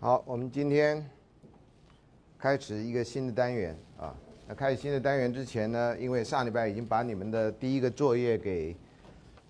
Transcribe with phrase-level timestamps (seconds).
[0.00, 1.04] 好，我们今天
[2.38, 4.14] 开始一个新的单元啊。
[4.46, 8.76] 那开始新的单元之前呢，因为上礼拜已经把你们的第一个作业给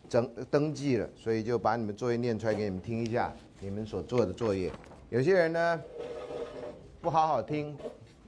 [0.08, 3.30] 整登记了，所以就把你们作业念出来给你们听一下，
[3.60, 4.72] 你们所做的作业。
[5.10, 5.82] 有些人呢
[7.02, 7.76] 不好好听，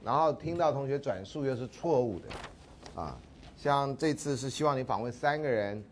[0.03, 3.17] 然后听到同学转述又是错误的啊。
[3.57, 5.83] 像这次是希望你访问三个人，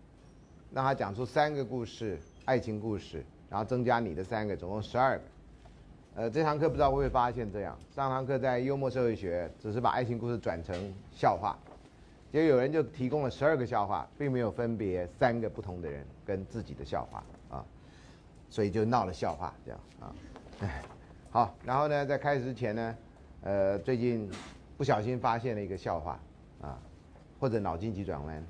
[0.71, 5.23] 让他讲出三个故事，爱情故事，然后增加你的三个，总共十二个。
[6.15, 7.77] 呃，这堂课不知道会不会发现这样？
[7.95, 10.75] 上堂课在幽默社会学，只是把爱情故事转成
[11.11, 11.57] 笑话，
[12.31, 17.63] 结果有人就提供了十二个笑话，并没有分别三个不同的人跟自己的笑话啊，
[18.49, 20.15] 所以就闹了笑话这样啊。
[20.61, 20.81] 哎，
[21.31, 22.97] 好，然后呢，在开始之前呢，
[23.43, 24.29] 呃，最近
[24.77, 26.19] 不小心发现了一个笑话
[26.61, 26.77] 啊，
[27.39, 28.43] 或者脑筋急转弯。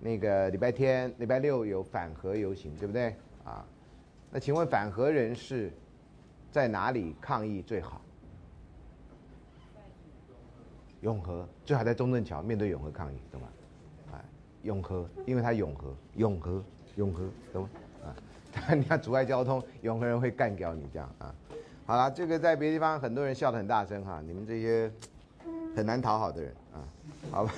[0.00, 3.64] 那个礼拜天、礼拜六有反核游行，对不对啊？
[4.32, 5.70] 那请问反核人士？
[6.54, 8.00] 在哪里抗议最好？
[11.00, 13.48] 永和最好在中正桥面对永和抗议，懂吗？
[14.12, 14.22] 啊，
[14.62, 17.68] 永和，因为它永和，永和，永和，懂吗？
[18.04, 18.14] 啊，
[18.72, 21.34] 你要阻碍交通，永和人会干掉你这样啊。
[21.86, 24.88] 好了，这个在别的地方很多人笑得很大声哈，你们这些
[25.74, 26.78] 很难讨好的人啊，
[27.32, 27.52] 好吧？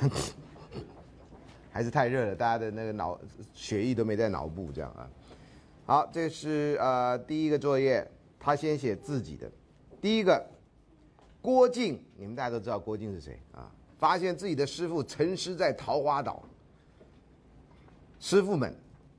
[1.70, 3.20] 还是太热了，大家的那个脑
[3.53, 5.06] 血液都没在脑部这样啊。
[5.84, 8.10] 好，这是呃第一个作业。
[8.47, 9.50] 他先写自己的，
[10.00, 10.41] 第一个，
[11.42, 13.69] 郭靖，你们大家都知道郭靖是谁啊？
[13.98, 16.44] 发现自己的师傅沉尸在桃花岛，
[18.20, 18.72] 师傅们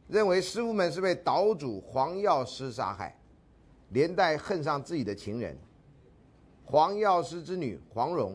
[0.08, 3.14] 认为师傅们是被岛主黄药师杀害，
[3.90, 5.58] 连带恨上自己的情人，
[6.64, 8.34] 黄药师之女黄蓉。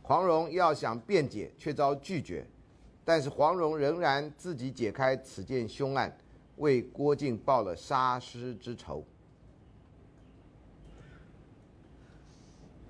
[0.00, 2.42] 黄蓉要想辩解，却遭拒绝，
[3.04, 6.10] 但是黄蓉仍然自己解开此件凶案，
[6.56, 9.04] 为郭靖报了杀师之仇。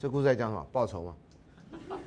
[0.00, 0.64] 这故事在讲什么？
[0.70, 1.16] 报仇吗？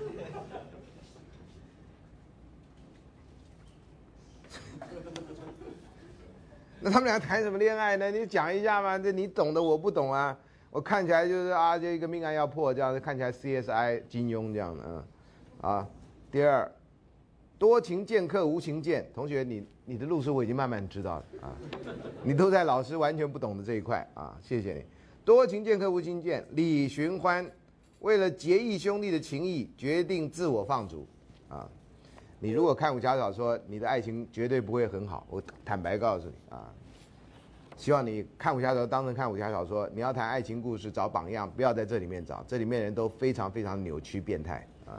[6.79, 8.09] 那他们俩谈什么恋爱呢？
[8.09, 8.97] 你讲一下嘛？
[8.97, 10.37] 这你懂的，我不懂啊。
[10.69, 15.05] 我看起来就是啊，这一个命案要破，这样子看起来 CSI 金庸这样的啊。
[15.59, 15.85] 啊，
[16.31, 16.71] 第二，
[17.59, 19.05] 多情剑客无情剑。
[19.13, 21.53] 同学，你你的路数我已经慢慢知道了啊。
[22.23, 24.85] 你都在老师完全不懂的这一块啊，谢谢你。
[25.25, 27.45] 多情剑客无情剑，李寻欢。
[28.01, 31.07] 为了结义兄弟的情谊，决定自我放逐，
[31.47, 31.69] 啊！
[32.39, 35.25] 你如果看武侠小说，你的爱情绝对不会很好。
[35.29, 36.73] 我坦白告诉你啊，
[37.77, 39.87] 希望你看武侠小说当成看武侠小说。
[39.93, 44.97] 你要谈爱情故事，找榜样，不要在这里面找，这里面人都非常非常扭曲变态啊！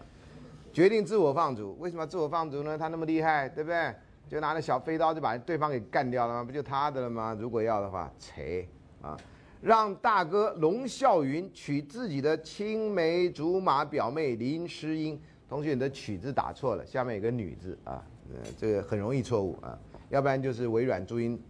[0.72, 2.78] 决定自我放逐，为什么自我放逐呢？
[2.78, 3.92] 他那么厉害，对不对？
[4.28, 6.44] 就拿着小飞刀就把对方给干掉了吗？
[6.44, 7.36] 不就他的了吗？
[7.36, 8.64] 如果要的话，切
[9.02, 9.18] 啊！
[9.62, 15.18] 让大哥龙啸云娶自己的青梅竹马表妹林诗音。
[15.48, 19.78] 同学，你的“曲”字打错了，下面有个“女”字啊，呃，这个很容易错误啊，
[20.08, 21.40] 要不然就是微软注音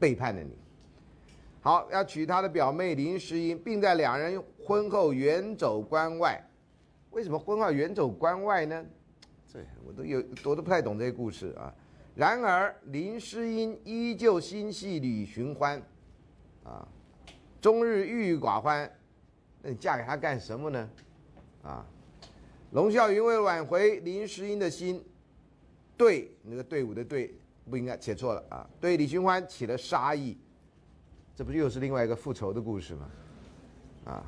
[0.00, 0.50] 背叛了你。
[1.60, 6.42] 好，要娶他的表妹林诗音，并在两人婚后远走关外。
[7.10, 8.84] 为什么婚后远走关外呢？
[9.46, 11.72] 这我都有，我都不太懂这些故事啊。
[12.16, 15.80] 然而林诗音依旧心系李寻欢，
[16.64, 16.88] 啊。
[17.62, 18.90] 终日郁郁寡欢，
[19.62, 20.90] 那你嫁给他干什么呢？
[21.62, 21.86] 啊，
[22.72, 25.00] 龙啸云为挽回林诗音的心，
[25.96, 27.32] 对那个队伍的队
[27.70, 30.36] 不应该写错了啊，对李寻欢起了杀意，
[31.36, 33.08] 这不又是另外一个复仇的故事吗？
[34.06, 34.26] 啊，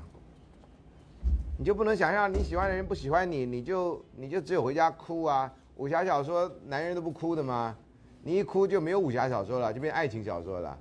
[1.59, 5.53] 你就不能想象你喜欢的人不喜欢你，你就你就只有回家哭啊？
[5.75, 7.77] 武侠小说男人都不哭的吗？
[8.23, 10.79] 你一哭就没有武侠小说了，就变爱情小说了。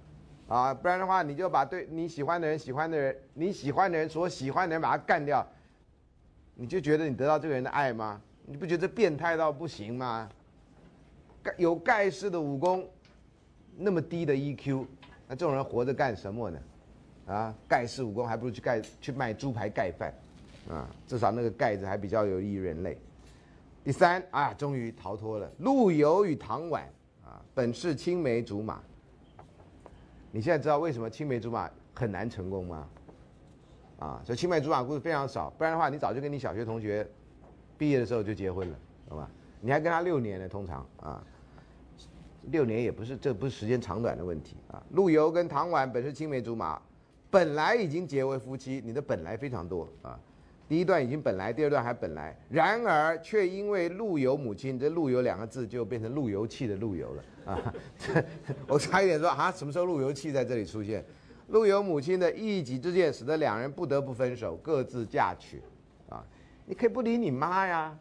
[0.53, 5.43] 啊，不然的话，你就把对你喜欢的人、喜欢的人、你喜欢的人所喜欢的人把他干掉，
[6.53, 8.21] 你就觉得你得到这个人的爱吗？
[8.45, 10.29] 你不觉得变态到不行吗？
[11.41, 12.87] 盖有盖世的武功，
[13.75, 14.85] 那么低的 EQ，
[15.27, 16.59] 那这种人活着干什么呢？
[17.25, 20.13] 啊，盖世武功还不如去盖去卖猪排盖饭，
[20.69, 22.95] 啊，至少那个盖子还比较有益人类。
[23.83, 25.51] 第三啊，终于逃脱了。
[25.57, 26.83] 陆游与唐婉
[27.25, 28.79] 啊，本是青梅竹马。
[30.35, 32.89] 你现在知道为什么青梅竹马很难成功吗？
[33.99, 37.07] 啊，所以青梅竹马故事非常少，不然的话，你早就跟你小学同学
[37.77, 38.75] 毕业的时候就结婚了，
[39.07, 39.29] 懂吧？
[39.61, 41.23] 你还跟他六年呢，通常啊，
[42.49, 44.81] 六年也不是，这不是时间长短的问题啊。
[44.89, 46.81] 陆游跟唐婉本是青梅竹马，
[47.29, 50.19] 本来已经结为夫妻，你的本来非常多啊。
[50.73, 57.73] 第一段已经本来，第二段还本来，然而却因为陆游母亲，这陆游两个字就变成路由器的陆游了啊！
[58.67, 61.05] 我差一点说啊，什么时候路由器在这里出现？
[61.49, 65.61] 陆游母亲的一己之见，使得两人不得不分手，各自嫁娶。
[66.09, 66.25] 啊，
[66.65, 67.95] 你可以不理你妈呀，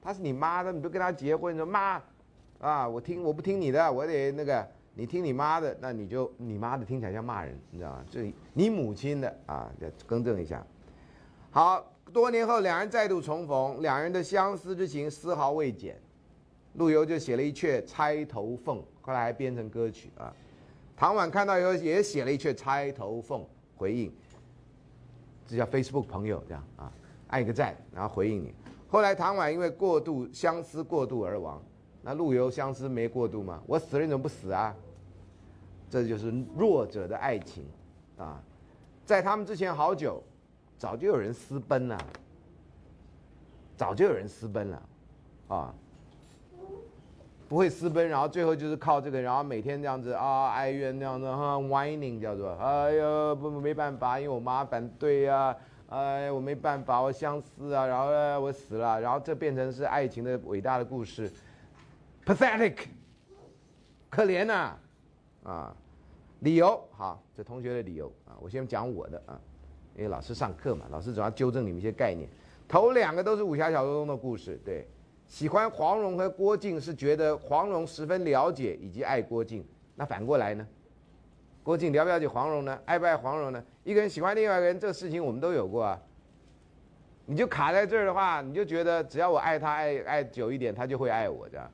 [0.00, 2.02] 她是你妈的，你不跟她结婚，你说妈，
[2.58, 8.02] 啊，我听我不听你的，我得那个，你听你妈的，那你就你妈的听起来像骂人，你知道吗？
[8.10, 10.66] 这你母亲的啊，要更正一下。
[11.50, 16.00] 好多年后，两人再度重逢，两人的相思之情丝毫未减。
[16.74, 20.32] 陆游就写了一阙《钗头凤》，后来还编成歌曲啊。
[20.96, 23.40] 唐婉看到以后也写了一阙《钗头凤》
[23.76, 24.14] 回应，
[25.44, 26.92] 这叫 Facebook 朋友这样啊，
[27.26, 28.54] 按一个赞，然后回应你。
[28.86, 31.60] 后来唐婉因为过度相思过度而亡，
[32.00, 33.60] 那陆游相思没过度吗？
[33.66, 34.72] 我死了你怎么不死啊？
[35.90, 37.66] 这就是弱者的爱情
[38.16, 38.40] 啊，
[39.04, 40.22] 在他们之前好久，
[40.84, 41.98] 早就有人私奔了，
[43.74, 44.82] 早就有人私奔了，
[45.48, 45.74] 啊。
[47.48, 55.56] 不会私奔，然后最后就是靠这个，然后每天这样子啊哀怨那样子哈，whining 叫做，哎呀不没办法，因为我妈反对呀，
[55.88, 61.32] 哎我没办法，我相思啊，然后我死了，然后这变成是爱情的伟大的故事
[62.26, 62.76] ，pathetic，
[64.10, 64.76] 可怜呐，
[65.44, 65.74] 啊，
[66.40, 69.40] 理由好，这同学的理由啊，我先讲我的啊，
[69.96, 72.28] 因为老师上课嘛，老师总要纠正你们一些概念，
[72.66, 74.86] 头两个都是武侠小说中的故事，对。
[75.26, 79.64] 喜欢黄蓉和郭靖是觉得黄蓉十分了解以及爱郭靖，
[79.96, 80.66] 那反过来呢？
[81.62, 82.78] 郭靖了不了解黄蓉呢？
[82.84, 83.64] 爱不爱黄蓉呢？
[83.84, 85.98] 一个人喜欢另外一个人，这个事情我们都有过啊。
[87.24, 91.70] 你就卡在这儿的话，你就觉得只要我爱他爱爱久一点，他就会爱我这样。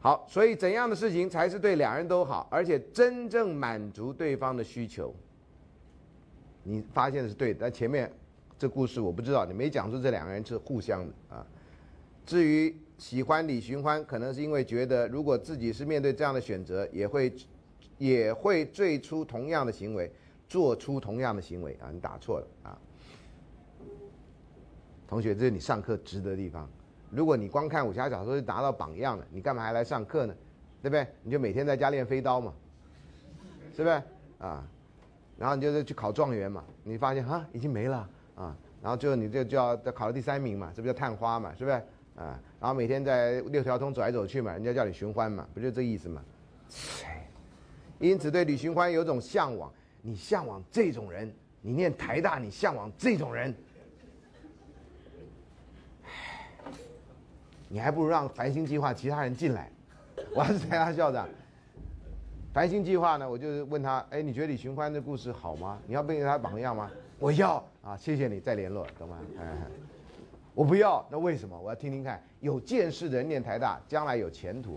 [0.00, 5.14] 好，所以怎样的事情才是对两人都好，而且真正满足对方的需求？
[6.62, 8.12] 你发现的是对的，但前面。
[8.58, 11.46] 这故事我不知道，你没讲出这两个人是互相的啊。
[12.26, 17.34] 至于喜欢李寻欢，可能是因为觉得如果自己是面对这样的选择，也会
[17.96, 20.12] 也会做出同样的行为，
[20.46, 21.88] 做出同样的行为啊。
[21.90, 22.78] 你打错了啊，
[25.08, 26.70] 同学，这是你上课值得的地方。
[27.10, 30.34] 如果你光看武侠小说就达到榜样了，你干嘛还来上课呢？
[30.82, 31.06] 对不对？
[31.22, 32.52] 你就每天在家练飞刀嘛，
[33.76, 34.02] 是不是
[34.38, 34.64] 啊？
[35.36, 38.08] 然后你就是去考状元嘛，你发现啊已经没了。
[38.36, 41.76] 啊，然后最后你就就要考了第三名嘛，这不叫探花嘛，是不是？
[42.16, 46.22] 啊，然后每天在六条通走来走去嘛，人家叫你寻欢嘛，不就这意思嘛？
[47.98, 49.70] 因此对李寻欢有种向往，
[50.00, 51.30] 你向往这种人，
[51.60, 53.54] 你念台大，你向往这种人，
[57.72, 59.70] 你还不如让繁星计划其他人进来。
[60.34, 61.28] 我还是台大校长。
[62.52, 65.78] 繁星计划呢，我就是问他，哎，你觉得李寻欢的故事好吗？
[65.86, 66.90] 你要变成他榜样吗？
[67.20, 69.18] 我要啊，谢谢你再联络，懂吗？
[69.38, 69.56] 哎，
[70.52, 71.56] 我不要，那为什么？
[71.58, 72.20] 我要听听看。
[72.40, 74.72] 有见识的人念台大，将来有前途；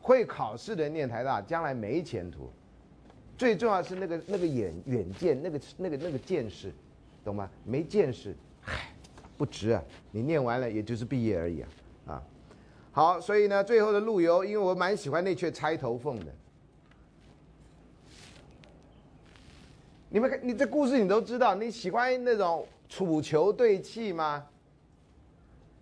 [0.00, 2.50] 会考试的人念台大，将来没前途。
[3.36, 6.72] 最重要是那个那个眼远见，那个那个那个见识，
[7.22, 7.50] 懂吗？
[7.64, 8.34] 没见识，
[8.64, 8.94] 唉，
[9.36, 9.82] 不值啊！
[10.10, 11.68] 你念完了也就是毕业而已，啊。
[12.92, 16.26] 好，所以呢，最后的陆游，因为我蛮喜欢那阙《钗头凤》的。
[20.08, 21.54] 你们看，你这故事你都知道。
[21.54, 24.44] 你喜欢那种楚囚对泣吗？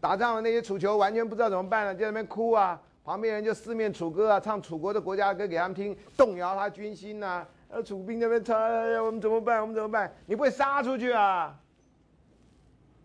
[0.00, 2.80] 打仗的那些楚囚完全不知道怎么办了，就在那边哭啊。
[3.04, 7.46] 旁边人就四面楚歌啊，唱楚国的国家歌给他们听，动摇他军心呐。
[7.70, 9.62] 呃，楚兵那边唱，哎呀，我们怎么办？
[9.62, 10.12] 我们怎么办？
[10.26, 11.58] 你不会杀出去啊？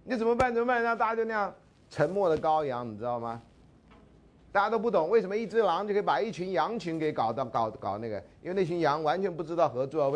[0.04, 0.54] 你怎么办？
[0.54, 0.84] 怎么办？
[0.84, 1.56] 然后大家就那样
[1.90, 3.42] 沉默的羔羊，你知道吗？
[4.54, 10.12] 大家都不懂为什么一只狼就可以把一群羊群给搞到搞搞那个，因为那群羊完全不知道合作，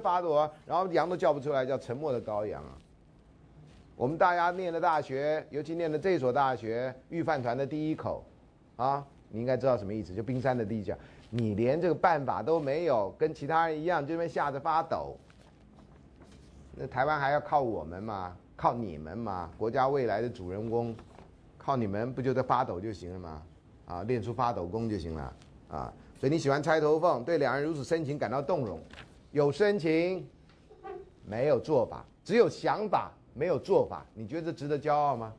[0.00, 2.72] 发抖，然后羊都叫不出来，叫沉默的羔羊啊。
[3.94, 8.24] 我们大家念的大学，尤其念的这所大学，御饭团的第一口，
[8.76, 10.96] 啊，你应该知道什么意思，就冰山的第一角，
[11.28, 15.14] 你连这个办法都没有，跟其他人一样，这边吓得发抖。
[16.74, 18.34] 那台湾还要靠我们吗？
[18.56, 19.50] 靠你们吗？
[19.58, 20.96] 国家未来的主人公。
[21.64, 23.42] 靠你们不就在发抖就行了吗？
[23.86, 25.36] 啊，练出发抖功就行了
[25.68, 25.92] 啊！
[26.18, 28.80] 所以你喜欢钗头凤，对两人如此深情感到动容，
[29.30, 30.26] 有深情，
[31.24, 35.32] 没有做法，只有想法没有做法，你觉得这值得骄傲吗？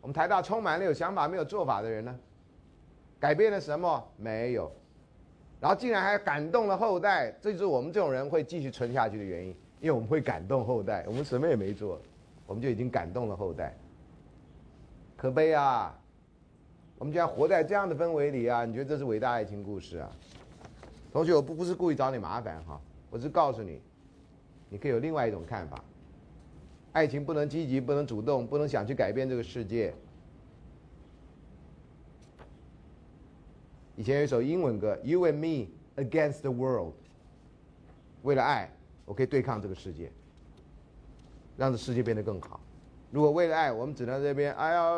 [0.00, 2.16] 我们台大充满了有想法没有做法的人呢，
[3.18, 4.04] 改变了什么？
[4.16, 4.70] 没有，
[5.60, 9.48] 然后竟然还感动了后代，这就是我们这种人会继续存下去的原因，
[9.80, 12.00] 因为我们会感动后代，我们什么也没做，
[12.46, 13.74] 我们就已经感动了后代。
[15.16, 15.98] 可悲啊！
[16.98, 18.64] 我们居然活在这样的氛围里啊！
[18.64, 20.10] 你觉得这是伟大爱情故事啊？
[21.12, 22.80] 同学，我不不是故意找你麻烦哈，
[23.10, 23.80] 我是告诉你，
[24.68, 25.82] 你可以有另外一种看法。
[26.92, 29.94] 爱情不能积极，不能主动，不能想去改变这个世界。
[33.96, 36.92] 以前有一首英文歌，You and Me against the world，
[38.22, 38.70] 为了爱，
[39.06, 40.12] 我可以对抗这个世界，
[41.56, 42.60] 让这世界变得更好。
[43.16, 44.90] 如果为了爱，我们只能这边，哎呀，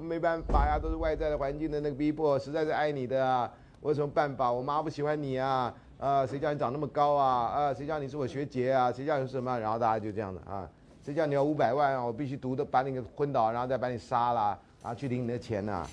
[0.00, 4.50] 没办法呀，都是外在的环境的那个逼迫，实在是爱你的啊，我有什么办法？
[4.50, 7.48] 我妈不喜欢你啊，啊，谁叫你长那么高啊？
[7.48, 8.90] 啊，谁叫你是我学姐啊？
[8.90, 9.58] 谁叫你什么？
[9.58, 10.66] 然后大家就这样的啊，
[11.04, 12.02] 谁叫你要五百万啊？
[12.02, 15.86] 我必须读的把你给昏倒，然后再把你杀了，然后去领你的钱呐。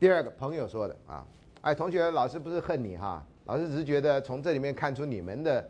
[0.00, 1.22] 第二个朋友说的啊，
[1.60, 5.62] 哎，同学，老师不是恨你哈，老师只是觉得从这里面看出你们的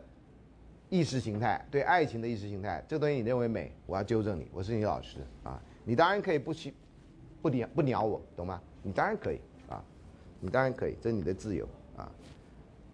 [0.93, 6.71] 意识形态，对爱情的意识形态，这个东西你认为美，我要纠正你，我是你老师啊，你当然可以不喜
[7.41, 8.61] 不鸟不鸟我，懂吗？
[8.83, 9.83] 你当然可以啊，
[10.39, 12.07] 你当然可以，这是你的自由啊。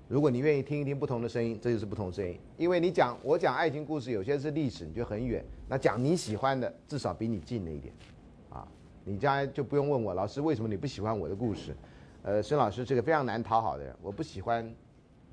[0.08, 7.94] 如果你愿意听一听不同的声音，这就是不同声音，因为你讲我讲爱情故事，有些是历史，你就很远；那讲你喜欢的，至少比你近了一点
[8.50, 8.65] 啊。
[9.03, 11.75] 你将来就不用问我，老师为什么你不喜欢我的故事？
[12.24, 14.74] 呃，孙老师是个非常难讨好的人，我不喜欢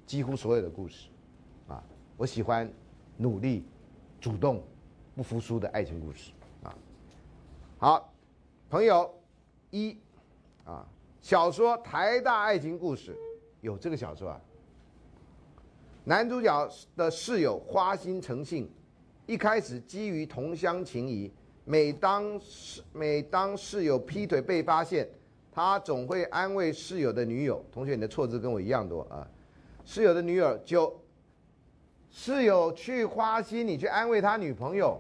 [0.04, 1.11] 几乎所有的故事，
[2.16, 2.70] 我喜欢
[3.18, 3.62] 努力、
[4.20, 4.62] 主动、
[5.14, 6.32] 不服输的爱情故事，
[6.62, 6.75] 啊，
[7.78, 8.12] 好，
[8.70, 9.12] 朋友
[9.70, 9.99] 一，
[10.64, 10.87] 啊，
[11.20, 13.12] 小说《台大爱情故事》
[13.61, 14.40] 有这个小说啊，
[16.04, 18.66] 男主角的室友花心成性，
[19.26, 21.30] 一开始基于同乡情谊。
[21.68, 22.40] 每当
[22.92, 25.06] 每当室友劈腿被发现，
[25.50, 27.61] 他总会安慰室友的女友。
[27.73, 29.26] 同学，你的错字跟我一样多啊！
[29.85, 30.96] 室友的女友就
[32.18, 34.99] 室友去花心，你去安慰他女朋友。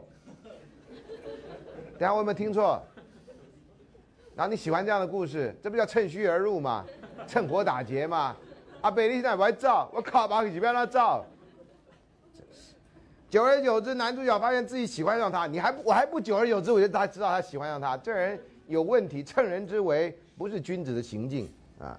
[1.98, 2.78] 等下我有没有听错？
[4.34, 6.84] 然后你喜欢这样的故事，这不叫趁虚而入吗？
[7.26, 8.36] 趁火打劫吗？
[8.82, 9.90] 阿贝，你现在不爱照？
[9.94, 11.24] 我靠，把几遍他照。
[13.30, 21.98] 久而久之，男主角发现自己喜欢上他，你还我还不久而久之，我就他知道他喜欢上他，这人有问题，趁人之危不是君子的行径啊！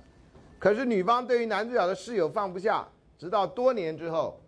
[0.59, 4.39] 可是女方对于男主角的室友放不下，直到多年之后，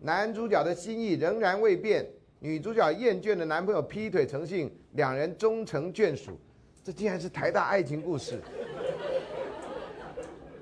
[0.00, 2.06] 男主角的心意仍然未变，
[2.38, 6.38] 女主角厌倦了男朋友劈腿成性，两人终成眷属，
[6.82, 8.40] 这竟然是台大爱情故事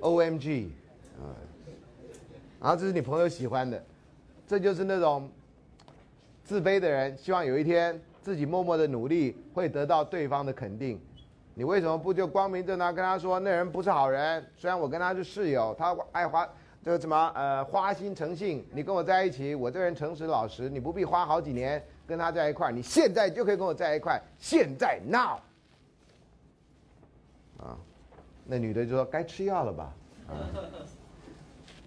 [0.00, 0.72] ，O M G
[1.18, 1.30] 啊！
[2.60, 3.82] 然后这是你朋友喜欢的，
[4.46, 5.30] 这就是那种。
[6.44, 10.98] 自卑的人希望有一天自己默默的努力会得到对方的肯定，
[11.52, 14.42] 你为什么不就光明正大跟他说那人不是好人？
[14.56, 16.48] 虽然我跟他是室友，他爱花
[16.90, 25.38] 有什么呃花心成性，你跟我在一起，我这人诚实老实，你不必花好几年跟他在一块，你现在就可以跟我在一块，现在 now
[27.58, 27.76] 啊，
[28.46, 29.94] 那女的就说该吃药了吧？
[30.28, 30.32] 啊，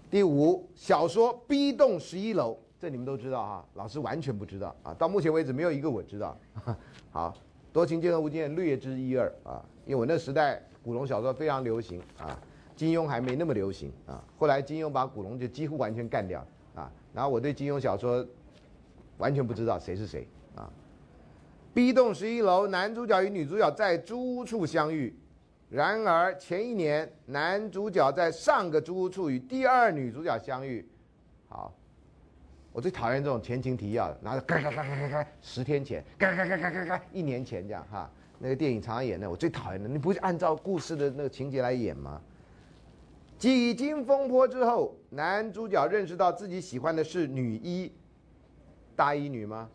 [0.09, 2.57] 第五小说 B 栋十一楼。
[2.79, 4.91] 这你们都知道哈，老师完全不知道啊！
[4.95, 6.35] 到目前为止没有一个我知道。
[7.13, 7.31] 好
[7.71, 12.35] 多情剑和无间略知一二啊，因为我那时代古龙小说非常流行啊，
[12.81, 14.23] 金庸还没那么流行啊。
[14.39, 18.25] 后来金庸把古龙就几乎完全干掉啊，然后我对金庸小说
[19.19, 20.67] 完全不知道谁是谁啊。
[21.75, 25.15] B 栋十一楼，男主角与女主角在租屋处相遇，
[25.69, 30.83] 然而前一年男主角在上个租屋处与第二女主角相遇，
[31.49, 31.71] 好。
[32.73, 38.09] 我最讨厌这种前情提要的，拿着嘎嘎嘎嘎嘎嘎，十天前，嘎嘎嘎嘎嘎嘎，一年前这样哈。
[38.39, 42.19] 那个电影常常演的，我最讨厌的，你不是按照故事的那个情节来演吗？
[43.41, 47.91] 几经风波之后，男主角认识到自己喜欢的是女一，
[48.95, 49.67] 大一女吗？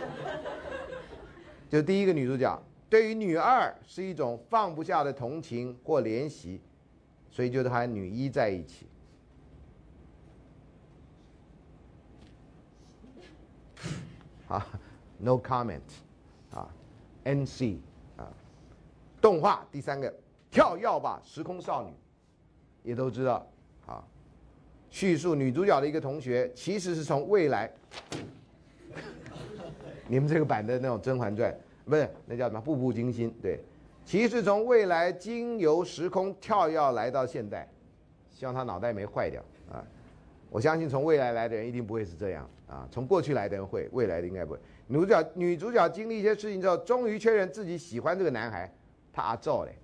[1.70, 6.60] 就第一个女主角，对于女二是一种放不下的同情或怜惜，
[7.30, 8.86] 所以就和女一在一起。
[14.48, 14.66] 啊
[15.16, 15.80] ，no comment，
[16.50, 16.68] 啊
[17.24, 17.78] ，NC，
[18.18, 18.28] 啊，
[19.18, 20.14] 动画第三个
[20.50, 21.90] 跳跃吧时空少女，
[22.88, 23.46] 也都知道，
[23.84, 24.02] 啊，
[24.88, 27.70] 叙述女主角的一个同学其实是从未来，
[30.08, 31.52] 你们这个版的那种《甄嬛传》
[31.84, 33.60] 不是那叫什么《步步惊心》对，
[34.06, 37.68] 其实从未来经由时空跳跃来到现代，
[38.30, 39.84] 希望他脑袋没坏掉啊。
[40.48, 44.58] 我相信从未来来的人一定不会是这样啊，从过去来的人会，未来的应该不会。
[44.86, 48.72] 女主角女主角经历一些事情之后，终于确认自己喜欢这个男孩，
[49.12, 49.76] 他阿宙嘞，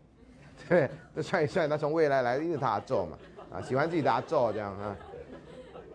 [0.69, 3.19] 对，这算一算，他从未来来，因为他阿宙嘛，
[3.53, 4.97] 啊，喜欢自己的阿宙这样啊，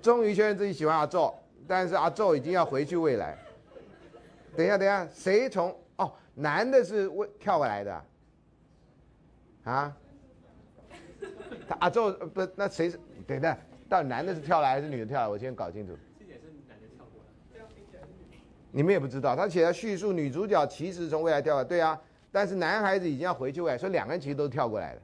[0.01, 1.33] 终于确认自己喜欢阿宙，
[1.67, 3.37] 但是阿宙已经要回去未来。
[4.55, 8.03] 等一下，等一下，谁从哦，男的是未跳过来的，
[9.63, 9.95] 啊，
[11.67, 12.99] 他阿宙不，那谁是？
[13.27, 13.57] 等等。
[13.87, 15.27] 到底男的是跳来还是女的跳来？
[15.27, 15.97] 我先搞清楚。
[16.19, 17.65] 这也是男的跳过来。
[18.71, 21.99] 你们也不知道，他写的叙述女主角其实从未来跳过来，对啊，
[22.31, 25.01] 但是男孩子已经要回去未来，所以两个人其实都跳过来的。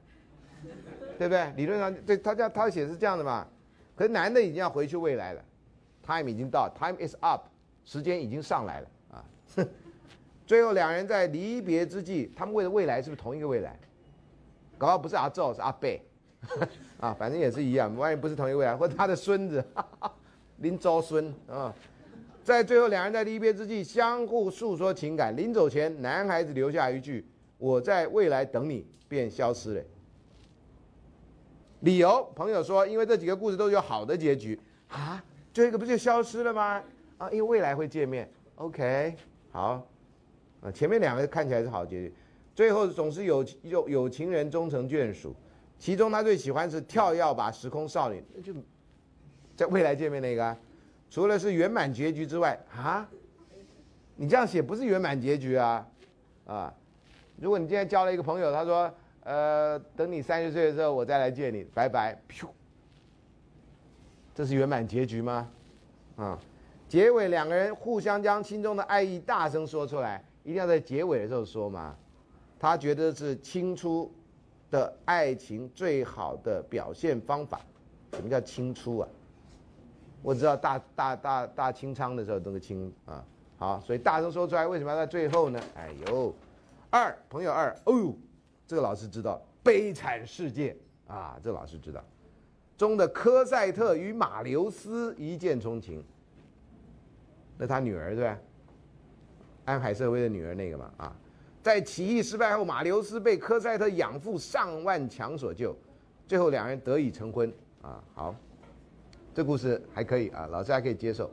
[1.18, 1.50] 对不对？
[1.56, 3.46] 理论上对他叫他写是这样的嘛，
[3.94, 5.42] 可是男的已经要回去未来了
[6.06, 7.46] ，time 已经到，time is up，
[7.84, 9.24] 时间已经上来了啊。
[10.46, 13.78] 最后两人在离别之际，他们为了未来是不是同一个未来？
[14.76, 16.02] 搞不好不是阿宙，是阿贝，
[17.00, 17.96] 啊，反正也是一样。
[17.96, 19.64] 万一不是同一个未来，或者他的孙子
[20.58, 21.74] 林昭孙啊，
[22.46, 25.36] 在最后两人在离别之际，相互诉说情感。
[25.36, 27.26] 临走前，男孩子留下一句
[27.58, 29.82] ：“我在未来等你”，便消失了。
[31.80, 35.20] 理由，朋友说，因为这几个故事都有好的结局啊，
[35.52, 36.80] 最后一个不就消失了吗？
[37.18, 38.30] 啊，因为未来会见面。
[38.54, 39.16] OK，
[39.50, 39.84] 好，
[40.60, 42.14] 啊，前面两个看起来是好结局。
[42.54, 45.34] 最后总是有有有情人终成眷属，
[45.80, 48.54] 其中他最喜欢是跳跃吧时空少女，那就
[49.56, 50.56] 在未来见面那个，
[51.10, 53.08] 除了是圆满结局之外啊，
[54.16, 55.86] 你这样写不是圆满结局啊
[56.46, 56.74] 啊！
[57.38, 58.92] 如果你今天交了一个朋友，他说
[59.24, 62.46] 呃等你三十岁的时候我再来见你，拜拜，噗，
[64.34, 65.50] 这是圆满结局吗？
[66.16, 66.38] 啊，
[66.88, 71.96] 结尾两个人互相将心中的爱意大声说出来，一定要在结尾的时候说吗？
[72.58, 74.10] 他觉得是清初
[74.70, 77.60] 的爱情最好的表现方法。
[78.12, 79.08] 什么叫清初啊？
[80.26, 83.24] 我知道大大大大清仓的时候都是清啊。
[83.56, 85.60] 好，所以大声说出来，为什么要在最后呢？
[85.76, 86.34] 哎呦，
[86.90, 88.18] 二朋友二，哦呦，
[88.66, 90.76] 这个老师知道《悲惨世界》
[91.12, 92.02] 啊，这老师知道
[92.76, 96.02] 中的科赛特与马留斯一见钟情。
[97.56, 98.38] 那他女儿对吧？
[99.66, 101.16] 安海瑟薇的女儿那个嘛啊。
[101.62, 105.72] 在起义失败后，马留斯被科赛特养父上万强所救，
[106.26, 107.48] 最后两人得以成婚。
[107.80, 108.34] 啊，好，
[109.36, 111.30] 这故事还可以啊，老师还可以接受。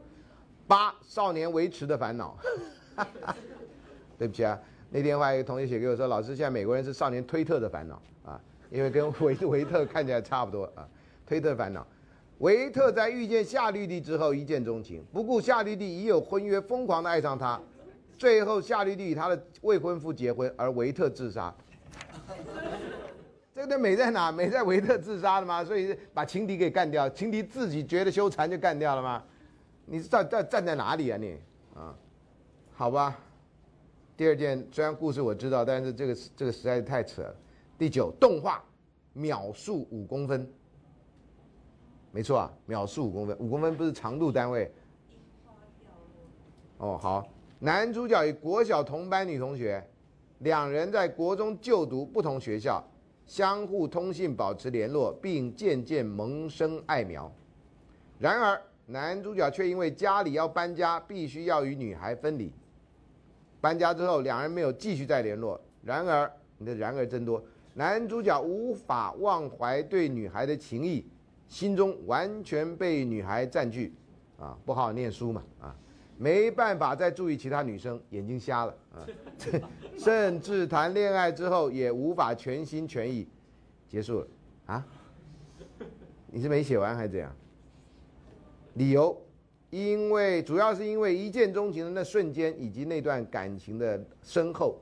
[0.67, 2.37] 八少年维持的烦恼，
[4.19, 8.37] 对不起啊，那天还有一个同学写给我说，老师现在美国人是少年推特的烦恼啊，
[8.69, 10.85] 因为跟维 维特看起来差不多啊。
[11.25, 11.87] 推特烦恼，
[12.39, 17.57] 维特在遇见夏绿蒂之后一见钟情，不顾夏绿蒂已有婚约，疯狂的爱上他。
[18.17, 21.55] 最后，夏绿蒂与他的未婚夫结婚，而维特自杀。
[23.55, 24.31] 这个美在哪？
[24.31, 25.63] 美在维特自杀了吗？
[25.63, 29.23] 所以把情敌给干掉，情敌自己觉得羞惭就干掉了吗？
[29.85, 31.37] 你是站站站在哪里啊你？
[31.75, 31.95] 啊，
[32.73, 33.17] 好吧。
[34.17, 37.35] 第二件，虽然故事我知道，但是这个这个实在是太扯了。
[37.77, 38.63] 第九，动画
[39.13, 40.47] 秒速五公分。
[42.11, 44.71] 没错啊，秒速五公分，五公分不是长度单位。
[46.77, 47.27] 哦，好。
[47.59, 49.83] 男主角与国小同班女同学，
[50.39, 52.83] 两人在国中就读不同学校，
[53.25, 57.31] 相互通信保持联络，并渐渐萌生爱苗。
[58.19, 62.51] 然而，男主角却因为家里要搬家，必须要与女孩分离。
[63.61, 65.59] 搬家之后，两人没有继续再联络。
[65.83, 67.43] 然而，你的“然而”真多。
[67.73, 71.05] 男主角无法忘怀对女孩的情谊，
[71.47, 73.93] 心中完全被女孩占据，
[74.37, 75.75] 啊，不好好念书嘛，啊。
[76.23, 79.03] 没办法再注意其他女生，眼睛瞎了啊！
[79.99, 83.27] 甚至谈恋爱之后也无法全心全意，
[83.89, 84.27] 结束了
[84.67, 84.85] 啊？
[86.31, 87.29] 你是没写完还是怎样？
[88.75, 89.21] 理由，
[89.69, 94.79] 因为主要是因为一见钟情的那瞬间，以及那段感情的深厚，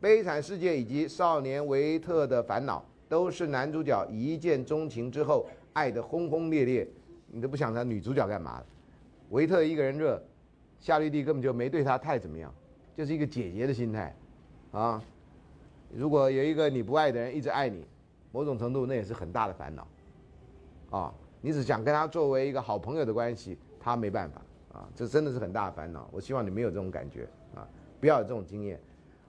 [0.00, 6.88] 悲惨世界以及少年维特的烦恼，都是男主角一见钟情之后爱的轰轰烈烈，
[7.28, 8.60] 你都不想他女主角干嘛？
[9.28, 10.20] 维特一个人热。
[10.80, 12.52] 夏绿蒂根本就没对他太怎么样，
[12.96, 14.16] 就是一个姐姐的心态，
[14.72, 15.02] 啊，
[15.94, 17.84] 如果有一个你不爱的人一直爱你，
[18.32, 19.86] 某种程度那也是很大的烦恼，
[20.88, 24.40] 啊，你只想跟他作为一个好朋友的关系，他没办法，
[24.72, 26.08] 啊，这真的是很大的烦恼。
[26.10, 27.68] 我希望你没有这种感觉，啊，
[28.00, 28.80] 不要有这种经验。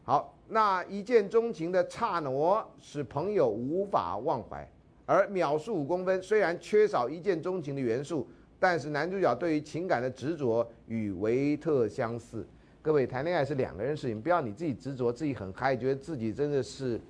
[0.04, 4.66] 好，那一见钟情的刹那使朋友无法忘怀，
[5.06, 8.26] 而秒速五公分虽然缺少一见钟情的元素。
[8.62, 12.46] 但是男主角对于情感的执着与维特相似。
[12.80, 17.02] 各位谈恋爱是两个人事情，不要你自己执着，自己很嗨，觉得自己真的是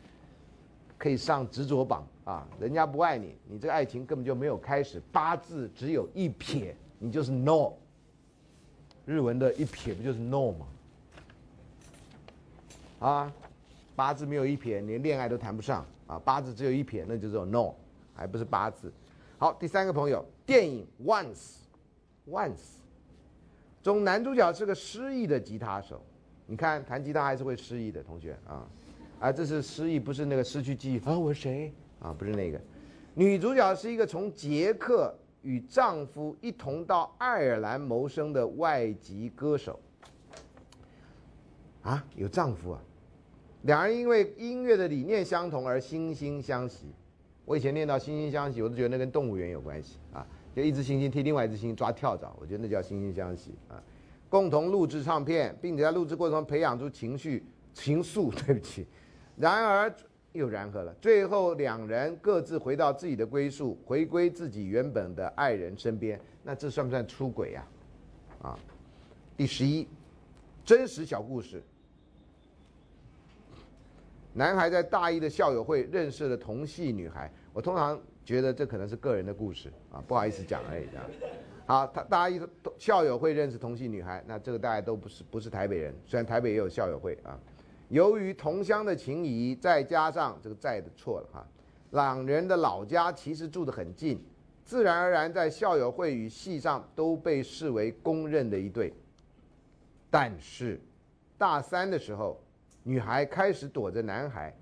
[0.98, 2.48] 可以上执着榜啊！
[2.58, 5.02] 人家不爱你，你这个爱情根本就没有开始。
[5.12, 7.74] 八字只有一撇，你就是 no。
[9.06, 10.68] 日文的一撇不就是 no 吗？
[13.00, 13.34] 啊，
[13.94, 16.18] 八字没有一撇，连恋爱都谈不上啊！
[16.24, 17.74] 八字只有一撇，那就是 no，
[18.14, 18.90] 还不是八字。
[19.42, 21.56] 好，第三个朋友，电影《Once》
[22.30, 22.76] ，Once，
[23.82, 26.00] 中男主角是个失忆的吉他手。
[26.46, 28.70] 你看，弹吉他还是会失忆的同学啊，
[29.20, 32.14] 啊，这是失忆，不是那个失去记忆啊，我是谁啊？
[32.14, 32.62] 不是那个。
[33.16, 39.80] 女主角是一个从捷克与丈夫一同到爱尔兰谋生的外籍歌手。
[41.82, 42.82] 啊，有丈夫啊？
[43.64, 46.94] 两人因为音乐的理念相同而惺惺相惜。
[47.46, 50.26] 我以前念到惺惺相惜，我都觉得那跟动物园有关系啊，
[50.56, 53.82] 就一只猩猩替另外一只猩猩抓跳蚤，我觉得那叫惺惺相惜啊。
[54.30, 58.88] 共同录制唱片，并且在录制过程中培养出情绪情愫， 对不起。
[59.36, 59.94] 然而
[60.32, 60.94] 又然何了？
[61.02, 66.18] 最后两人各自回到自己的归宿，回归自己原本的爱人身边。
[66.44, 67.68] 那这算不算出轨呀？
[68.42, 68.60] 啊，
[69.36, 69.86] 第十一，
[70.64, 71.62] 真实小故事。
[74.34, 77.32] 男孩在大一的校友会认识了同系女孩。
[77.54, 80.86] 我通常觉得这可能是个人的故事啊，不好意思讲而已。
[80.86, 81.06] 这样，
[81.66, 82.40] 好，他大一
[82.78, 87.38] 校友会认识同系女孩，那这个大家都不是不是台北人，虽然台北也有校友会啊。
[87.90, 91.46] 由于同乡的情谊，再加上这个在的错了哈，
[91.92, 94.24] 两人的老家其实住得很近，
[94.64, 98.94] 自然而然在校友会与系上都被视为公认的一对。
[100.10, 100.80] 但是，
[101.38, 102.41] 大三的时候，
[102.84, 104.54] 女孩开始躲着男孩，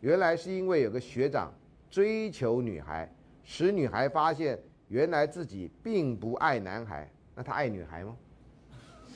[0.00, 1.52] 原来是因为有个学长
[1.90, 3.10] 追求女孩，
[3.44, 4.58] 使女孩发现
[4.88, 8.16] 原来自己并不爱男孩，那他爱女孩吗？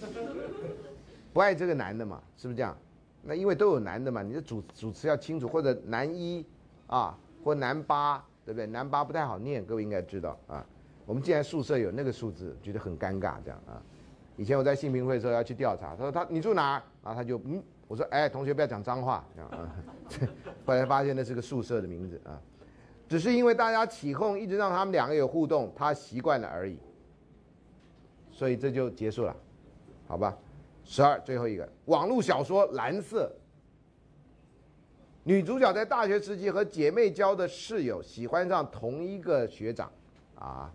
[1.32, 2.76] 不爱这个男的嘛，是不是这样？
[3.22, 6.44] 那因为都有男的嘛，你的主主持要清楚，或者男一
[6.86, 8.66] 啊，或男八，对不对？
[8.66, 10.66] 男八不太好念，各位应该知道啊。
[11.06, 13.80] 我们既然宿舍有那个数字，觉得很尴尬，这样啊。
[14.36, 16.82] 以前我在信评会的时候要去调查，他说他你住哪儿？
[17.02, 19.68] 然后他就嗯，我说哎，同学不要讲脏话，啊。
[20.64, 22.40] 后来发现那是个宿舍的名字啊，
[23.08, 26.78] 只是因为大家起哄，一直让他们两个有互动，他习惯了而已。
[28.30, 29.34] 所以这就结束了，
[30.06, 30.38] 好吧？
[30.84, 33.26] 十二，最后一个网络小说《蓝色》，
[35.24, 39.90] 女主角在大学时期和姐妹交的室友喜欢上同一个学长，
[40.36, 40.72] 啊，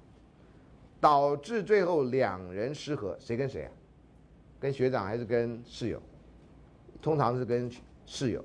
[0.99, 3.15] 导致最后两人失和。
[3.17, 3.71] 谁跟谁啊？
[4.60, 6.01] 跟学长还是跟室友？
[7.01, 7.71] 通常是跟
[8.05, 8.43] 室友。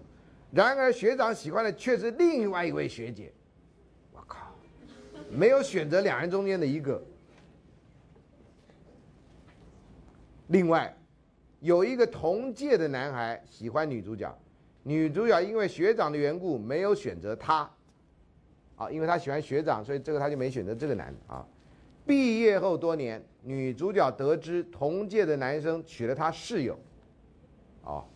[0.51, 3.33] 然而学长喜欢的却是另外一位学姐。
[4.13, 4.55] 我靠，
[5.31, 7.03] 没有选择两人中间的一个。
[10.49, 10.97] 另外。
[11.63, 14.35] 有一个同届的男孩喜欢女主角，
[14.83, 17.71] 女主角因为学长的缘故没有选择他，
[18.77, 21.47] 啊，因为他喜欢学长，所以这个他就没选择这个男的啊。
[22.07, 26.79] 毕业后多年，女主角得知同届的男生娶了她室友，
[27.85, 28.07] 哦，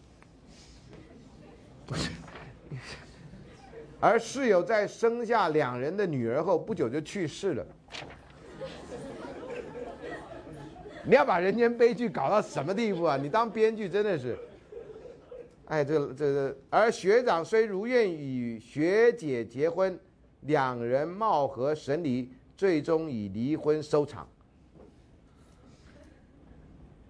[1.87, 2.11] 不是
[4.01, 7.67] 而室友在生下两人的女儿后不久就去世了。
[11.07, 13.17] 你要把人间悲剧搞到什么地步啊？
[13.17, 14.39] 你当编剧真的是，
[15.67, 19.99] 哎，这这这，而学长虽如愿与学姐结婚，
[20.43, 24.27] 两人貌合神离，最终以离婚收场。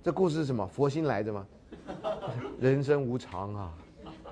[0.02, 0.66] 这故事是什么？
[0.66, 1.46] 佛心来着吗？
[2.60, 3.72] 人生无常啊，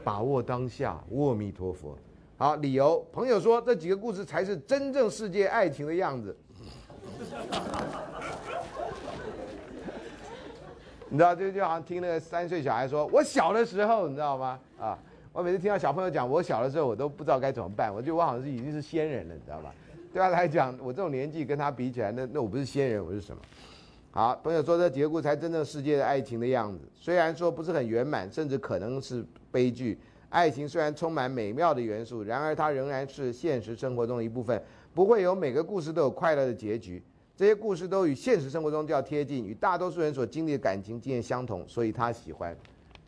[0.03, 1.97] 把握当下，阿弥陀佛。
[2.37, 6.37] 好，理由，朋友说这几个故事才是真正世界爱情的样子。
[11.09, 14.99] 你知道，就就好像听那个三岁小孩说：“我小的时候，你知道吗？”啊，
[15.33, 17.95] 我每次听到小朋友讲我小的时候，我都不知道该怎么办。
[17.95, 19.75] 我觉得我好像是已经是仙人了，你知道吧？
[20.13, 23.43] 对他来讲，我这种年纪跟他比起来，那那我不是仙人，我是什么？
[24.11, 26.81] 好，朋友说这结果才真正世界的爱情的样子。
[26.95, 29.97] 虽然说不是很圆满，甚至可能是悲剧。
[30.31, 34.61] 爱情虽然充满美妙的元素，然而它仍然是现实生活中的一部分。
[34.95, 37.03] 不会有每个故事都有快乐的结局。
[37.37, 42.57] 这些故事都与现实生活中较贴近，与大多数人所经历的感情经验相同，所以他喜欢。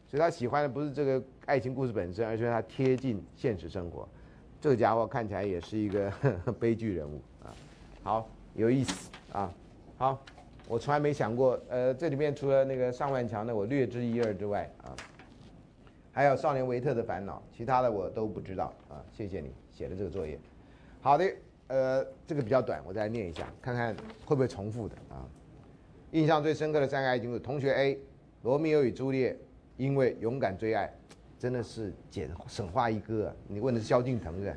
[0.06, 4.08] 所以他喜欢的不是这个爱情故事本身，而是他贴近现实生活。
[4.60, 6.10] 这个家伙看起来也是一个
[6.58, 7.52] 悲剧人物啊。
[8.02, 9.52] 好，有意思啊。
[9.98, 10.18] 好，
[10.66, 14.96] 我从来没想过，呃，这里面除了那个上万强的我略知一二之外啊，
[16.14, 19.04] 还有少年维特的烦恼，其他的我都不知道啊。
[19.12, 20.38] 谢谢你写的这个作业。
[21.02, 21.30] 好的。
[21.66, 23.96] 呃，这个比较短，我再念一下，看看
[24.26, 25.24] 会不会重复的啊。
[26.10, 27.98] 印象最深刻的三个爱情故事：同学 A，
[28.42, 29.36] 罗密欧与朱丽叶，
[29.78, 30.92] 因为勇敢追爱，
[31.38, 33.36] 真的是简神话一哥啊！
[33.48, 34.54] 你问的是萧敬腾是？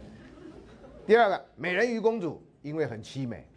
[1.05, 3.47] 第二个，美人鱼公主，因为很凄美，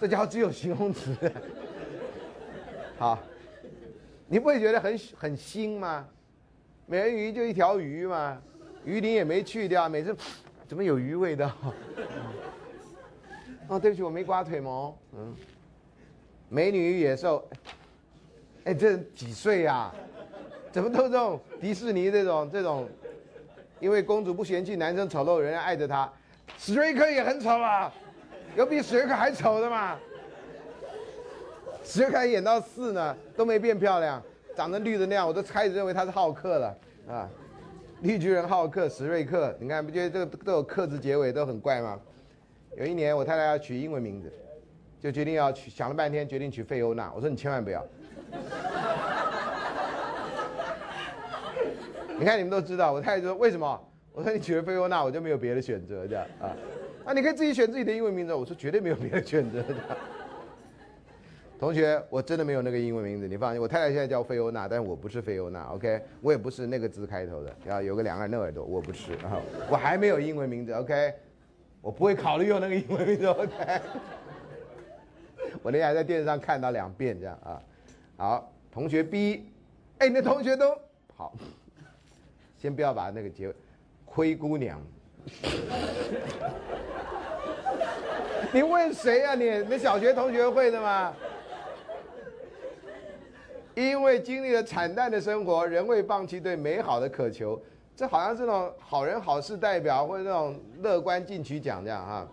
[0.00, 1.14] 这家伙只有形容词。
[2.96, 3.18] 好，
[4.26, 6.08] 你不会觉得很很腥吗？
[6.92, 8.36] 美人鱼就一条鱼嘛，
[8.84, 10.14] 鱼鳞也没去掉，每次
[10.68, 11.50] 怎么有鱼味道？
[13.66, 14.94] 哦，对不起，我没刮腿毛。
[15.14, 15.34] 嗯，
[16.50, 17.48] 美女与野兽，
[18.64, 19.90] 哎，这几岁呀？
[20.70, 22.86] 怎么都这种迪士尼这种这种？
[23.80, 26.12] 因为公主不嫌弃男生丑陋，人家爱着她。
[26.58, 27.90] 史瑞克也很丑啊，
[28.54, 29.98] 有比史瑞克还丑的吗？
[31.82, 34.22] 史瑞克演到四呢，都没变漂亮，
[34.54, 36.76] 长得绿的那样，我都开始认为他是浩克了
[37.08, 37.28] 啊。
[38.00, 41.98] 绿巨人浩克，史瑞克，你看不觉得这个都有克字结尾，都很怪吗？
[42.76, 44.32] 有一年我太太要取英文名字，
[44.98, 47.12] 就决定要取，想了半天决定取费欧娜。
[47.14, 47.84] 我说你千万不要。
[52.18, 53.88] 你看你们都知道，我太太说为什么？
[54.12, 56.50] 我说你取了费欧娜，我就没有别的选择这样啊。
[57.04, 58.34] 啊，你可以自己选自己的英文名字。
[58.34, 59.74] 我说绝对没有别的选择的。
[61.62, 63.62] 同学，我真的没有那个英文名字，你放心。
[63.62, 66.02] 我太太现在叫菲欧娜，但我不是菲欧娜，OK？
[66.20, 69.14] 我也不是那个字开头的，要有个两个那耳朵，我不是。
[69.22, 71.14] 然后我还没有英文名字，OK？
[71.80, 73.52] 我不会考虑用那个英文名字，OK？
[75.62, 77.62] 我那天还在电视上看到两遍这样啊。
[78.16, 79.46] 好，同学 B，
[79.98, 80.76] 哎，那同学都
[81.16, 81.32] 好，
[82.58, 83.54] 先不要把那个结，
[84.04, 84.82] 灰姑娘。
[88.52, 89.36] 你问谁呀？
[89.36, 91.14] 你那小学同学会的吗？
[93.74, 97.60] 因为经历了惨淡的生活，仍未放弃对美好的渴求。
[97.94, 102.28] 这好像是那种好人好事代表，或者那种乐观进取奖这样哈。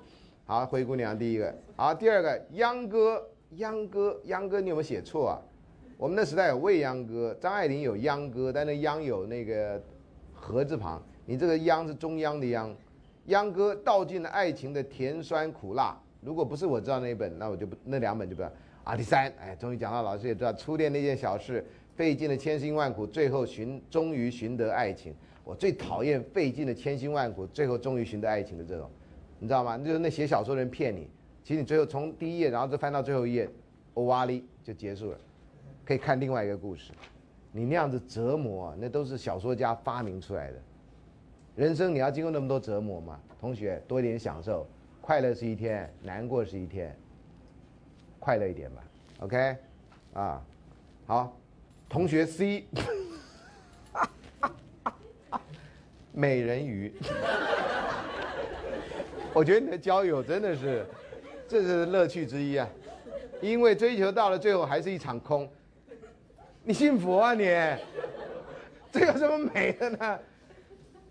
[0.46, 1.54] 好，灰姑娘第一个。
[1.76, 5.40] 好，第二个秧歌，秧歌，秧歌，你有没有写错啊？
[5.98, 9.82] 我们那时代有未央歌，张爱玲有秧歌，但那秧有那个
[10.34, 12.74] 禾字旁，你这个秧是中央的秧。
[13.26, 15.98] 秧歌道尽了爱情的甜酸苦辣。
[16.22, 18.52] 如果不是我知道那一本，那我就不那两本就不要。
[18.90, 21.64] 啊，第三，哎，终于讲到老师也知道初恋那件小事，
[21.96, 25.14] 费尽了千辛万苦，最后寻终于寻得爱情。
[25.44, 28.90] 我最讨厌费尽了千辛万苦，最后终于寻得爱情的这种，
[29.38, 29.78] 你知道吗？
[29.78, 31.08] 就是那写小说的人骗你，
[31.44, 33.48] 其实你最后从第一页，然后就翻到最后一页，
[33.94, 35.18] 欧瓦里就结束了，
[35.86, 36.92] 可以看另外一个故事。
[37.52, 40.60] 你那样子折磨，那都是小说家发明出来的。
[41.56, 43.20] 人生你要经过那么多折磨吗？
[43.40, 44.66] 同学，多一点享受，
[45.00, 46.98] 快乐是一天，难过是一天。
[48.20, 48.84] 快乐一点吧
[49.22, 49.56] ，OK，
[50.14, 50.42] 啊，
[51.08, 51.38] 好，
[51.88, 52.66] 同学 C，
[56.12, 56.94] 美人鱼，
[59.34, 60.86] 我觉得你的交友真的是，
[61.48, 62.68] 这是乐趣之一啊，
[63.42, 65.50] 因为追求到了最后还是一场空，
[66.64, 67.46] 你信佛啊你？
[68.92, 70.20] 这有什么美的呢？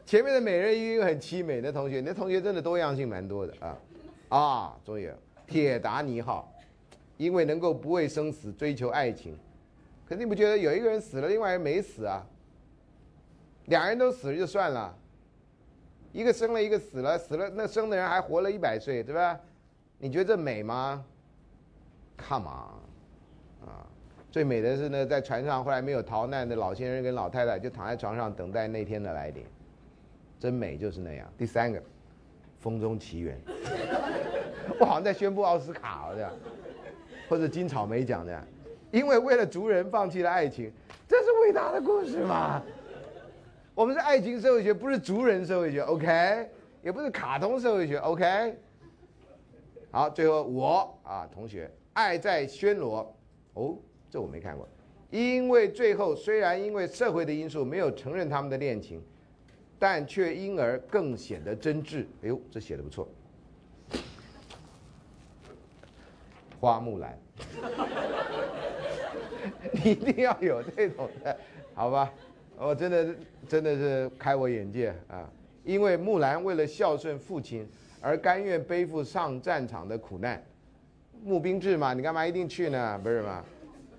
[0.04, 3.78] 前面的美人鱼很凄美的同学，你的同学真的多样性蛮多的啊，
[4.28, 5.10] 啊，终于
[5.46, 6.52] 铁达尼号。
[7.18, 9.36] 因为能够不畏生死追求爱情，
[10.08, 12.24] 可是你不觉得有一个人死了，另外人没死啊？
[13.66, 14.96] 两人都死了就算了，
[16.12, 19.38] 一个生了一个死了，死了那生的人还活了一百岁，对吧？
[19.98, 21.04] 你觉得这美吗
[22.16, 23.84] ？Come on，啊，
[24.30, 29.44] 最美的是呢，在船上后来没有逃难的老先生跟老太太就躺在床上等待那天的来临，
[30.38, 31.28] 真美就是那样。
[31.36, 31.80] 第三个，
[32.60, 33.36] 《风中奇缘》，
[34.78, 36.32] 我好像在宣布奥斯卡这样。
[37.28, 38.42] 或者金草莓奖的，
[38.90, 40.72] 因为为了族人放弃了爱情，
[41.06, 42.62] 这是伟大的故事嘛？
[43.74, 46.48] 我们是爱情社会学，不是族人社会学，OK？
[46.82, 48.56] 也不是卡通社会学，OK？
[49.90, 53.14] 好，最后我啊，同学，爱在暹罗，
[53.54, 53.76] 哦，
[54.10, 54.68] 这我没看过，
[55.10, 59.02] 因为最后虽然因为社会的因素没有承认他们的恋情，
[59.78, 62.04] 但却因而更显得真挚。
[62.22, 63.08] 哎呦，这写的不错。
[66.60, 67.16] 花木兰，
[69.72, 71.36] 你一定要有这种的，
[71.74, 72.12] 好吧？
[72.58, 73.14] 我真的
[73.48, 75.30] 真的是开我眼界啊！
[75.64, 77.64] 因为木兰为了孝顺父亲
[78.00, 80.42] 而甘愿背负上战场的苦难，
[81.22, 83.00] 募兵制嘛，你干嘛一定去呢？
[83.00, 83.44] 不是吗？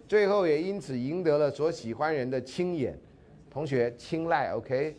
[0.07, 2.97] 最后也因此赢得了所喜欢人的青眼，
[3.49, 4.51] 同学青睐。
[4.51, 4.97] OK，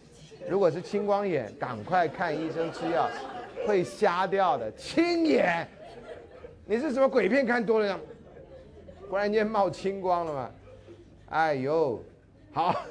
[0.49, 3.11] 如果是青光眼，赶快看医生吃药，
[3.67, 4.73] 会瞎掉的。
[4.73, 5.69] 青眼。
[6.71, 7.99] 你是什么鬼片看多了呀，
[9.09, 10.51] 忽然间冒青光了吗？
[11.31, 12.01] 哎呦，
[12.53, 12.87] 好，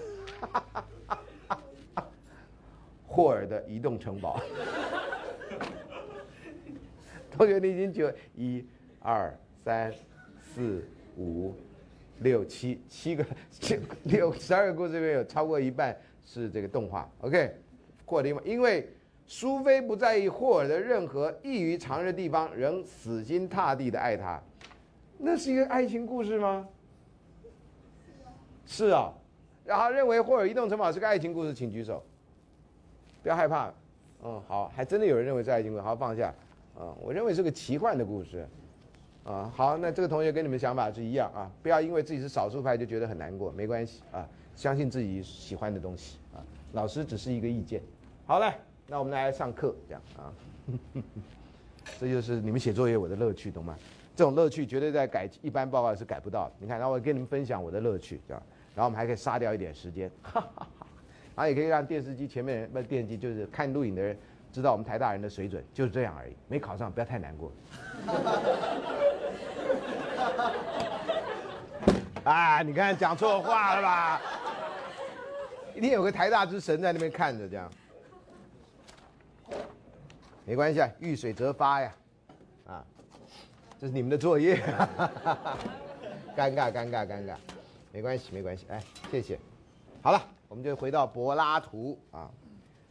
[3.07, 4.37] 霍尔的移动城堡，
[7.31, 8.67] 同学你已经九一
[8.99, 9.93] 二三
[10.41, 10.83] 四
[11.15, 11.55] 五
[12.17, 17.55] 六七七个七六十二个故事里面有超过一半是这个动画，OK，
[18.03, 18.89] 霍尔的因为。
[19.31, 24.41] 苏菲不在意霍尔的任何异于常人的地方，仍死心塌地的爱他。
[25.19, 26.67] 那是一个爱情故事吗？
[28.65, 29.13] 是啊。
[29.63, 32.03] 然后认为霍尔移动城堡是个爱情故事，请举手。
[33.21, 33.71] 不要害怕。
[34.23, 36.33] 嗯，好，还真的有人认为是爱情故事，好放下。
[36.79, 38.47] 嗯，我认为是个奇幻的故事。
[39.25, 41.51] 啊，好，那这个同学跟你们想法是一样啊。
[41.61, 44.27] 不要因为自己是少数派就觉得很难过，没关系啊。
[44.55, 46.41] 相信自己喜欢的东西啊。
[46.71, 47.79] 老师只是一个意见。
[48.25, 48.51] 好了。
[48.89, 50.33] 那我们来上课，这样啊，
[51.99, 53.77] 这就是你们写作业我的乐趣，懂吗？
[54.15, 56.51] 这种乐趣绝对在改一般报告是改不到。
[56.57, 58.41] 你看，然后我跟你们分享我的乐趣，这样，
[58.75, 60.43] 然后我们还可以杀掉一点时间， 然
[61.37, 64.17] 后也可以让电视机前面人不电视机就是看录影的人
[64.51, 67.51] 知道我们台大人的水准就是这样而已，没考上不要太难过。
[72.23, 74.19] 啊，你看讲错话了吧？
[75.75, 77.71] 一定有个台大之神在那边看着，这样
[80.49, 81.95] 没关系啊，遇水则发呀，
[82.65, 82.83] 啊，
[83.79, 84.55] 这是你们的作业，
[86.35, 87.35] 尴尬尴尬尴尬，
[87.91, 88.81] 没关系没关系，哎，
[89.11, 89.37] 谢谢，
[90.01, 92.31] 好了，我们就回到柏拉图啊。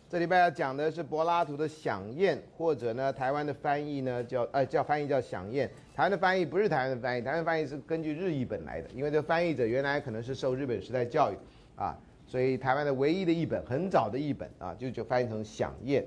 [0.09, 5.69] 这礼拜要讲的是柏拉图的响宴，或者呢，台湾的翻译呢叫呃叫翻译叫响宴。
[5.97, 11.35] 台湾的翻译不是台湾的翻译，台湾翻译是根据日译本来的，因为这翻译者原来可能是受日本时代教育
[11.75, 16.07] 啊，所以台湾的唯一的译本，很早的译本啊，就就翻译成响宴。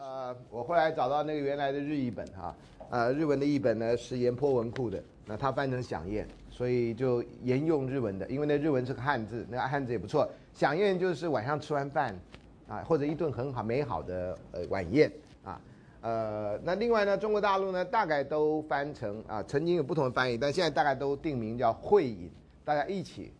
[0.00, 2.54] 呃，我后来找到那个原来的日译本哈，
[2.90, 10.28] 呃，日文的译本呢是岩坡文库的，那它翻成响宴，所以就沿用日文的，因为那日文是个汉字，那个汉字也不错。
[10.52, 12.14] 响宴就是晚上吃完饭。
[12.68, 15.10] 啊，或者一顿很好美好的呃晚宴
[15.42, 15.58] 啊，
[16.02, 22.30] 呃，那另外呢，中国大陆呢大概都翻成啊，曾经有不同的翻译，但现在大概都定名叫会饮，
[22.66, 23.32] 大家一起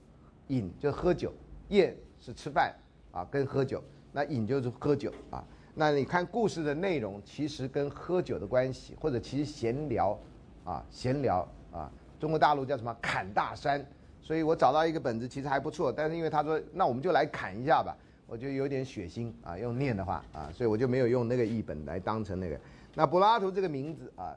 [0.46, 1.30] 饮就喝酒，
[1.68, 2.74] 宴是吃饭
[3.12, 5.44] 啊，跟喝酒，那饮就是喝酒啊。
[5.78, 10.18] 那你看故事的内容，其实跟喝酒的关系，或者其实闲聊
[10.64, 11.88] 啊，闲聊啊，
[12.18, 13.86] 中国大陆叫什么侃大山，
[14.20, 17.96] 所以我找到一个本子，其实还不错，但是因为他说，那我们就来侃一下吧。
[18.26, 22.58] 我就有点血腥啊，用念的话啊，所以我就没有用那个译本来当成那个。
[22.92, 24.36] 那柏拉图这个名字啊，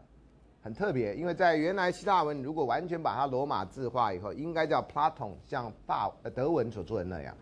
[0.61, 7.35] 很特别，因为在原来希腊文如果完全把它罗马字化以后，应该叫 Platon，像法德文所做的那样。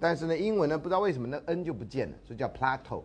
[0.00, 3.02] 但是呢，英文呢不知道为什么那 n 就不见了，所以叫 Plato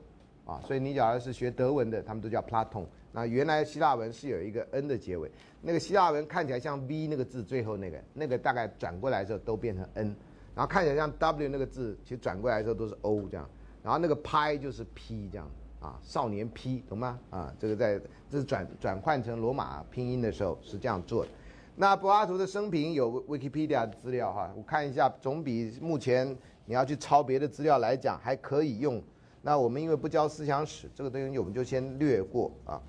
[0.48, 0.60] 啊。
[0.66, 2.86] 所以你假如是学德文的，他们都叫 Platon。
[3.12, 5.30] 那原来希腊文是有一个 n 的结尾，
[5.62, 10.16] 那个希腊文看起来像 v 那个字最后那个，那个大概转过来之后都变成 n。
[10.56, 13.48] 然后看起来像 W 那个字，其实转过来的时候都是 O 这样，
[13.84, 15.48] 然后那个拍就是 P 这样
[15.80, 17.20] 啊，少年 P 懂吗？
[17.30, 21.30] 啊，这个在这是转转换成罗马拼音的时候是这样做的。
[21.76, 29.00] 那柏拉图的生平有 Wikipedia 的资料哈，我看一下，总比目前你要去抄别的资料来讲还可以用。
[29.41, 32.82] 那我们因为不教思想史，这个东西我们就先略过啊。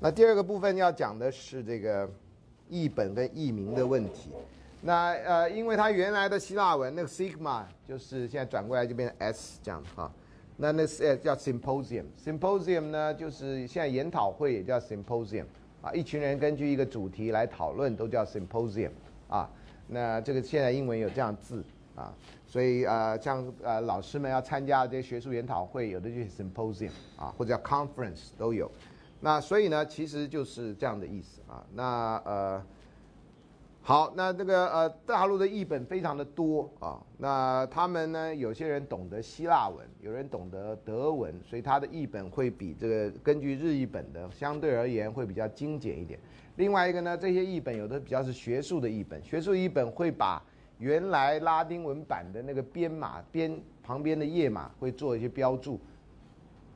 [0.00, 2.08] 那第二个部分要讲的是这个
[2.68, 4.30] 译本跟译名的问题。
[4.82, 10.12] 那呃，因为它原来的希腊文那个 sigma 就是现在转过来就变成 s 这样哈，
[10.58, 15.46] 那那是叫 symposium，symposium 呢就是现在研讨会也叫 symposium
[15.80, 18.90] 啊，一群人根据一个主题来讨论都叫 symposium
[19.28, 19.50] 啊，
[19.88, 21.64] 那这个现在英文有这样字
[21.96, 22.14] 啊，
[22.46, 28.70] 所以呃像呃老师们要参加这些学术研讨会，有的就是 symposium 啊，或者叫 conference 都有，
[29.20, 32.62] 那所以呢其实就是这样的意思啊，那呃。
[33.88, 37.00] 好，那这个呃，大陆的译本非常的多啊。
[37.18, 46.18] 那他们呢，有些人懂得希腊文，有人懂得德文，所以他的译本会比这个根据日译本的相对而言会比较精简一点。
[46.56, 50.42] 另外一个呢，这些译本有的比较是学术的译本，学术译本会把
[50.78, 55.80] 原来拉丁文版的那个编码编旁边的页码会做一些标注，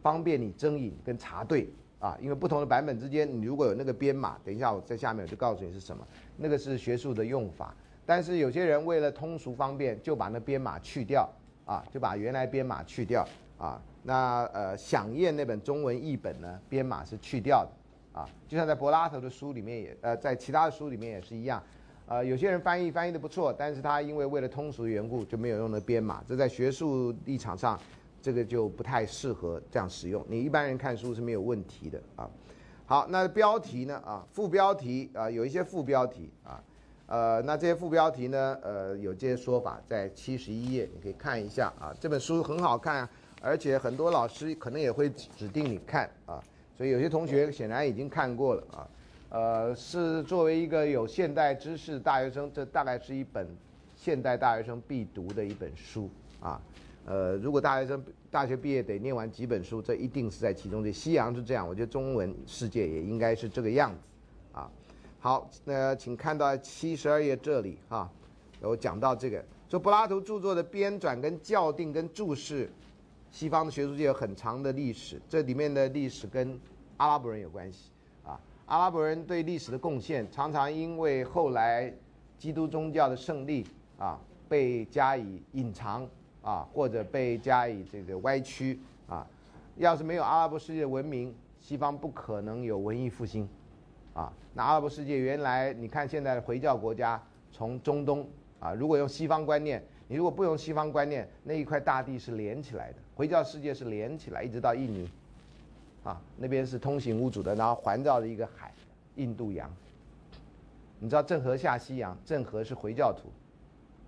[0.02, 2.16] 方便你征引跟查对啊。
[2.20, 6.06] 因为不同的版本之间，你如果有那个编码，等一下我在下面我就告诉你是什么。
[6.36, 7.74] 那个是学术的用法，
[8.06, 11.28] 但是有些人为了通俗方便，就把那编码去掉
[11.66, 13.26] 啊，就把原来编码去掉
[13.58, 13.80] 啊。
[14.02, 18.26] 那呃，响宴那本中文译本呢，编码是去掉的啊。
[18.48, 21.62] 就像在柏拉图的书里面也呃，在其他的书里面也是一样，
[22.11, 27.79] 呃，有些人翻译翻译的不错，但是他因为为了通俗的缘故就没有用的编码，这在学术立场上，
[28.20, 30.20] 这个就不太适合这样使用。
[30.29, 32.29] 你一般人看书是没有问题的啊。
[32.85, 33.96] 好，那标题呢？
[34.05, 36.61] 啊，副标题啊，有一些副标题啊，
[37.07, 41.94] 呃，那这些副标题呢，呃，有这些说法，在七十一页你可以看一下啊。
[42.01, 43.09] 这本书很好看，
[43.40, 46.42] 而且很多老师可能也会指定你看啊，
[46.77, 48.82] 所以有些同学显然已经看过了啊。
[49.31, 53.47] 呃，是作为一个有现代知识的大学生，这大概是一本
[53.95, 56.11] 现代大学生必读的一本书
[56.41, 56.61] 啊。
[57.07, 60.83] 呃，如果大学生大学毕业得念完几本书，这一定是在其中。
[60.83, 63.99] 这西洋是这样，我觉得中文世界也应该是这个样子，
[64.59, 64.70] 啊。
[65.20, 68.11] 好，那请看到七十二页这里哈，
[68.61, 72.68] 有讲到这个，说柏拉图著作的编纂跟校订跟注释，
[73.31, 76.59] 西方的学术界有很长的历史，这里面的历史跟
[76.97, 77.91] 阿拉伯人有关系，
[78.71, 81.93] 阿拉伯人对历史的贡献常常因为后来
[82.39, 83.66] 基督宗教的胜利
[83.99, 84.16] 啊，
[84.49, 86.09] 被加以隐藏。
[86.43, 89.27] 啊，或者被加以这个歪曲啊，
[89.77, 93.47] 要是没有阿拉伯世界的文明，西方不可能有文艺复兴，
[94.14, 98.27] 啊，那阿拉伯世界原来你看现在的回教国家从中东
[98.59, 105.07] 啊，如果用西方观念，你如果不用西方观念，那一块大地是连起来的，回教世界是连起来，一直到印尼，
[106.03, 108.72] 啊，那边是通行无阻的，然后环绕着一个海，
[109.16, 109.70] 印度洋。
[110.98, 113.30] 你知道郑和下西洋，郑和是回教徒，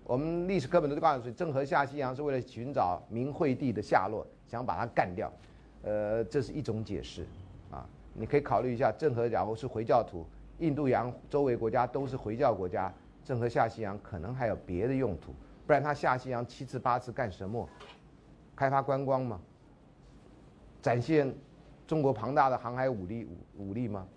[0.03, 5.31] 我们历史课本都告诉你，郑和下西洋是为了寻找明惠帝的下落，想把他干掉，
[5.83, 7.25] 呃，这是一种解释，
[7.71, 10.25] 啊，你可以考虑一下，郑和假如是回教徒，
[10.59, 15.31] 印度洋周围国家都是回教国家，郑和下西洋可能还有别的用途，
[15.65, 17.67] 不然他下西洋七次八次干什么？
[18.55, 19.39] 开发观光吗？
[20.79, 21.33] 展现
[21.85, 24.07] 中国庞大的航海武力武武力吗？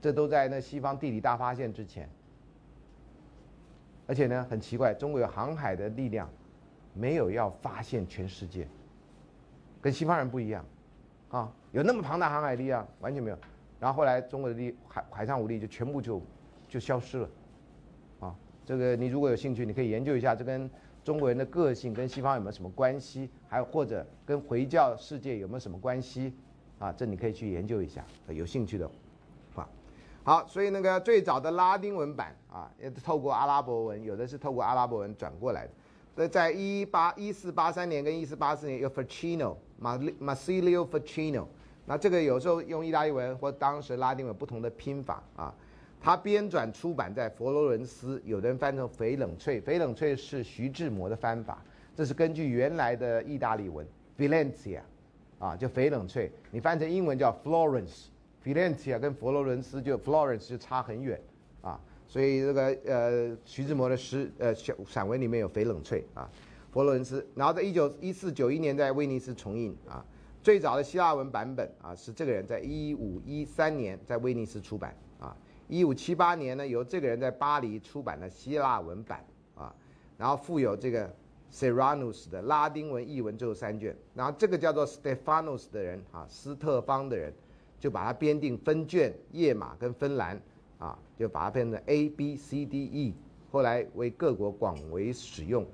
[0.00, 2.08] 这都在那西方地理大发现之前，
[4.06, 6.28] 而且呢，很奇怪，中国有航海的力量，
[6.92, 8.68] 没有要发现全世界，
[9.80, 10.64] 跟西方人不一样，
[11.30, 13.38] 啊，有那么庞大航海力量完全没有，
[13.80, 16.20] 然后后来中国的力海海上武力就全部就
[16.68, 17.28] 就消失了，
[18.20, 20.70] 啊，这个你如果有兴趣，你可以研究一下，这跟
[21.02, 26.34] 中国人的个性跟西方有没有什么关系，还或者跟回教世界有没有什么关系，
[26.78, 28.88] 啊，这你可以去研究一下，有兴趣的
[29.54, 29.68] 话。
[30.22, 35.72] 好，所以那个最早的拉丁文版啊，也透过阿拉伯文，有的是透过阿拉伯文转过来的。
[36.16, 41.46] 那在一八一四八三年跟一四八四年有 Ficino，马马 c i l i o Ficino，
[41.86, 45.52] 那这个有时候用意大利文或当时拉丁文不同的拼法啊，
[46.00, 51.62] 他编纂出版在佛罗伦斯，有的人翻成翡冷翠，翡冷翠是徐志摩的翻法，
[51.96, 53.84] 这是根据原来的意大利文
[54.16, 54.80] Valencia，
[55.38, 58.06] 啊，就翡冷翠，你翻成英文叫 Florence。
[58.40, 61.20] f i l e n c i a 跟佛罗伦斯就 Florence 就差很远。
[61.62, 66.06] 啊，所以这个呃徐志摩的诗呃小散文里面有翡冷翠。
[66.12, 66.30] 啊，
[66.70, 69.74] 佛罗伦斯，然后在一九一四九一年在威尼斯重印。
[69.88, 70.04] 啊，
[70.42, 74.94] 最早的希腊文版本啊是这个人在一五一三年在威尼斯出版。
[75.18, 75.34] 啊，
[75.68, 79.24] 一五七八年呢由这个人在巴黎出版的希腊文版。
[79.54, 79.74] 啊，
[80.18, 81.10] 然后附有这个
[81.54, 87.32] Serranus 的拉丁文译文最后三卷，然后这个叫做 Stephanos 的人啊斯特方的人。
[87.80, 90.40] 就把它编定分卷页码跟分栏，
[90.78, 93.14] 啊，就把它变成 A B C D E，
[93.52, 95.66] 后来为各国广为使用，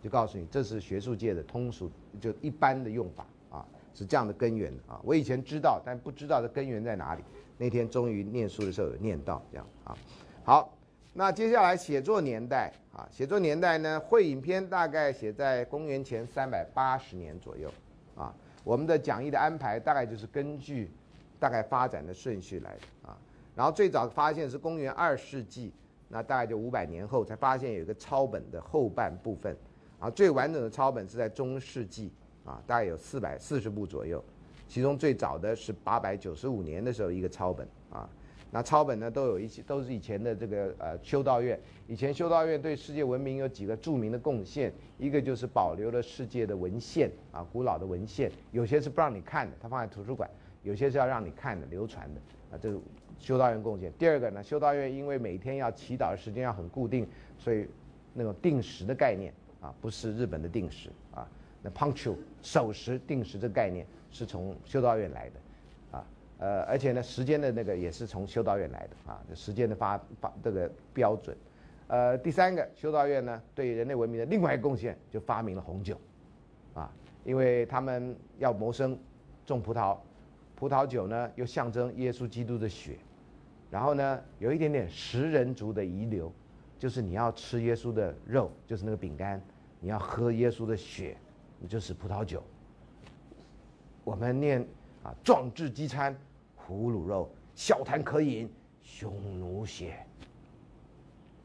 [0.00, 1.90] 就告诉你这是学术界的通俗，
[2.20, 5.00] 就一般的用法啊，是这样的根源啊。
[5.02, 7.24] 我以前知道，但不知道的根源在哪里。
[7.58, 9.98] 那天终于念书的时候有念到这样啊。
[10.44, 10.72] 好，
[11.12, 17.72] 那接下来写作年代啊，写作年代呢，会影片大概写在公元前三百八十年左右
[18.14, 18.34] 啊。
[18.64, 20.90] 我们的讲义的安排大概就是根据。
[21.40, 23.16] 大概发展的顺序来的啊，
[23.54, 25.72] 然后最早发现是公元二世纪，
[26.06, 29.56] 那大概就五百年后才发现有一个抄本的后半部分，
[29.98, 32.12] 啊，最完整的抄本是在中世纪
[32.44, 34.22] 啊，大概有四百四十部左右，
[34.68, 37.66] 其中最早的是八百九十五年的时候一个抄本，
[38.50, 50.28] 那抄本呢都有一些都是以前的这个呃修道院，以前修道院对世界文明有几个著名的贡献，一个就是保留了世界的文献啊，古老的文献，有些是不让你看的，它放在图书馆。
[50.62, 52.20] 有些是要让你看的、流传的
[52.50, 52.78] 啊，这是
[53.18, 53.90] 修道院贡献。
[53.98, 57.66] 第二个呢，修道院因为每天要祈祷的时间要很固定，所以
[58.12, 61.26] 那种定时的概念啊，不是日本的定时啊，
[61.62, 65.36] 那 punctual 守时定时这个概念是从修道院来的，
[66.40, 71.36] 呃，而且呢，时间的那个也是从修道院来的啊，时间的发发这个标准。
[71.86, 76.00] 呃，第三个修道院呢，对人类文明的另外一个贡献就发明了红酒
[76.72, 76.90] 啊，
[77.24, 78.98] 因为他们要谋生，
[79.46, 79.96] 种葡萄。
[80.56, 82.96] 葡萄酒呢，又象征耶稣基督的血，
[83.70, 86.30] 然后呢，有一点点食人族的遗留，
[86.78, 89.40] 就是你要吃耶稣的肉，就是那个饼干；
[89.80, 91.16] 你要喝耶稣的血，
[91.58, 92.42] 你就是葡萄酒。
[94.04, 94.60] 我们念
[95.02, 96.14] 啊，壮志饥餐，
[96.70, 98.48] 胡虏肉；笑谈渴饮，
[98.80, 99.94] 匈奴血。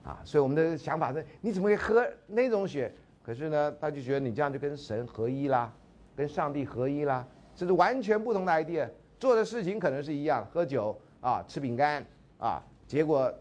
[0.04, 2.94] 啊，所以我们的想法是，你怎么会喝那种血？
[3.24, 5.74] 可是呢，他就觉得你这样就跟神合一啦，
[6.16, 8.88] 跟上帝合一啦，这是完全不同的 idea。
[9.20, 12.06] 做的事情可能是一样，喝酒啊，吃饼干
[12.38, 13.34] 啊，结果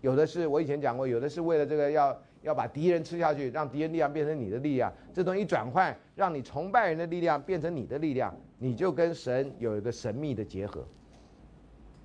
[0.00, 10.82] 有的是我以前讲过，有的是为了这个要要把敌人吃下去，让敌人力量变成你的力量，这东西一转换，让你崇拜人的力量变成你的力量，你就跟神有一个神秘的结合。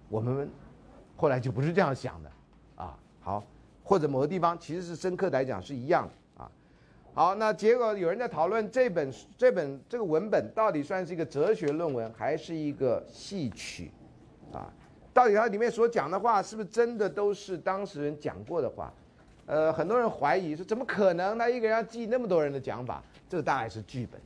[0.10, 0.50] 我们
[1.16, 2.32] 后来就不是这样想的
[2.76, 3.44] 啊，好，
[3.84, 6.14] 或者某个地方其实是深刻来讲是一样的。
[7.14, 13.90] 好，那结果有人在讨论这本这本这个文本到底算是一个哲学论文还是一个戏曲，
[14.54, 14.72] 啊，
[15.16, 18.94] 到底它里面所讲的话是不是真的都是当事人讲过的话？
[19.48, 21.36] 呃，很多人怀疑说怎么可能？
[21.40, 24.22] 他一个人要记那么多人的讲法，这个大概是剧本，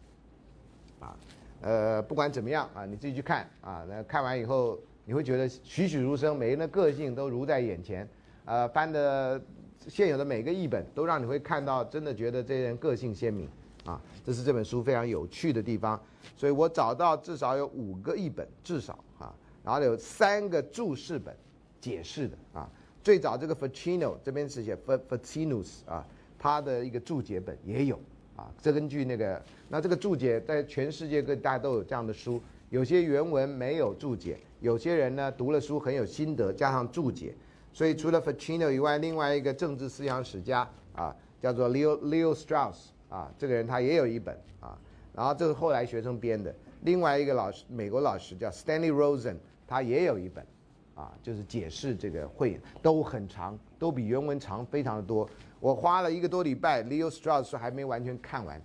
[0.99, 1.15] 啊，
[1.61, 8.07] 呃，不管怎么样啊，你自己去看啊，那看完以后你会觉得栩栩如生，每个人的个性都如在眼前，
[8.45, 9.41] 呃，翻的。
[9.87, 13.49] 现有的每个译本都让你会看到，真的觉得这些人个性鲜明
[13.83, 15.99] 啊，这是这本书非常有趣的地方。
[16.37, 19.33] 所以我找到至少有五个译本，至少啊，
[19.63, 21.35] 然后有三个注释本
[21.79, 22.69] 解释的啊。
[23.01, 26.05] 最早这个 Ficino 这边是写 Ficinus 啊，
[26.37, 27.99] 他的一个注解本也有
[28.35, 28.51] 啊。
[28.61, 32.39] 这根据那个，那这个注解在全世界各大家都有这样的书，
[32.69, 37.35] 有些原文没有注解，有些人呢读了书很有心得，加上注解。
[37.73, 44.77] 所以除了 Ficino 以外，另外一个政治思想史家啊，叫做 Leo Leo Strauss 啊，这个人他也有一本啊。
[45.13, 46.55] 然后这是后来学生编的。
[46.83, 49.35] 另外一个老师，美国老师叫 Stanley Rosen，
[49.67, 50.45] 他也有一本。
[50.93, 55.27] 啊，就是解释这个会都很长，都比原文长非常的多。
[55.59, 58.61] 我花了一个多礼拜，Leo Strauss 还没完全看完，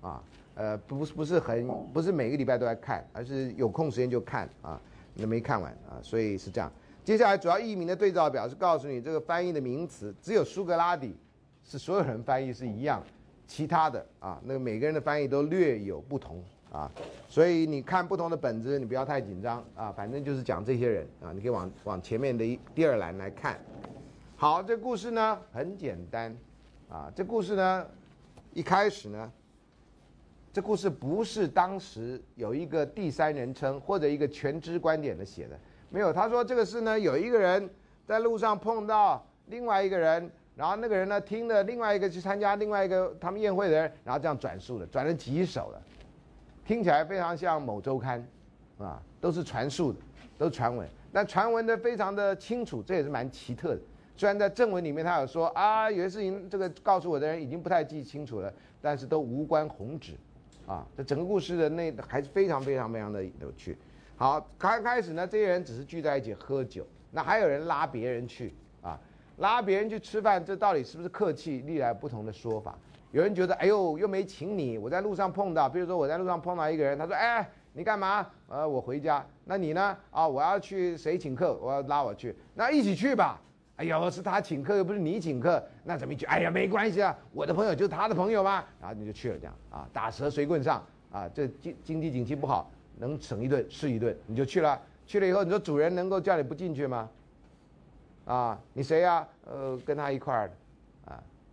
[0.00, 0.22] 啊，
[0.56, 4.78] 呃，不是不是很不是每个礼拜都在看，而是有空时间就看啊，
[5.20, 6.72] 都没看完啊，所以是这样。
[7.04, 11.16] 接下来主要译名的对照表是告诉你这个翻译的名词，只有苏格拉底
[11.64, 13.02] 是所有人翻译是一样，
[13.46, 16.42] 其他的啊，那个每个人的翻译都略有不同。
[16.70, 16.88] 啊，
[17.28, 23.58] 所以你看不同的本子，你不要太紧张啊，反正就是讲这些人啊，你可以往往前面的一第二栏来看。
[24.36, 26.32] 好，这故事呢很简单，
[26.88, 27.84] 啊，这故事呢
[28.52, 29.32] 一开始呢，
[30.52, 35.56] 这故事不是当时有一个第三人称或者一个全知观点的写的，
[35.90, 37.70] 没有，他说这个是呢有一个人
[38.04, 45.80] 在路上碰到另外一个人，然后那个人呢听了另外一个去参加另外一个他们宴会的人，然后这样转述的，转了几首了。
[46.64, 48.26] 听起来非常像某周刊，
[48.78, 50.00] 啊，都是传述的，
[50.36, 53.80] 都是传闻，但传闻的非常的清楚，这也是蛮奇特的。
[54.16, 60.12] 虽然在正文里面他有说啊，有些事情这个告诉我的人已经不太记清楚了，但是都无关红纸，
[60.70, 63.76] 啊，这整个故事的那还是非常非常非常的有趣。
[64.16, 68.96] 好，刚开始呢，这些人只是聚在一起喝酒，那还有人拉别人去啊，
[69.38, 71.58] 拉别人去吃饭，这到底是不是客气？
[71.66, 72.78] 历来不同的说法。
[73.10, 74.78] 有人觉得，哎呦，又没请你。
[74.78, 78.24] 我在路上碰到，比如说我在路上碰到一个人，他说，哎，你干嘛？
[78.46, 79.26] 呃，我回家。
[79.44, 79.96] 那你呢？
[80.12, 81.58] 啊，我要去谁请客？
[81.60, 83.40] 我要拉我去，那一起去吧。
[83.80, 86.26] 哎呦，是他请客，又不是你请客，那怎么一句？
[86.26, 88.62] 哎呀，没关系啊，我的朋友就是他的朋友嘛。
[88.78, 91.26] 然后你就去了，这样啊，打蛇随棍上啊。
[91.34, 94.78] 这经经济景气不好，能省一顿是一顿，你就去了。
[95.06, 97.08] 去了以后，你说主人能够叫你不进去吗？
[98.26, 99.26] 啊，你谁呀？
[99.46, 100.54] 呃，跟他一块儿的。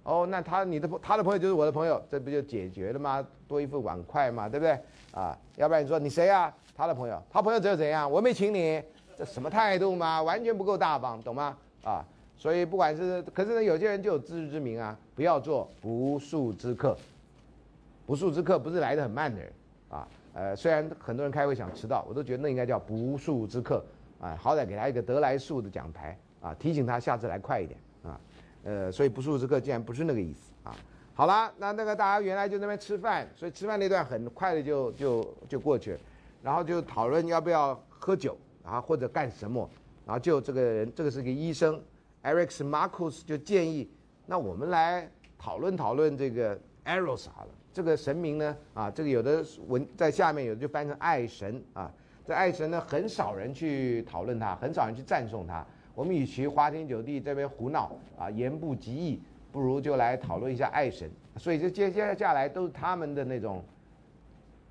[0.03, 3.25] 哦，那他你的他的朋友就是我的朋友，这不就解决了吗？
[3.47, 4.77] 多一副碗筷嘛，对不对？
[5.13, 6.53] 啊，要不然你说你谁啊？
[6.75, 8.11] 他的朋友，他朋友只有怎样？
[8.11, 8.83] 我没请你，
[9.17, 10.21] 这什么态度嘛？
[10.21, 11.57] 完全不够大方，懂吗？
[11.83, 12.03] 啊，
[12.37, 16.95] 所以不管是，可是呢，有些人就有自知之明啊，不要做不速之客。
[18.05, 19.51] 不速之客不是来的很慢的人
[19.89, 23.83] 啊，呃，虽然很多人开会想迟到，我都觉得那应该叫不速之客
[24.21, 28.19] 啊，好歹给他一个得来速的奖牌啊，提醒他下次来快一点啊。
[28.63, 30.75] 呃，所以不速之客竟然不是那个意思啊！
[31.13, 35.99] 好了，那那个大家原来就那边吃饭，所以吃饭那段很快的就就就过去了，
[36.43, 39.69] 然后就讨论要不要喝酒啊，或者干什么，
[40.05, 41.81] 然后就这个人，这个是个医生
[42.27, 43.89] Eric s Marcus 就建议，
[44.25, 51.89] 那我们来讨论讨论这个 Eros 好了，这个神明呢啊，这个有的文在下面有的就翻成爱神啊，
[52.25, 55.65] 这爱神呢很少人去讨论他，很少人去赞颂他。
[55.95, 59.21] 我们与其花天酒地这边胡闹啊，言不及义，
[59.53, 61.09] 不如就来讨论一下爱神。
[61.37, 63.63] 所以这接接下来都是他们的那种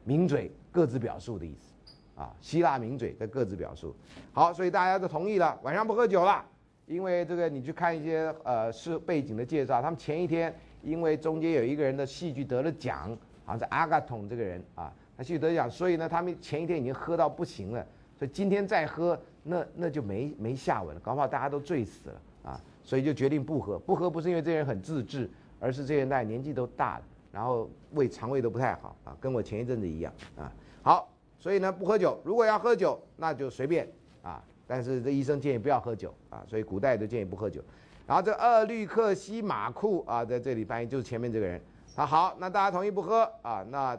[0.05, 3.97] 名嘴各自表述的意思啊，希腊名嘴的各自表述。
[4.35, 6.45] 好，所以大家都同意了，晚上不喝酒了。
[6.87, 13.11] 因为这个你去看一些呃是背景的介绍，他们前一天因为中间有一个人的戏剧得了奖，
[13.45, 17.87] 好像是阿嘎统这个人啊，他戏剧得奖，所以呢他们前一天已经喝到不行了，
[18.19, 19.19] 所以今天再喝。
[19.49, 22.21] 那那就没没下文了，搞不好大家都醉死了
[22.51, 22.61] 啊！
[22.83, 25.31] 所以就决定不喝，不喝不是因为这些人很自制，
[25.61, 30.53] 而是这些人年纪都大了，然后胃肠胃都不太好啊，跟我前一阵子一样啊。
[30.83, 31.09] 好，
[31.39, 33.89] 所以呢不喝酒，如果要喝酒那就随便
[34.21, 37.63] 啊，但是这医生建议不要喝酒啊，所以古代都建议不喝酒。
[38.07, 41.61] 然后这二律克西马库啊，在这里翻译就是前面这个人，
[41.95, 43.67] 他好，那大家同意不喝啊？
[43.71, 43.99] 那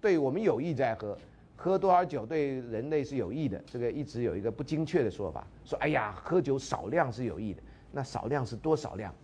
[0.00, 1.16] 对我们有益再喝。
[1.56, 3.62] 喝多少酒对人类是有益的？
[3.66, 7.62] 这个一直有一个不精确的说法，说哎呀，喝酒少量是有益的。
[7.92, 9.14] 那少量是多少量？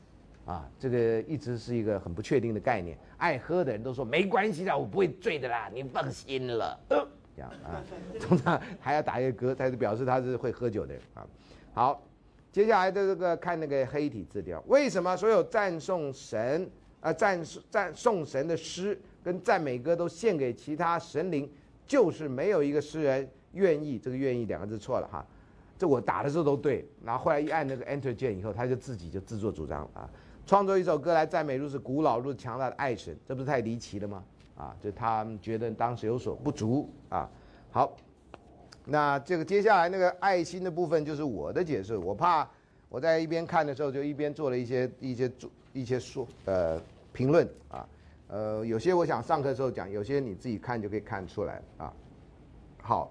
[0.47, 2.97] 啊，这个一直是一个很不确定的概念。
[3.19, 6.79] 爱喝的人都说没关系的，我不会醉的啦，你放心了。
[7.49, 7.83] 啊，
[8.21, 11.27] 通常还要打一个嗝，才是表示他是会喝酒的人啊。
[11.73, 12.03] 好，
[12.53, 16.69] 接下来的这个看那个黑体字条，为什么所有赞颂神
[17.01, 21.51] 啊赞赞颂神的诗跟赞美歌都献给其他神灵？
[21.87, 25.27] 就是没有一个诗人愿意，这个“愿意”两个字错了哈，
[25.77, 30.11] 这我打的时候都对，然后后来一按那个 Enter 键以后，他就自己就自作主张了啊。
[30.47, 34.23] 创作一首歌来赞美如此古老、如此强大的爱神，这不是太离奇了吗？
[34.61, 37.27] 啊，就他们觉得当时有所不足啊。
[37.71, 37.97] 好，
[38.85, 41.97] 那这个接下来那个爱心的部分就是我的解释。
[41.97, 42.47] 我怕
[42.91, 46.79] 我在一边看的时候，就一边做了一些一些做一些说呃
[47.11, 47.89] 评论啊。
[48.29, 51.91] 呃，有些我想上课的时候讲，有些你自己看就可以看出来啊。
[52.83, 53.11] 好，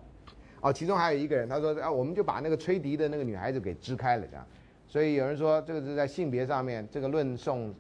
[0.61, 4.45] 哦，其中还有一个人他说啊，我们就把那个吹笛的那个女孩子给支开了这样。
[4.87, 7.73] 所以有人说这个是在性别上面，这个论颂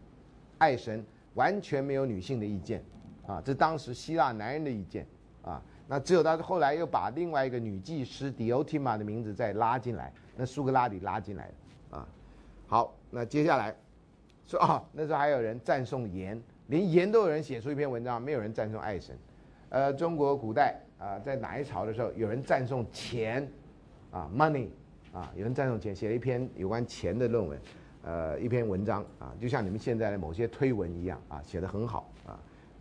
[0.57, 1.05] 爱神
[1.35, 2.83] 完全没有女性的意见。
[3.29, 5.05] 啊，这当时希腊男人的意见
[5.43, 11.47] 啊，那只有他后来又把另外一个女祭司迪欧提玛的名字再拉进来，那苏格拉底拉进来
[11.91, 12.07] 的啊。
[12.65, 13.75] 好，那接下来
[14.47, 19.15] 说啊，那时候还有人赞颂盐，连盐都有人写出一篇文章，没有人赞颂爱神。
[19.69, 23.47] 呃，中国古代啊，在哪一朝的时候有人赞颂钱
[24.09, 24.69] 啊，money
[25.13, 27.59] 啊，有人赞颂钱，写了一篇有关钱的论文，
[28.01, 32.11] 呃，一篇文章啊，就像你们现在的某些推文一样啊，写得很好。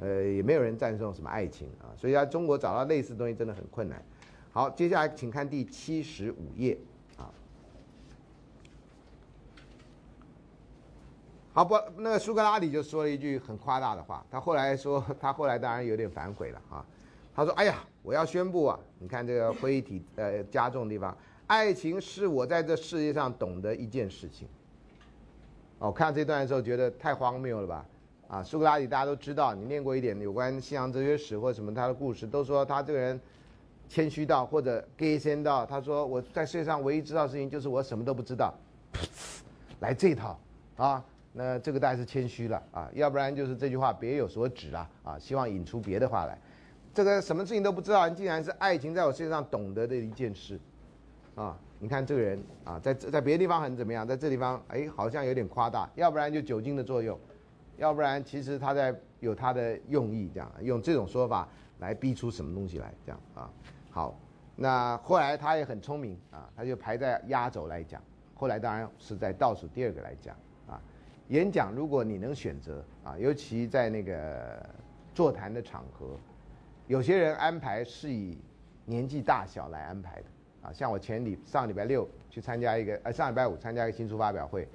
[0.01, 4.03] 呃，也没有人赞颂什么爱情啊，所以在中国找到类似东西真的很困难。
[4.53, 6.79] 好，接下来请看第七十五页
[7.17, 7.31] 啊。
[11.53, 16.85] 好不，那个苏格拉底就说了一句很夸大的话，他后来说，他后来当然有点反悔了啊。
[17.35, 24.49] 他说：“哎呀，我要宣布啊，你看这个会议体呃加重地方，爱情是我在这世界上懂得一件事情。”
[25.79, 27.87] 哦，看这段的时候觉得太荒谬了吧？
[28.29, 33.19] 啊，苏格拉底大家都知道，你念过一点有关西洋哲学史或什么他的故事，都说他这个人
[33.89, 35.65] 谦虚到或者 gay 先到。
[35.65, 38.53] 他说我在世界上唯一知道的事情就是我什么都不知道，
[39.81, 40.39] 来这套
[40.77, 41.03] 啊，
[41.33, 46.39] 那这个大概是谦虚了啊，要不然就是这句话别有所指啊啊，希望引出别的话来。
[46.93, 50.61] 这个什么事情都不知道，竟然是爱情在我世界上懂得的一件事
[51.35, 51.57] 啊！
[51.79, 57.17] 你看这个人啊，在在别的地方很怎么样，在这地方哎好像有点夸大，要不然就酒精的作用。
[57.79, 61.49] 要不然，其实他在有他的用意，这样用这种说法
[61.79, 63.51] 来逼出什么东西来，这样啊。
[63.89, 64.19] 好，
[64.57, 68.03] 那后来他也很聪明啊，他就排在压轴来讲。
[68.35, 70.81] 后来当然是在倒数第二个来讲啊。
[71.29, 74.69] 演讲如果你能选择啊，尤其在那个
[75.15, 76.19] 座谈的场合，
[76.89, 78.37] 有些人安排是以
[78.85, 80.25] 年纪大小来安排的
[80.63, 80.73] 啊。
[80.73, 84.67] 像我前礼上礼拜六去参加一个，呃上礼拜五参加一个新书发表会。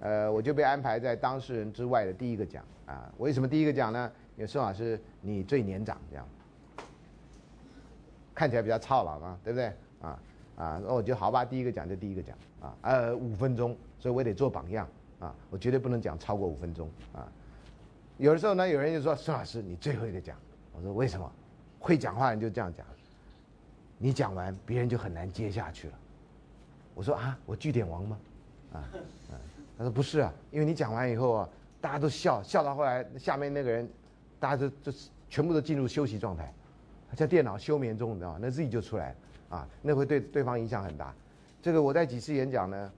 [0.00, 3.12] 呃，我就被安排在当事人之外的第一个讲啊。
[3.18, 4.10] 为什么第一个讲呢？
[4.36, 6.26] 因为孙老师你最年长，这样
[8.34, 9.66] 看起来比较操劳嘛，对不对？
[10.00, 10.18] 啊
[10.56, 12.76] 啊，那我就好吧，第一个讲就第一个讲啊。
[12.82, 14.88] 呃，五分钟，所以我得做榜样
[15.18, 17.26] 啊，我绝对不能讲超过五分钟啊。
[18.16, 20.36] 有的时候呢，有人就说孙老师你最后一个讲，
[20.72, 21.32] 我说为什么？
[21.80, 22.86] 会讲话人就这样讲，
[23.98, 25.94] 你讲完别人就很难接下去了。
[26.94, 28.18] 我说啊，我据点王吗？
[28.72, 28.78] 啊
[29.30, 29.34] 啊。
[29.78, 31.48] 他说不是啊，因为你讲完以后啊，
[31.80, 33.88] 大家都笑笑到后来，下面那个人，
[34.40, 34.92] 大家都就
[35.30, 36.52] 全部都进入休息状态，
[37.14, 38.38] 叫电脑休眠中，你知道吗？
[38.42, 39.14] 那自己就出来
[39.48, 41.14] 啊，那会对对方影响很大。
[41.62, 42.92] 这个我在几次演讲呢，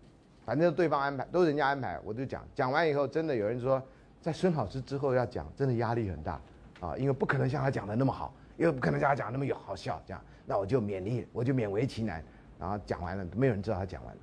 [0.47, 3.83] 反正对方安排都是人家安排，我就讲讲完以后，真的有人说，
[4.23, 6.41] 在孙老师之后要讲，真的压力很大
[6.81, 12.25] 啊，因为不可能像他讲的那么好，又不可能像他讲那么有好笑，这样，那我就勉励，我就勉为其难，
[12.59, 14.21] 然后讲完了，没有人知道他讲完了。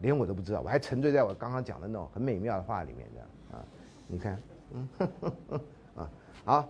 [0.00, 3.64] 连我都不知道，我还沉醉在我刚刚讲的那种很美妙的话里面，的啊，
[4.06, 4.40] 你看，
[4.72, 4.88] 嗯，
[5.96, 6.10] 啊，
[6.44, 6.68] 好，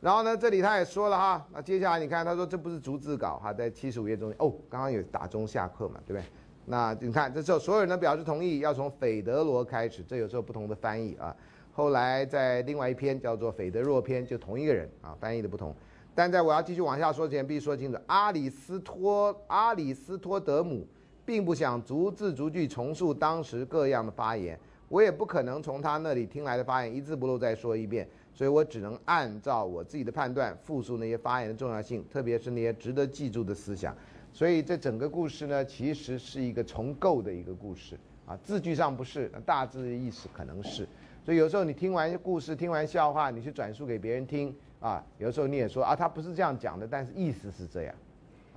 [0.00, 6.24] 然后呢，这里他也说了哈，那接下来你看，他说这不是逐字稿哈，在七十五页中哦，刚刚有打钟下课嘛，对不对？
[6.66, 11.34] 那你看，这时候所有人都表示同意，要从斐德罗开始，这有时候不同的翻译啊。
[11.72, 15.74] 后来在另外一篇叫做斐德若篇，就同一个人啊，翻译的不同。
[16.14, 20.86] 但在我要继续往下说之前，必须说清楚，阿里斯托阿里斯托德姆。
[21.28, 24.58] 并不想逐字逐句重述当时各样的发言，
[24.88, 33.94] 我也不可能从他那里听来的发言一字不漏再说一遍，所以我只能按照我自己的判断复述那些发言的重要性，特别是那些值得记住的思想。
[34.32, 40.88] 所以这整个故事呢，其实是一个重构的一个故事啊，字句上不是，大致意思可能是。
[41.22, 47.94] 所以有时候你听完故事、听完笑话，你去转述给别人听啊，有时候你也说啊，他不是这样讲的，但是意思是这样，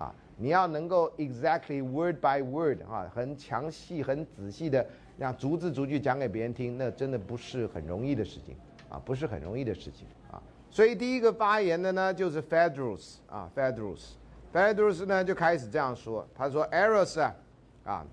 [0.02, 0.16] 啊。
[0.38, 4.84] 你要能够 exactly word by word 啊，很详细、很仔细的
[5.16, 8.56] 让逐字逐句讲给别人听，那真的不是很容易的事情
[8.90, 10.42] 啊，不是很容易的事情啊。
[10.72, 17.36] 所以第一个发言的呢，就是 Fedrus 啊，Fedrus，Fedrus 呢就开始这样说，他说 Eros 啊，
[17.84, 18.06] 啊，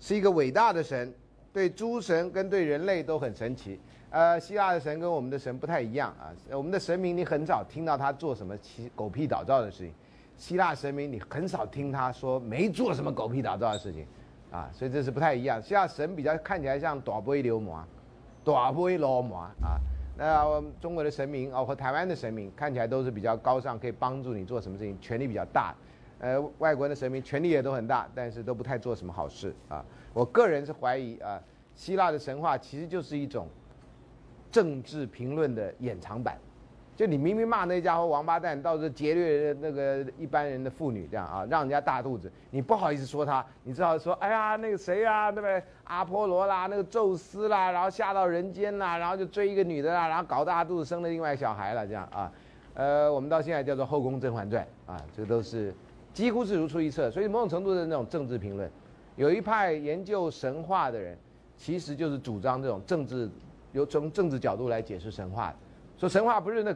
[0.00, 1.12] 是一个伟大的神，
[1.52, 3.78] 对诸神跟对人类都很神奇。
[4.08, 9.92] 呃，希腊的神跟我们的神不太一样啊，我们的神明你很少听到他做什么奇狗屁倒灶的事情。
[10.36, 14.06] 希腊神明，你很少听他说没做什么狗屁打造的事情，
[14.50, 15.60] 啊，所以这是不太一样。
[15.62, 17.82] 希腊神比较看起来像短波流魔，
[18.44, 19.80] 大威罗魔啊。
[20.18, 25.74] 那中国的神明哦，和台湾的神明看起来都是比较高尚，可以帮助你做什么事情，权力比较大。
[26.18, 29.84] 呃，外国的神明权力也都很大，但是都不太做什么好事啊。
[30.14, 31.38] 我个人是怀疑啊，
[31.74, 33.46] 希腊的神话其实就是一种
[34.50, 36.38] 政治评论的掩藏版。
[36.96, 45.62] 就你明明骂那家伙王八蛋，到时候劫掠那个一般人的妇女，这样啊，让人家大肚子，你不好意思说他，你只好说，哎呀，那个谁啊，对不对？
[45.84, 52.32] 阿波罗啦，那个宙斯啦，然后下到人间啦，然后就追一个女的啦，然后搞大肚子，生了另外小孩了，这样啊，
[52.72, 55.74] 呃，我们到现在叫做《后宫甄嬛传》啊，这都是
[56.14, 58.70] 几乎是如出一辙，所以某种程度的那种政治评论，
[59.16, 61.14] 有一派研究神话的人，
[61.58, 63.28] 其实就是主张这种政治，
[63.72, 65.56] 由从政治角度来解释神话的。
[65.98, 66.74] 说神话不是那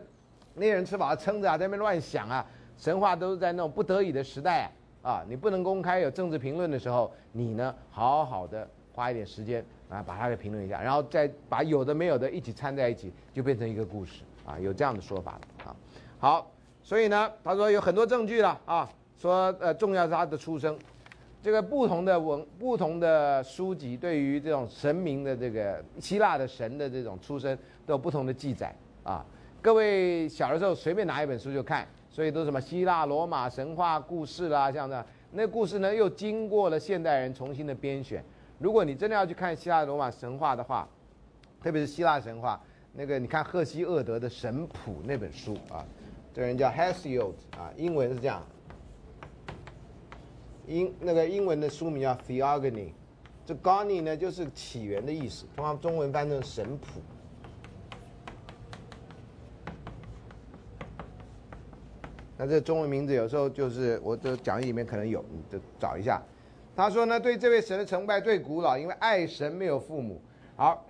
[0.55, 2.45] 那些人吃饱了撑着啊，在那边乱想啊。
[2.79, 4.71] 神话都是在那种不得已的时代
[5.03, 14.59] 啊，你不能公开有政治评论的时候，你呢好好的花一点时间啊，把它给评论一下，然后再把有的没有的一起掺在一起，就变成一个故事啊。
[14.59, 15.77] 有这样的说法啊。
[16.19, 16.51] 好，
[16.83, 20.79] 所以呢，他说有很多证据了啊，说呃重要是他的出生，
[21.43, 27.55] 这个不同的文不同的书籍对于这种神明的这个希腊的神的这种出生
[27.85, 28.75] 都有不同的记载。
[29.11, 29.27] 啊，
[29.61, 38.25] 各位小的时候随便拿一本书就看，所以都什么希腊罗马神话故事啦，像这样，那故事呢又经过了现代人重新的编选。
[38.61, 40.89] 如果你真的要去看希腊罗马神话的话，
[41.61, 45.85] 特别是希腊神话，那个你看赫西厄德的《神谱》那本书啊，
[46.33, 48.41] 这人叫 Hesiod 啊，英文是这样，
[50.69, 52.93] 英那个英文的书名叫 Theogony，
[53.45, 57.01] 这 Gony 呢就是起源的意思，通常中文翻成神谱。
[62.43, 66.23] 那这中文名字有时候就是我这讲义里面可能有，你就找一下。
[66.75, 70.19] 他说呢，对这位神的崇拜最古老，因为爱神没有父母。
[70.57, 70.83] 好，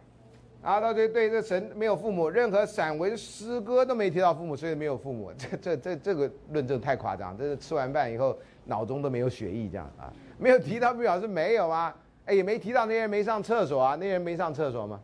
[0.62, 5.32] 然后他对对这神没有父母，任何散文诗歌都没提到父母，所以没有父母。
[5.36, 10.06] 这这这这个论证太夸张，这是吃完饭以后脑中都没有血液这样啊，
[10.38, 11.92] 没有提到表示没有啊，
[12.26, 15.00] 哎也没提到那些人没上厕所啊，那些人没上厕所吗？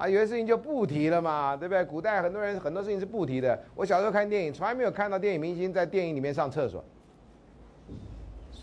[0.00, 1.84] 啊，有些事情就不提了嘛，对不对？
[1.84, 3.62] 古代很多人很多事情是不提的。
[3.74, 6.82] 我小时候看电影，从来没有看到电影明星在电影里面上厕所。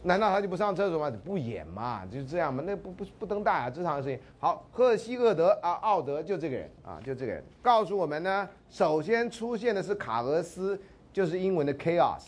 [0.01, 1.15] 难道他就不上厕所吗？
[1.23, 2.63] 不演嘛，就是这样嘛。
[2.65, 4.19] 那不不不登大雅之堂的事情。
[4.39, 8.49] 好，赫西厄德啊，奥德就这个人啊，就这个人告诉我们呢。
[8.67, 10.79] 首先出现的是卡俄斯，
[11.13, 12.23] 就是英文的 chaos，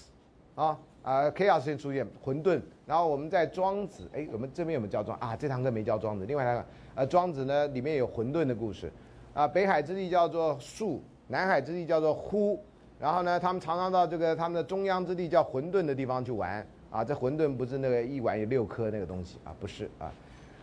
[0.53, 2.61] 啊啊 chaos 先出现混沌。
[2.85, 5.35] 然后我们在庄子，哎，我们这边有没有教庄啊？
[5.35, 6.27] 这堂课没教庄子。
[6.27, 6.63] 另外两个。
[6.99, 8.91] 呃，庄子呢里面有混沌的故事，
[9.33, 12.61] 啊，北海之地叫做树，南海之地叫做呼，
[12.99, 20.11] 然后呢，他们常常到这个他们的中央之地叫混沌的地方去玩，啊，这混沌不是那个一碗有六颗那个东西啊，不是啊，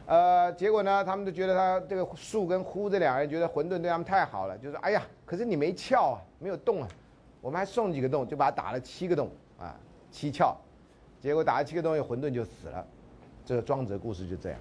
[0.05, 6.89] 呃，结果呢，他们就觉得他这个树跟呼这两个人觉得混沌对他们太好了，就说哎呀，可是你没窍啊，没有洞啊，
[7.41, 9.75] 我们还送几个洞，就把他打了七个洞啊，
[10.11, 10.55] 七窍，
[11.19, 12.87] 结果打了七个洞，混沌就死了，
[13.43, 14.59] 这个庄子的故事就这样，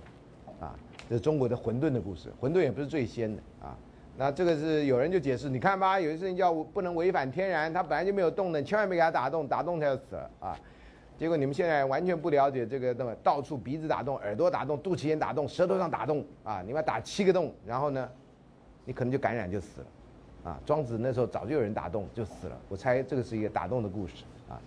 [1.09, 3.77] 这是中国的混沌的故事，混沌也不是最先的啊。
[4.17, 10.57] 那这个是有人就解释，你看吧，有些事情叫不能违反天然，它本来就没有动的，千万别给它打洞，打洞它就死了啊。
[11.17, 18.09] 结果你们现在完全不了解这个，那么到处鼻子打洞、耳朵打洞、肚脐眼打洞、舌头上打洞啊，你们打七个洞，然后呢，
[18.83, 20.59] 你可能就感染就死了啊。
[20.65, 24.59] 庄子那时候早就有人打洞就死了，我猜这个是一个打洞的故事啊。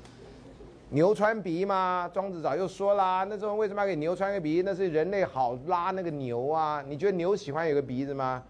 [0.90, 2.10] 牛穿鼻吗？
[2.14, 4.62] 庄子早就说啦，那时候为什么要给牛穿个鼻？
[4.64, 6.82] 那是人类好拉那个牛啊。
[6.86, 8.42] 你觉得牛喜欢有个鼻子吗？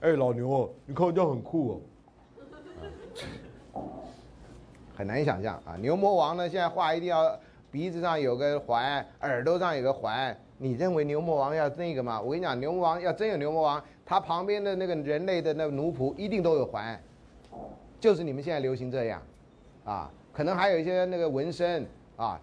[0.00, 1.80] 哎，老牛，你看这样很酷哦。
[4.94, 5.76] 很难想象啊！
[5.80, 7.38] 牛魔王呢，现在画一定要
[7.70, 10.36] 鼻子上有个环，耳朵上有个环。
[10.58, 12.20] 你认为牛魔王要那个吗？
[12.20, 17.00] 我跟你讲，牛魔王要真有牛魔王，他旁边的那个人类的那个奴仆一定都有环，
[17.98, 19.22] 就是你们现在流行这样，
[19.84, 20.10] 啊。
[20.38, 21.84] 可能还有一些那个纹身
[22.16, 22.40] 啊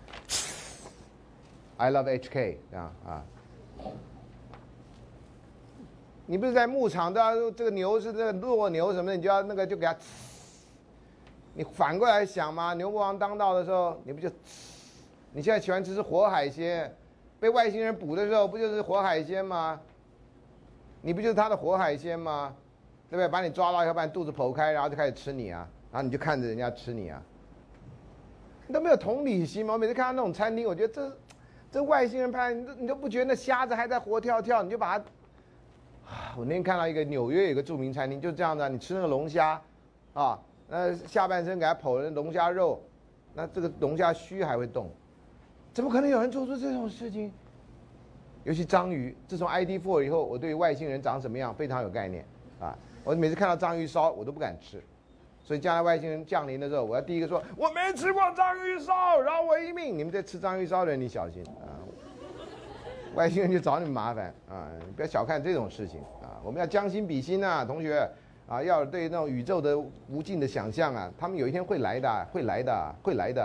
[1.78, 3.24] ，I love HK 啊啊！
[6.26, 9.96] 你不是在牧场都要这个牛是这个弱牛什么的，你就要那个就给它，
[11.54, 14.30] 你反过来想嘛，牛魔王当道的时候，你不就，
[15.32, 16.94] 你现在喜欢吃是活海鲜，
[17.40, 19.80] 被外星人捕的时候不就是活海鲜吗？
[21.02, 22.54] 你不就是他的活海鲜吗？
[23.10, 23.30] 对不对？
[23.30, 27.24] 把你抓到以后把你肚子剖开，然后就开始吃你啊，然后你就看着人家吃你啊。
[28.68, 29.74] 你都没有同理心吗？
[29.74, 31.18] 我每次看到那种餐厅，我觉得这
[31.72, 35.06] 这外星人拍，你都你都不觉得那虾子还在活跳跳，你就把它。
[36.38, 39.62] 我那天看到一个纽约有个著名餐厅，就这样的，你吃那个龙虾，
[40.14, 42.82] 啊，那下半身给它剖了龙虾肉，
[43.34, 44.90] 那这个龙虾须还会动，
[45.74, 47.32] 怎么可能有人做出这种事情？
[48.44, 52.24] 尤其章鱼，自从 ID Four 以后，我对外星人长什么样非常有概念。
[52.60, 54.82] 啊，我每次看到章鱼烧，我都不敢吃。
[55.46, 59.96] 所以将来外星人降临的时候，我要第一个说我没吃过章鱼烧，饶我一命。
[59.96, 61.78] 你们在吃章鱼烧的人，你小心啊！
[63.14, 64.68] 外星人就找你们麻烦啊！
[64.96, 66.42] 不要小看这种事情啊！
[66.44, 68.10] 我们要将心比心呐，同学
[68.48, 69.78] 啊，要对那种宇宙的
[70.10, 73.44] 无尽的想象啊，他们有一天会来的，会来的，会来的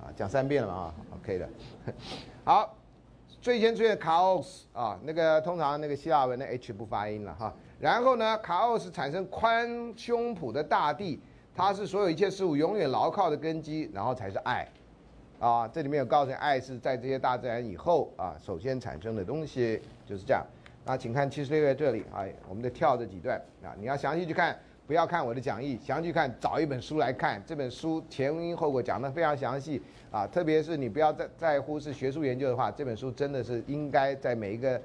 [0.00, 0.06] 啊！
[0.14, 1.48] 讲三遍了啊， OK 的。
[2.44, 2.76] 好，
[3.42, 7.52] 最先出现卡奥斯啊，那个通常那个希腊文的 H 不发音了哈。
[7.80, 11.20] 然后呢，卡奥斯产生宽胸脯的大地。
[11.54, 14.66] 它是所有一切事物永远牢靠的根基，然后才是爱，
[15.38, 20.42] 啊，这里面有告诉你，爱是在这些大自然以后啊，首先产生的东西就是这样。
[20.86, 34.80] 那请看七十六页这里啊，我们得跳这几段啊，你要详细去看，不要看我的讲义，详细看找一本书来看，这本书前因后果讲的非常详细啊，特别是你不要在在乎是学术研究的话，这本书真的是应该在每一个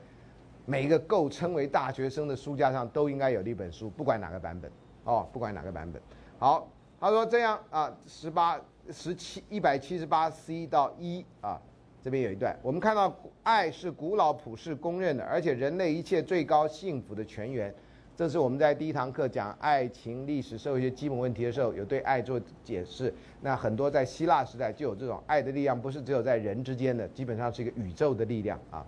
[0.66, 4.70] 每一个够称为大学生的书架上都应该有的一本书，不管哪个版本
[5.06, 6.02] 哦，不管哪个版本。
[6.38, 6.70] 好，
[7.00, 8.60] 他说这样啊，十八、
[8.92, 11.58] 十七、一百七十八 C 到一啊，
[12.04, 17.74] 这边有一段，我们看到爱是古老普世公认的，而且人类一切最高幸福的泉源。
[18.18, 23.14] 这是我们在第一堂课讲爱情历史、社会学基本问题的时候，有对爱做解释。
[23.42, 28.86] 那很多在希腊时代就有这种爱的力量，不是只有在人之间的，基本上是一个宇宙的力量啊。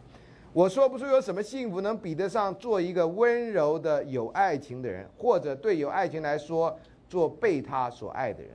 [0.51, 6.77] 我说不出有什么幸福能比得上做一个温柔的有爱情的人，或者对有爱情来说。
[7.09, 8.51] 做被他所爱的人，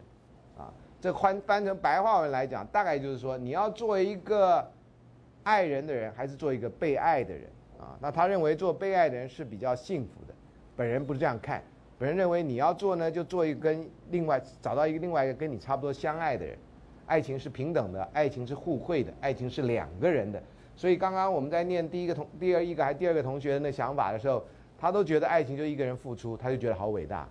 [0.59, 4.66] 啊，这翻翻成白话文来讲，大概就是说，你要做一个
[5.42, 7.44] 爱人的人，还是做一个被爱的人
[7.78, 7.96] 啊？
[8.00, 10.34] 那他认为做被爱的人是比较幸福的，
[10.76, 11.62] 本人不是这样看，
[11.98, 16.57] 本人认为你要做呢，就做一个跟另外找到一个另外一个跟你差不多相爱的人，
[17.07, 20.42] 爱情是平等的，爱情是互惠的，爱情是两个人的。
[20.74, 24.42] 所以刚刚我们在念第一个同第二一个还第二个同学的那想法的时候，
[24.78, 27.28] 他都觉得爱情就一个人付出，他就觉得好伟大。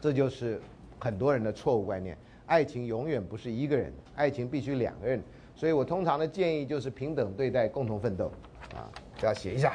[0.00, 0.60] 这就是
[0.98, 5.22] 很多人的错误观念，爱情永远不是一个人，爱情必须两个人。
[5.54, 8.32] 所以我通常的建议就是平等对待，共同奋斗，
[8.74, 8.88] 啊，
[9.18, 9.74] 这要写一下。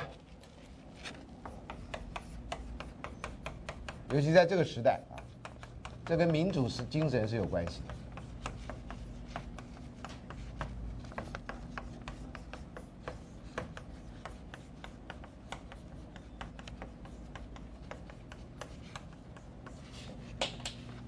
[4.12, 5.22] 尤其在这个时代啊，
[6.06, 7.94] 这跟民主是精神是有关系的。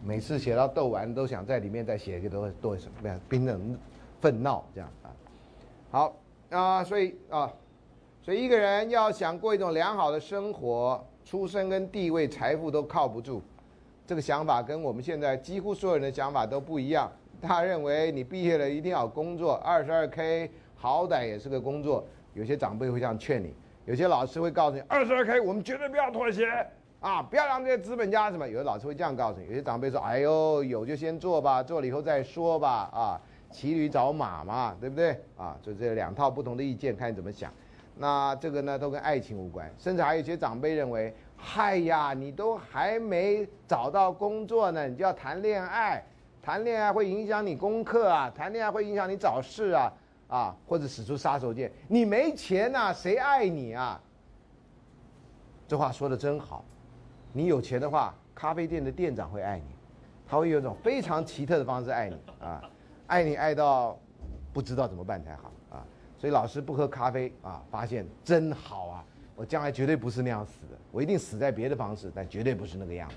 [0.08, 3.20] 每次写到斗完，都想在里面再写一个多多什么样？
[3.28, 3.78] 冰冷、
[4.22, 5.12] 愤闹这样啊。
[5.92, 6.16] 好
[6.50, 7.52] 啊，所以啊，
[8.22, 13.42] 所以一个人要想过一种良好的生活，出身跟地位、财富都靠不住。
[14.06, 17.12] 这个想法跟我们现在几乎所有人的想法都不一样。
[17.42, 22.08] 他认为你毕业了一定要工作，二十二 K 好歹也是个工作。
[22.34, 23.54] 有些长辈会这样劝你，
[23.84, 26.48] 有些老师会告诉你，二十二 K 我们绝对不要妥协。
[27.00, 33.22] 啊，不要让这些资本家什么，有的老师会这样告诉你，有些长辈说，哎呦，有就先做吧，做了以后再说吧，啊，
[33.52, 35.12] 骑驴找马嘛，对不对？
[35.38, 37.54] 啊，就这两套不同的意见，看你怎么想。
[37.96, 46.04] 那这个呢，都跟爱情无关，甚至还有一些长辈认为，嗨呀，你都还没找到工作呢，你就要谈恋爱，
[46.42, 49.94] 谈恋爱会影响你功课啊，谈恋爱会影响你找事啊，
[50.28, 54.02] 啊，或者使出杀手锏，你没钱呐，谁爱你啊？
[55.68, 56.66] 这话说的真好。
[57.38, 59.66] 你有钱的话，咖啡店的店长会爱你，
[60.28, 62.60] 他会有一种非常奇特的方式爱你啊，
[63.06, 63.96] 爱你爱到
[64.52, 65.86] 不知道怎么办才好啊。
[66.18, 73.16] 所以老师不喝咖啡啊，发现真好啊，我将来绝对不是那样死的，我一定死在别的方式，但绝对不是那个样子，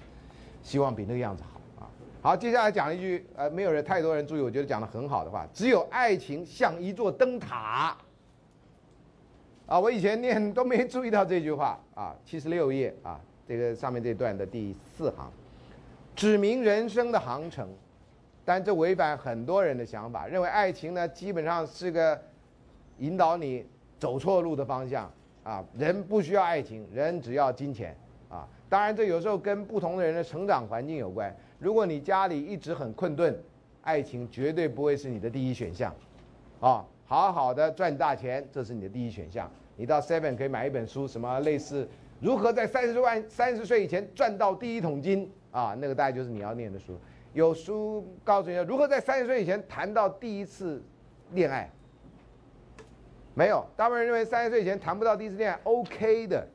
[0.62, 1.88] 希望比那个样子好啊。
[2.20, 7.96] 好，接下来讲一句呃，没有人太多人注意，我觉得讲的很好的话，只有爱情像一座灯塔
[9.64, 9.80] 啊。
[9.80, 13.18] 我以前念都没注意到这句话啊，七十六页啊。
[13.50, 15.28] 这个上面这段的第四行，
[16.14, 17.68] 指明人生的航程，
[18.44, 22.16] 但这违反很多人的想法，认为爱情呢基本上是个
[22.98, 23.66] 引导你
[23.98, 27.92] 走错路的方向啊，人不需要爱情，人只要金钱
[28.28, 28.46] 啊。
[28.68, 31.34] 当然，这有时候跟不同的人的成长环境有关。
[31.58, 33.36] 如果你家里一直很困顿，
[33.82, 35.92] 爱情绝对不会是你的第一选项，
[36.60, 39.50] 啊，好好的赚大钱，这是你的第一选项。
[39.74, 41.88] 你到 Seven 可以买一本书，什么类似。
[42.20, 45.74] 如何在三十万三十岁以前赚到第一桶金啊？
[45.78, 46.98] 那个大概就是你要念的书。
[47.32, 50.82] 有书告诉你如何在三十岁以前谈到第一次
[51.32, 51.70] 恋爱。
[53.34, 56.46] 没有，大部分人认为三十岁以前谈不到第一次恋爱 OK 的。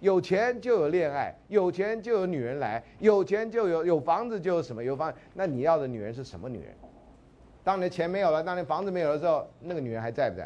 [0.00, 5.10] 有钱就有恋爱，有钱就有女人来，有钱就有有房子就有什么有房。
[5.32, 6.74] 那你要的女人是什么女人？
[7.62, 10.44] 当你的钱没有了，当你房子没有了之后，那个女人还在不在？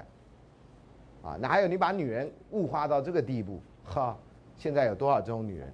[1.28, 4.16] 啊，那还有你把女人物化到这个地步，哈。
[4.58, 5.72] 现在有多少这种女人？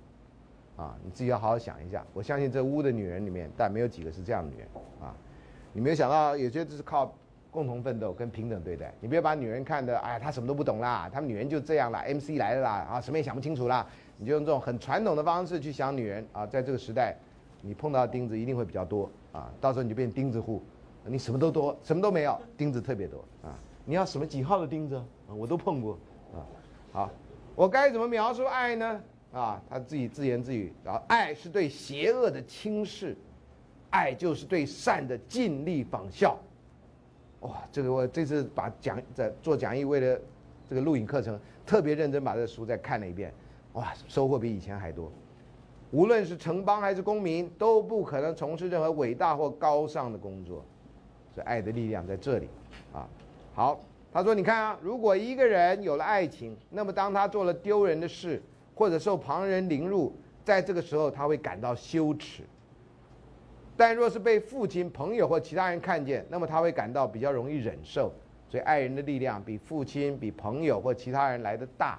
[0.76, 2.04] 啊，你自己要好好想一下。
[2.12, 4.68] 我相信这屋的女人里面，但没有几个是这样的女人
[5.00, 5.14] 啊。
[5.72, 7.12] 你没有想到，有些就是靠
[7.50, 8.92] 共同奋斗跟平等对待。
[9.00, 13.86] 你不要把女人看的，哎，她什么都不懂啦，她们女人就这样啦，MC 来了啦，啊，什么也想不清楚啦。
[14.18, 17.16] 你就用这种很传统的方式去想女人啊，在这个时代，
[17.62, 19.48] 你碰到钉子一定会比较多啊。
[19.60, 20.60] 到时候你就变钉子户，
[21.04, 23.56] 你什么都多，什么都没有，钉子特别多啊。
[23.84, 25.04] 你要什么几号的钉子啊？
[25.34, 25.96] 我都碰过
[26.32, 26.42] 啊。
[26.92, 27.10] 好，
[27.54, 29.00] 我该怎么描述爱呢？
[29.32, 33.16] 啊，他自己自言自语，然后爱是对邪恶的轻视，
[33.90, 36.38] 爱就是对善的尽力仿效。
[37.40, 40.20] 哇，这个我这次把讲在做讲义，为了
[40.68, 43.32] 这个录影课程，特别认真把这书再看了一遍。
[43.74, 45.10] 哇，收获比以前还多。
[45.90, 50.64] 无论是城邦还是公民，都不可能从事任何伟大或高尚的工作。
[51.34, 52.48] 所以，爱的力量在这里。
[52.92, 53.08] 啊，
[53.52, 53.80] 好，
[54.14, 58.40] 他说：“你看啊，如果一个人有了爱情，那么当他做了丢人的事，
[58.72, 62.44] 或者受旁人凌辱，在这个时候他会感到羞耻。
[63.76, 68.12] 但若是被父亲、朋友或其他人看见，那么他会感到比较容易忍受。
[68.48, 71.98] 所以，爱人的力量比父亲、比朋友或其他人来的大。”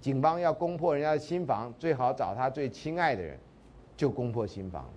[0.00, 3.38] 警方要攻破人家的心房，最好找他最亲爱的人，
[3.94, 4.88] 就攻破心房。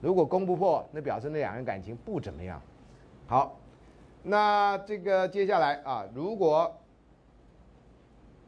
[0.00, 2.62] 如果攻不破，那表示那两人感情不怎么样。
[3.26, 3.58] 好，
[4.26, 6.74] 那这个接下来啊，如果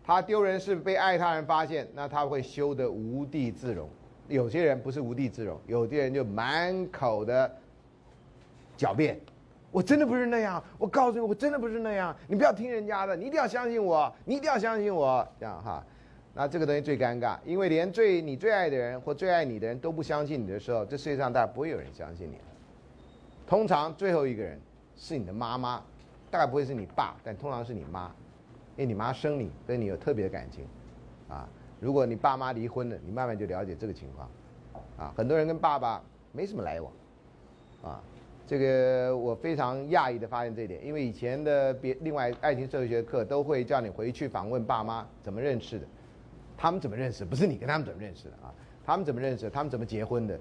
[0.03, 3.87] 他丢人是被爱他人发现，那他会羞得无地自容。
[4.27, 7.55] 有些人不是无地自容，有些人就满口的
[8.79, 9.21] 狡辩。
[9.71, 12.17] 我真的不是那样，我告诉你，我真的不是那样。
[12.27, 15.85] 你不要听人家的，你一定要相信我，你一定要相信我，这样哈。
[16.33, 22.39] 那这个东西最尴尬，因为连最你最爱的人或最爱你的人都不相信你的时候，这世界上大概不会有人相信你。
[23.47, 24.59] 通常最后一个人
[24.97, 25.83] 是你的妈妈，
[26.31, 28.07] 大概不会是你爸，但通常是你妈，
[28.77, 30.67] 因为你妈生你，跟你有特别的感情，
[31.29, 31.49] 啊。
[31.79, 34.29] 如果你爸妈离婚了，你慢慢就了解这个情况，
[34.97, 36.93] 啊，很多人跟爸爸没什么来往，
[37.83, 38.03] 啊。
[38.47, 45.87] 这个我非常讶异的发现这一点，因为以前的别另外爱情社会学课都会叫你回去访问爸妈怎么认识的，
[46.57, 48.55] 他们怎么认识，不是你跟他们怎么认识的啊？
[48.85, 49.51] 他们怎么认识？
[49.51, 50.39] 他们怎么结婚的？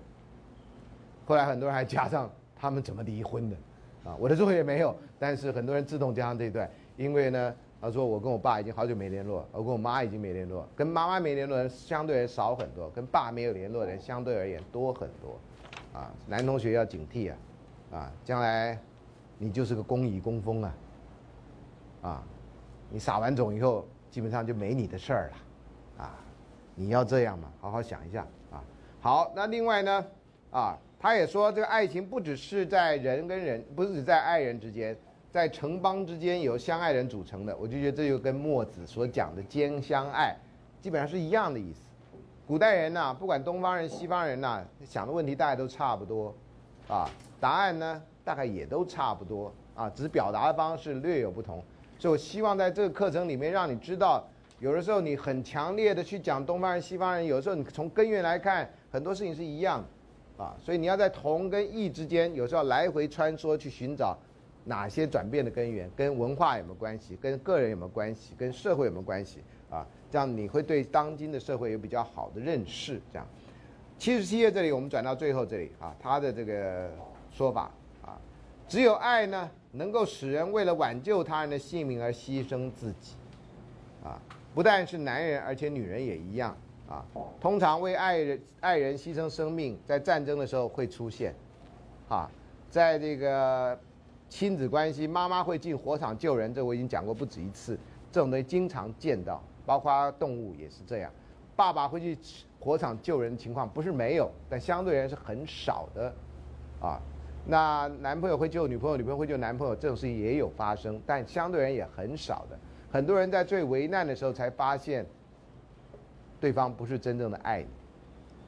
[1.26, 3.58] 后来很多人还加上他们怎么离婚的，
[4.06, 15.39] 啊，我的作业没有，但是很多人自动加上这一段，因为呢，他说我跟我爸已经好久没联络，我跟我妈已经没联络，跟妈妈没联络的人相对而少很多，跟爸没有联络的人相对而言多很多，
[15.99, 17.38] 啊，男同学要警惕啊。
[17.91, 18.78] 啊，将来
[19.38, 20.76] 你就是个公蚁公蜂啊！
[22.01, 22.24] 啊，
[22.89, 26.20] 你撒完种以后，基本上就没你的事儿了，啊，
[26.74, 27.47] 你要这样嘛？
[27.62, 28.62] 好好想一下啊。
[28.99, 30.06] 好，那另外呢，
[30.51, 34.97] 啊，他也说这个爱情不只是在人跟人，不是只在爱人之间，
[35.31, 37.55] 在城邦之间由相爱人组成的。
[37.57, 40.35] 我就觉得这就跟墨子所讲的兼相爱，
[40.81, 41.81] 基本上是一样的意思。
[42.47, 46.33] 古代人呐，不管东方人西方人呐，想的问题大概都差不多，
[46.87, 47.09] 啊。
[47.39, 51.63] 答案呢，大概也都差不多啊，只是表达的方式略有不同。
[51.99, 54.27] 所以我希望在这个课程里面，让你知道，
[54.59, 59.87] 有的时候你很强烈的去讲东方人、西方人，有的时候你从根源来看，很多事情是一样的
[60.38, 60.55] 啊。
[60.63, 64.17] 所以你要在同跟异之间，有时候来回穿梭去寻找
[64.63, 69.86] 哪些转变的根源，跟文化有没有关系，跟个人有没有关系，跟社会有没有关系啊？
[70.11, 73.01] 这样你会对当今的社会有比较好的认识。
[73.11, 73.27] 这样，
[73.97, 76.89] 七十七页这里，我们转到最后这里啊，他的这个。
[77.36, 77.69] 说法
[78.01, 78.15] 啊，
[78.65, 83.15] 只有爱呢，能够使人为了挽救他人的性命而牺牲自己，
[84.05, 84.17] 啊，
[84.53, 86.55] 不但是男人，而且女人也一样
[86.89, 87.05] 啊。
[87.39, 91.33] 通常为爱人爱人牺牲生命，在战争的时候会出现，
[92.09, 92.29] 啊，
[92.69, 93.77] 在这个
[94.29, 97.77] 亲子关系，妈妈会进火场救人，这我已经讲过不止一次，
[98.11, 101.11] 这种东西经常见到，包括动物也是这样。
[101.55, 102.17] 爸爸会去
[102.59, 106.13] 火场救人的情况不是没有，但相对而言是很少的，
[106.81, 106.99] 啊。
[107.47, 112.57] 那男朋友会救女朋友，女朋友会救男朋友，这种事情也有发生，但相对人也很少的。
[112.91, 115.05] 很多人在最危难的时候才发现，
[116.45, 117.67] 对方不是真正的爱你。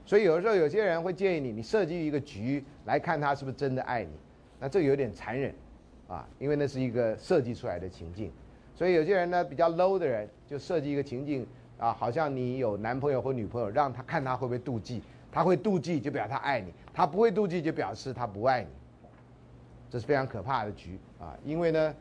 [0.06, 4.12] 所以有的时候有些人会建议你，你设计一个局来看他是不是真的爱你。
[4.60, 5.52] 那这有点残忍，
[6.08, 8.32] 啊，因为那是一个设计出来的情境。
[8.76, 11.44] 所以有些人呢比较 low 的人就设计一个情境，
[11.80, 18.70] 啊，好像你有男朋友或女朋友，让他看他会不会妒忌，他会妒忌就表示他爱你，他不会妒忌就表示他不爱你。
[19.90, 21.36] 这是非常可怕的局啊！
[21.44, 21.96] 因为呢，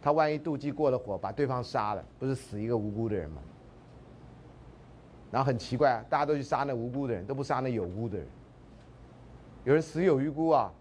[0.00, 3.42] 他万一妒忌过了火，把对方杀了，不是死一个无辜的人吗？
[5.34, 8.24] 然后很奇怪，大家都去杀那无辜的人，都不杀那有辜的人。
[9.64, 10.72] 有人死有余辜啊！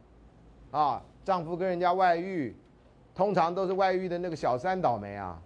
[0.69, 2.55] 啊，丈夫跟人家外遇，
[3.15, 5.41] 通常都是外遇的那个小三倒霉啊！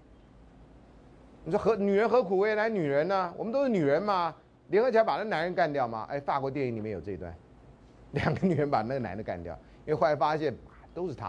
[1.45, 3.33] 你说何女人何苦为难女人呢？
[3.37, 4.35] 我们都是女人嘛，
[4.67, 6.05] 联合起来把那男人干掉吗？
[6.09, 7.33] 哎，法国电影里面有这一段，
[8.11, 10.53] 两个女人把那个男的干掉，因为后来发现
[10.93, 11.27] 都是他，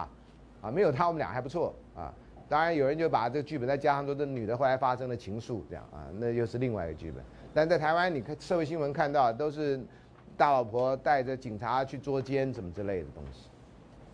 [0.63, 2.13] 啊，没有他我们俩还不错啊。
[2.49, 7.23] 当然有人就把这个剧本再加上说这女的后来发生了情愫，这样啊，那又是另外一个剧本。
[7.55, 9.81] 但在台湾，你看社会新闻看到都是
[10.37, 13.49] 大老婆带着警察去捉奸什么之类的东西，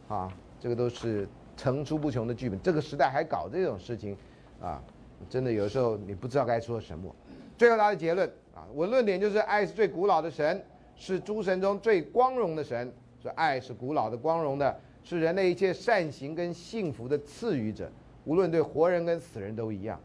[0.08, 2.60] 啊，这个都是层出不穷的剧本。
[2.62, 4.16] 这个时代还搞这种事情，
[4.60, 4.82] 啊，
[5.28, 7.14] 真的有时候你不知道该说什么。
[7.58, 8.30] 最后他的结论。
[8.54, 10.64] 啊，我论点就是爱是最古老的神，
[10.94, 12.92] 是诸神中最光荣的神。
[13.20, 17.90] 说爱是古老的、光荣的，是人类一切善行跟幸福的赐予者，
[18.24, 19.98] 无论对活人跟死人都一样。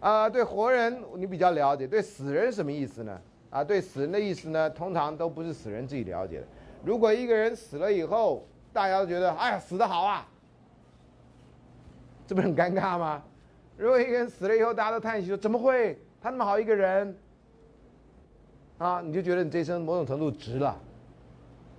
[0.00, 3.20] 啊，对活人你比较了解，对死人什么意思呢？
[3.50, 6.46] 啊，对死人的意思呢，通常都不是死人自己了解的。
[6.82, 10.26] 如果一个人死了以后，大家都觉得哎呀死的好啊，
[12.26, 13.22] 这不是很尴尬吗？
[13.76, 17.14] 如果一个人死了以后，大家都叹息说怎么会他那么好一个人？
[18.78, 20.74] 啊，你就觉得你这一生某种程度值了，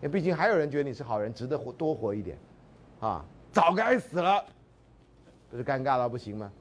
[0.01, 2.38] 因为毕竟还有人觉得你是好人，值得活多活一点，
[2.99, 4.45] 啊，早该死了，
[5.49, 6.51] 不是尴尬到不行吗？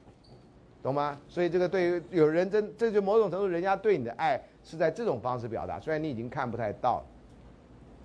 [0.83, 1.17] 懂吗？
[1.27, 7.03] 所以这个对于有人真，这就某种程度人家对你的爱是在这种方式表达，虽然你已经看不太到，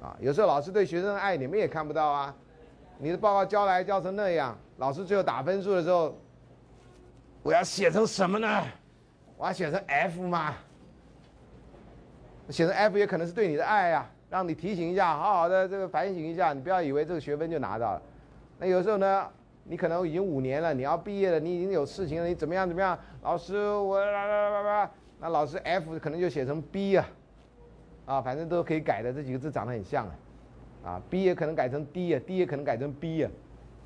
[0.00, 2.34] 啊，有时候老师对学生的爱你们也看不到啊，
[2.98, 6.14] 你的报告交来交成那样，老师最后打分数的时候，
[7.42, 8.62] 我要写成什么呢？
[9.38, 10.54] 我要写成 F 吗？
[12.50, 18.02] 写成 F 也可能是对你的爱呀，让你提醒一下，好好的这个反省一下，你不要以为这个学分就拿到了。
[18.58, 19.28] 那有时候呢，
[19.68, 22.98] 你可能已经五年了，你要毕业了，你已经有事情了，你怎么样怎么样？
[23.22, 27.08] 老师，我啦啦啦啦，那老师 F 可能就写成 B 啊，
[28.06, 30.14] 啊，反正都可以改的，这几个字长得很像啊，
[30.84, 33.30] 啊，B 也可能改成 D 呀，D 也可能改成 B 呀，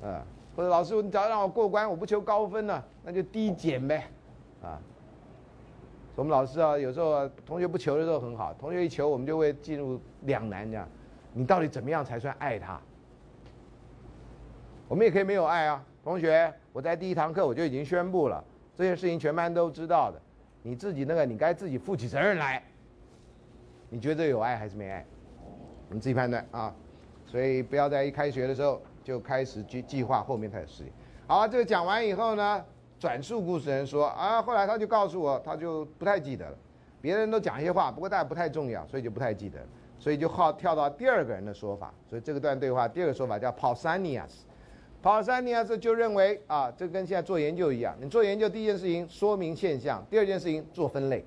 [0.03, 0.23] 啊，
[0.55, 4.05] 或者老师，你只要让我过关，我不求高分了，那就低减呗，
[4.61, 4.79] 啊。
[6.13, 10.87] 我们老师啊，有时候同学不求的时候很好，同学一求，我们就会进入两难这样。
[11.33, 12.79] 你到底怎么样才算爱他？
[14.91, 18.43] 我们也可以没有爱啊，同学，我在第一堂课我就已经宣布了，
[18.75, 20.21] 这件事情全班都知道的，
[20.63, 22.61] 你自己那个你该自己负起责任来。
[23.89, 25.05] 你觉得有爱还是没爱？
[25.87, 26.75] 你自己判断啊。
[27.25, 30.91] 所以不要在一开学的时候就开始计计划后面他的事情。
[31.25, 32.65] 好，这个讲完以后呢？
[32.99, 36.57] 转述故事人说啊，后来他就告诉我，他就不太记得了。
[36.99, 39.57] 别人都讲一些话，不过大家不太重要，所以就不太记得。
[39.97, 41.93] 所以就好跳到第二个人的说法。
[42.09, 44.41] 所以这个段对话第二个说法叫 Pausanias。
[45.03, 51.25] Pausanias 就认为啊，这跟现在做研究一样，你做研究第一件事情说明现象，第二件事情做分类。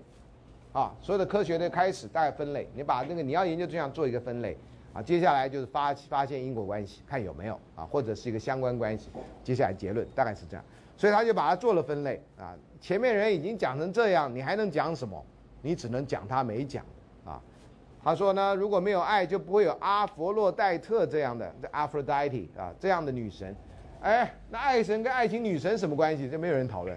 [0.73, 4.57] 啊，所有的科学的开始大概分类，你把那个你要研究对象做一个分类。
[4.93, 9.11] 啊，接下来就是发发现因果关系，看有没有啊，或者是一个相关关系。
[9.43, 10.65] 接下来结论大概是这样。
[10.97, 15.21] 所以他就把它做了分类啊，前面人已经讲成这样，你还能讲什么？
[15.63, 16.85] 你只能讲他没讲
[17.25, 17.41] 啊。
[18.03, 23.55] 他说呢，如果没有爱，就不会有阿佛洛戴特这样的 Aphrodite 啊这样的女神。
[24.05, 26.29] 哎，那爱神跟爱情女神什么关系？
[26.29, 26.95] 这没有人讨论，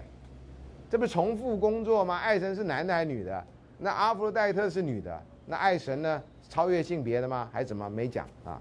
[0.90, 2.18] 这不是重复工作吗？
[2.18, 3.42] 爱神是男的还是女的？
[3.78, 6.22] 那阿弗洛戴特是女的，那爱神呢？
[6.50, 7.48] 超越性别的吗？
[7.50, 7.88] 还是怎么？
[7.88, 8.60] 没讲啊。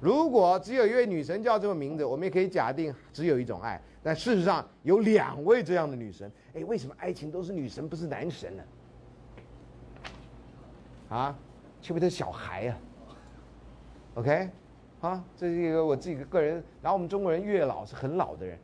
[0.00, 3.80] 如果只有一位女神叫这个名字，我们也可以假定只有一种爱。
[4.00, 8.62] 但事实上有两位这样的女神，哎，为什么爱情都是女神不是男神呢？
[11.08, 11.36] 啊，
[11.82, 12.76] 特别是小孩呀
[14.14, 14.48] ，OK，
[15.00, 16.62] 啊，这是一个我自己个人。
[16.82, 18.58] 然后我们中国人越老是很老的人，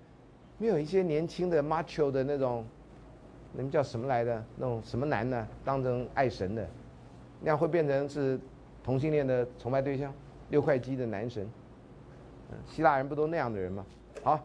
[0.59, 2.65] 没有一些年轻的 macho 的那种，
[3.53, 4.45] 你们叫什么来的？
[4.57, 6.69] 那种什么男的当成爱神的，
[7.41, 8.39] 那样会变成是
[8.83, 10.13] 同性恋的崇拜对象。
[10.51, 11.49] 六块肌的男神，
[12.67, 13.85] 希腊人不都那样的人吗？
[14.23, 14.39] 好，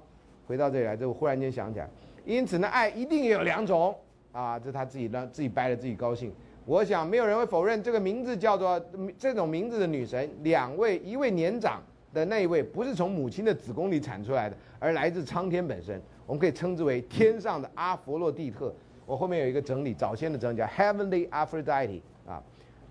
[0.47, 1.89] 回到这里来，这我忽然间想起来，
[2.25, 3.93] 因此呢，爱一定也有两种
[4.31, 6.31] 啊，这他自己让自己掰了自己高兴。
[6.69, 8.79] 我想没有人会否认，这个名字叫做
[9.17, 11.81] 这种名字的女神，两位，一位年长
[12.13, 18.71] 的那一位不是从母亲的子宫里产出来的，而来自苍天本身，我们可以称之为天上的阿佛洛蒂特。
[19.07, 22.39] 我后面有一个整理，早先的整理叫 Heavenly Aphrodite 啊，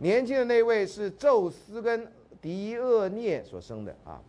[0.00, 2.06] 年轻的那位是宙斯跟。
[2.40, 4.20] 狄厄涅所生的啊，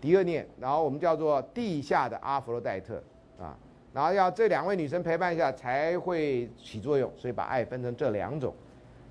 [0.00, 3.00] 狄厄涅，然后我们叫做地下的阿佛洛戴特
[3.40, 3.56] 啊，
[3.92, 8.54] 然后要这两位女生陪伴一下才会起作用，所以把爱分成这两种，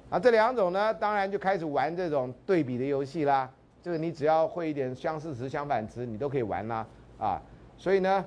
[0.10, 3.50] 啊，这两种呢，当然就开始玩这种对比的游戏啦。
[3.82, 6.86] 这个你只要会一点相似词、相反词，你都可以玩啦
[7.18, 7.42] 啊。
[7.78, 8.26] 所以呢，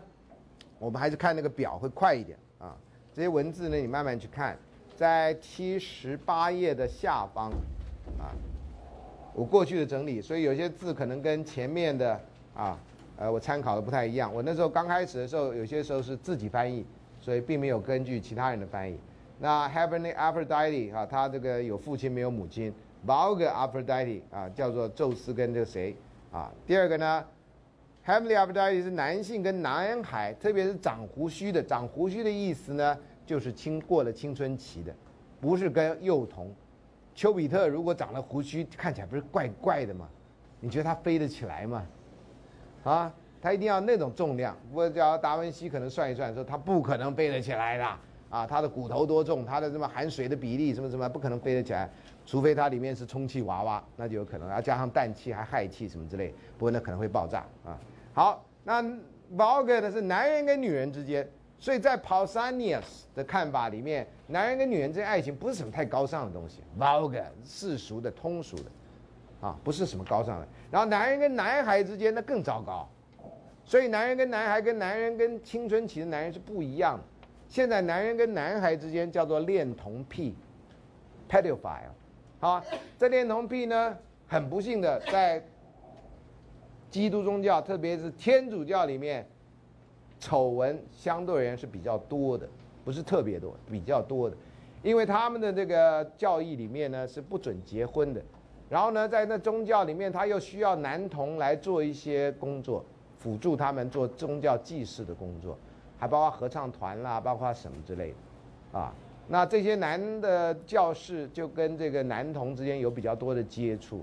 [0.79, 2.75] 我们还是看那个表会快一点啊。
[3.13, 4.57] 这些文字呢，你慢慢去看，
[4.97, 7.51] 在七十八页的下方
[8.19, 8.33] 啊。
[9.33, 12.21] 我过去的整理，所以有些字可能跟前面的
[12.55, 12.77] 啊，
[13.21, 14.35] 呃，我参考的不太一样。
[14.35, 16.87] 我那时候刚开始的时候，有些时候是自己翻译，
[17.21, 18.99] 所以并没有根据其他人的翻译。
[19.39, 22.73] 那 Heavenly Aphrodite 啊，他这个有父亲没有母亲
[23.07, 25.95] ；Vulgar Aphrodite 啊，叫做宙斯跟这个谁
[26.33, 26.51] 啊？
[26.67, 27.23] 第二个呢
[28.07, 31.63] ，Heavenly Aphrodite 是男性跟男孩，特别是长胡须的。
[31.63, 34.95] 长胡须的意思呢，就是青过了青春期的，
[35.43, 36.51] 不是跟幼童。
[37.15, 40.09] 丘比特如果长了胡须，看起来不是怪怪的吗？
[40.59, 41.87] 你觉得他飞得起来吗？
[42.85, 44.57] 啊，他一定要那种重量。
[44.73, 47.87] 我叫达文西可能算一算，说他不可能飞得起来的。
[48.31, 51.91] 啊，他的骨头多重，他的什么含水的比例什么什么，不可能飞得起来，
[52.25, 57.77] 除非它里面是充气娃娃，那就有可能要加上氮气还氦气什么之类，不过那可能会爆炸啊。
[58.15, 58.81] 好，那
[59.37, 61.29] vulgar 呢是男人跟女人之间，
[61.59, 68.67] 所以在 Pausanias 的看法里面，男人跟女人之间爱情不是什么太高尚的东西，vulgar 世俗的通俗的，
[69.41, 70.47] 啊，不是什么高尚的。
[70.71, 72.89] 然后男人跟男孩之间那更糟糕，
[73.65, 77.05] 所以男人跟男孩跟男人跟青春期的男人是不一样的。
[77.49, 80.37] 现在男人跟男孩之间叫做恋童癖
[81.29, 81.91] ，pedophile，
[82.39, 82.63] 好，
[82.97, 83.97] 这恋童癖呢，
[84.29, 85.43] 很不幸的在
[86.89, 89.27] 基督宗教，特别是天主教里面，
[90.21, 92.49] 丑闻相对而言是比较多的，
[92.85, 94.37] 不是特别多，比较多的，
[94.83, 98.23] 因为他们的这个教义里面呢是不准结婚的，
[98.71, 102.83] 然后呢，在那宗教里面他又需要男童来做一些工作，
[103.19, 105.59] 辅助他们做宗教祭祀的工作。
[105.99, 108.15] 还包括合唱团啦，包括什么之类
[108.73, 108.95] 的，啊，
[109.29, 114.03] 那这些男的教士就跟这个男童之间有比较多的接触。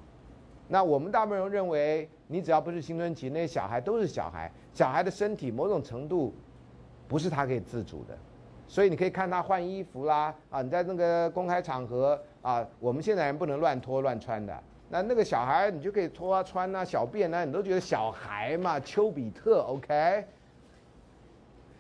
[0.67, 6.31] 那我们大部分人认为，你只要不是青春期，那些小孩都是小孩，小孩的身体某种程度
[7.07, 8.15] 不是他可以自主的，
[8.67, 20.25] 所以你可以看他换衣服啦，啊，你在那个公开场合啊，我们现在人不能乱脱乱穿的，那那个小孩你就可以脱啊穿啊，小便啊，你都觉得小孩嘛，丘比特，OK。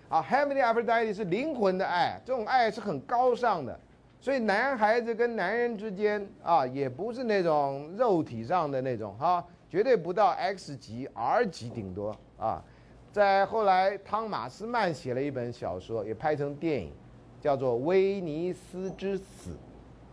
[0.09, 3.77] 啊，Heavenly Aphrodite 是灵魂的爱，这种爱是很高尚的，
[4.21, 12.63] 所以男孩子跟男人之间啊，也不是那种肉体上的那种哈，绝对不到 X 级，R 级顶多啊。
[13.11, 16.93] 在后来，汤马斯曼写了一本小说，也拍成电影，
[17.41, 19.51] 叫做《威尼斯之死》，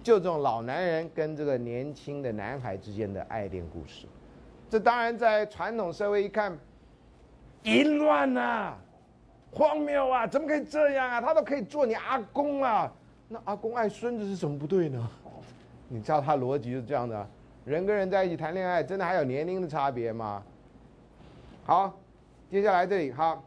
[0.05, 4.07] 就这种老男人跟这个年轻的男孩之间的爱恋故事。
[4.69, 6.57] 这当然在传统社会一看，
[7.63, 8.77] 淫乱呐。
[9.51, 10.27] 荒谬啊！
[10.27, 11.21] 怎么可以这样啊？
[11.21, 12.93] 他都可以做你阿公啊！
[13.29, 15.09] 那阿公爱孙子是什么不对呢？
[15.89, 17.25] 你知道他逻辑是这样的：
[17.65, 20.43] 人跟人在一起谈恋爱，真的还有年龄的差别吗？
[21.65, 21.97] 好，
[22.51, 23.41] 接下来这里哈，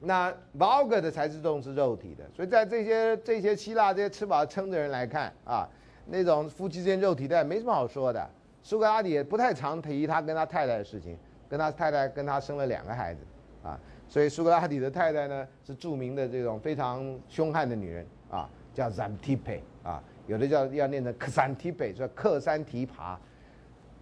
[0.00, 5.68] 那 vulgar 的才是重视肉体的，所以在这些这些希腊这些吃饱撑的人来看啊，
[6.10, 8.28] 那种夫妻之间肉体的没什么好说的。
[8.62, 11.16] 苏格拉底也不太常提他跟他太太的事情，
[11.48, 13.20] 跟他太太跟他生了两个孩子
[13.62, 13.78] 啊。
[14.08, 23.18] 所以苏格拉底的太太呢是著名的这种非常凶悍的女人啊，叫 Zantipe 啊，有的叫要念成 Xantippe，说克山提爬。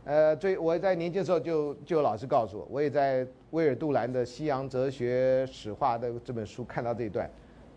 [0.04, 7.28] 呃，最我在年轻的时候就就有老师告诉我，我也在威尔杜兰的《西洋哲学史话》的这本书看到这一段，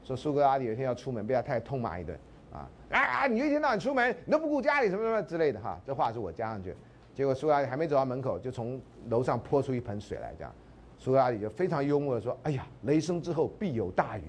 [0.03, 2.15] 说苏格拉底有一天要出门，被他太太痛骂一顿
[2.51, 3.27] 啊啊！
[3.27, 6.75] 你一天到晚出门，你都不顾家里什么什么之类的哈，这话是我加上去，
[7.13, 10.53] 结果苏格拉底还没走到门口，就从楼上泼出一盆水来，这样。
[10.97, 14.23] 苏格拉底就非常幽默的说：“哎呀，雷声之后必有大雨。”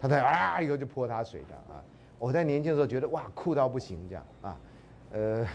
[0.00, 1.82] 他在啊，以后就泼他水的啊。
[2.18, 4.56] 我在年轻的时候觉得哇，酷到不行这样啊，
[5.12, 5.46] 呃，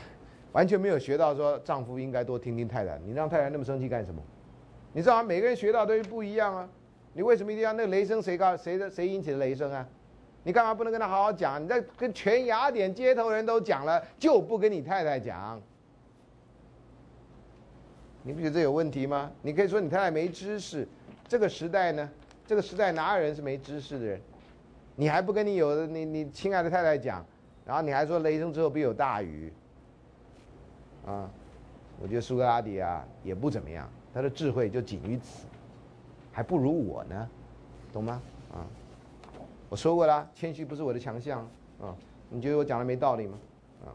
[0.52, 2.98] 完全没有学到说丈夫应该多听听太太。
[3.06, 4.22] 你让太太那么生气干什么？
[4.92, 5.24] 你知道吗？
[5.24, 6.68] 每个人学到都不一样啊。
[7.14, 9.88] 你为什么一定要那个雷声谁告谁的谁引起的雷声啊？
[10.46, 11.62] 你干嘛不能跟他好好讲？
[11.62, 15.60] 你在跟全雅典街头人都讲了，就不跟你太太讲？
[18.22, 19.32] 你不觉得这有问题吗？
[19.42, 20.88] 你可以说你太太没知识，
[21.28, 22.08] 这个时代呢？
[22.46, 24.22] 这个时代哪有人是没知识的人？
[24.96, 27.26] 你还不跟你有的你你亲爱的太太讲，
[27.66, 29.52] 然后你还说雷声之后必有大雨，
[31.08, 31.28] 啊？
[32.00, 35.48] 我觉得苏格拉底啊也不怎么样，他的智慧就仅于此，
[36.32, 37.28] 还不如我呢，
[37.92, 38.22] 懂吗？
[39.76, 41.42] 我说过了，谦虚不是我的强项
[41.82, 41.94] 啊。
[42.30, 43.38] 你觉得我讲的没道理吗？
[43.84, 43.92] 啊？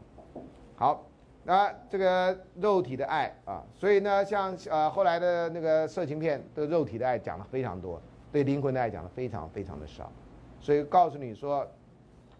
[0.75, 1.03] 好。
[1.43, 7.99] 那这个肉体的爱啊，所以呢，像呃后来的那个色情片，对肉体的爱讲的非常多，
[8.31, 10.11] 对灵魂的爱讲的非常非常的少。
[10.59, 11.67] 所以告诉你说，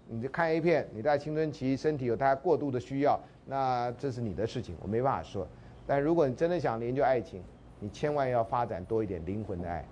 [0.08, 5.48] 你就看 A 片，你在青春期身体有它过度的需要，那这是你的事情，我没办法说。
[5.88, 7.42] 但如果你真的想研究爱情，
[7.80, 9.84] 你千万要发展多一点灵魂的爱，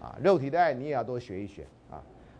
[0.00, 1.66] 啊，肉体的爱你也要多学一学。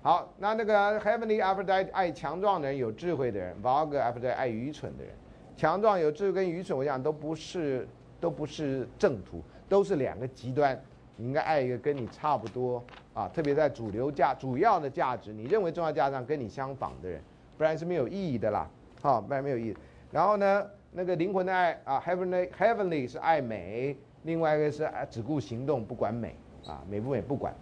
[0.04, 5.14] 好，那那个 Heavenly Aphrodite 爱强壮的人，有智慧的人；Vulgar Aphrodite 爱愚蠢的人。
[5.56, 7.88] 强壮有智慧跟愚蠢，我讲都不是，
[8.20, 10.78] 都不是正途，都是两个极端。
[11.16, 17.18] 你应该爱一个跟你差不多啊，特别在主流价、主要的价值，你认为重要价值上跟你相仿的人，
[17.56, 18.68] 不然是没有意义的啦。
[19.00, 19.76] 好，不然没有意义。
[20.12, 26.36] 然后呢，那个灵魂的爱啊，heavenly heavenly 是爱美，另外一个是啊只顾行动不管美
[26.66, 27.54] 啊，美不美不管。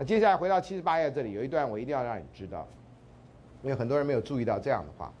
[0.00, 2.66] 那接下来回到七十八页这里有一段我一定要让你知道，
[3.62, 5.12] 因为很多人没有注意到这样的话。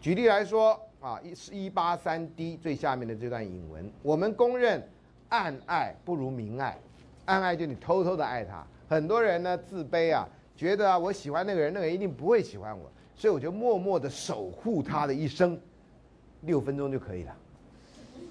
[0.00, 4.88] 举例来说啊，一是一八三 D 最下面的这段引文，我们公认
[5.30, 6.78] 暗爱不如明爱，
[7.24, 8.64] 暗爱就你偷偷的爱他。
[8.88, 15.60] 很多人呢自卑啊，觉得啊我喜欢那个人，那个人一定不会喜欢我，所以我就默默的守护他的一生，
[16.42, 17.34] 六分钟就可以了，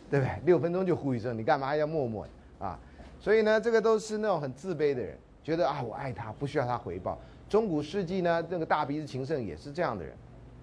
[0.10, 0.34] 对不对？
[0.46, 2.26] 六分钟就呼一声，你干嘛要默默
[2.58, 2.80] 啊？
[3.20, 7.18] 所以呢，这个都是那种很自卑的人，觉得啊我爱他不需要他回报。
[7.48, 10.16] 中古世纪呢，那个大鼻子情圣也是这样的人。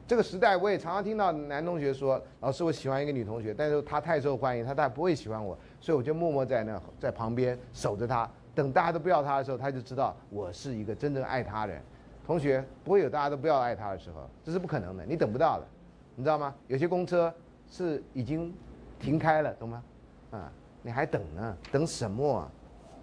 [0.06, 11.82] 这个时代，我也常常听到男同学说：“老师，我喜欢一个女同学，但是她太受欢迎，她大概不会喜欢我，所以我就默默在那在旁边守着她，等大家都不要她的时候，她就知道我是一个真正爱她的人。”
[12.24, 15.66] 同学不会有大家都不要爱她的时候，这是不可能的，你等不到的，
[16.14, 16.54] 你知道吗？
[16.68, 17.32] 有些公车
[17.68, 18.54] 是已经
[19.00, 19.82] 停开了，懂吗？
[20.30, 21.56] 啊，你还等呢？
[21.72, 22.50] 等什么啊？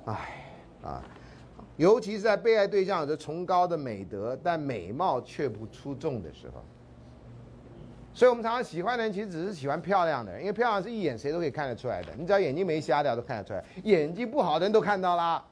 [0.05, 0.45] 唉，
[0.83, 1.03] 啊，
[1.77, 6.63] 尤其是在被爱对象有着崇高的美德，但美貌却不出众的时候。
[8.13, 12.09] 所以，我们常常喜欢的人其实只是喜欢漂亮的人，因为漂亮是一眼谁都可以看得出来的。
[12.15, 13.65] 你只要眼睛没瞎掉，都看得出来。
[13.85, 15.43] 眼睛不好的人都看到啦。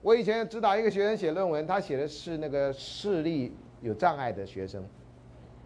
[0.00, 4.80] 我以前指导一个学生写论文，他写的是那个视力有障碍的学生。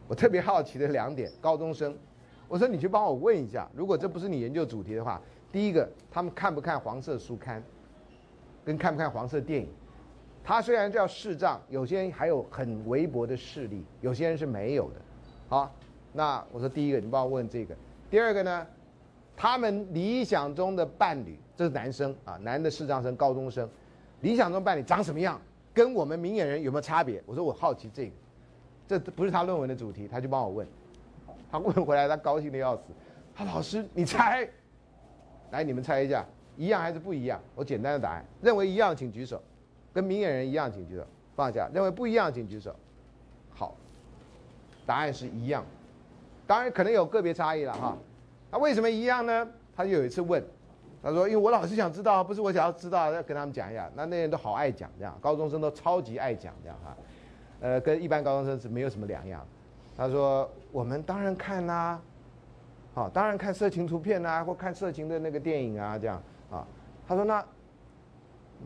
[0.09, 1.95] 我特别好奇的两点：高中生，
[2.49, 5.21] 我说你去帮我问一下，如果这不是你研究主题的话，
[5.53, 7.63] 第一个，他们看不看黄色书刊，
[8.65, 9.69] 跟看不看黄色电影？
[10.43, 14.97] 他虽然叫视障，有些人还有很微薄的视力，有些人是没有的。
[15.49, 15.75] 好。
[16.13, 17.73] 那我说第一个，你帮我问这个。
[18.11, 18.67] 第二个呢，
[19.37, 23.71] 他们理想中的伴侣，这是男生啊，男的视障生，高中生，
[24.21, 25.41] 理想中伴侣长什么样？
[25.73, 27.23] 跟我们明眼人有没有差别？
[27.27, 28.13] 我说我好奇这个，
[28.89, 30.67] 这不是他论文的主题，他就帮我问。
[31.49, 32.83] 他问回来，他高兴的要死。
[33.33, 34.49] 他老师，你猜？
[35.53, 36.27] 来，你们猜一下，
[36.61, 37.41] 一样还是不一样？
[37.55, 39.43] 我简单的答案，认为一样请举手，
[39.95, 41.67] 跟明眼人一样请举手，放下。
[41.73, 42.77] 认为不一样请举手。
[43.51, 43.75] 好，
[44.85, 45.65] 答案是一样。
[46.47, 47.97] 当然可能有个别差异了哈，
[48.51, 49.49] 那为什么一样呢？
[49.75, 50.45] 他就有一次问，
[51.03, 56.97] 他说：“因为我老是想知道，不是我想要知道，要跟他们讲一下。”那那人都好爱讲这样，高中生都超级爱讲这样哈，
[57.61, 59.43] 呃，跟一般高中生是没有什么两样。
[59.97, 61.99] 他说：“我们当然看啦，
[62.93, 66.23] 好，当然看色情图片啊，或看色情的那个电影啊，这样。”
[67.11, 67.45] 他说：“那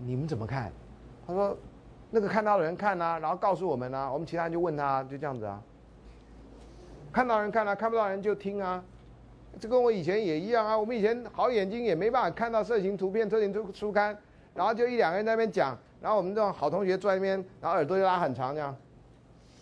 [0.04, 0.70] 你们怎么看？”
[1.26, 1.56] 他说
[2.12, 5.62] ：“那个看到的人看呐，然后告诉我们呐，我们其他人就问他，就这样子啊。”
[7.10, 8.84] 看到人看啊，看不到人就听啊，
[9.58, 10.78] 这跟我以前也一样啊。
[10.78, 14.14] 我们以前好眼睛也没办法看到色情图片、色情书书刊，
[14.52, 18.76] 然后就一两个人在那边讲，然后我们这种好同学坐在那边，然后耳朵就拉很长这样，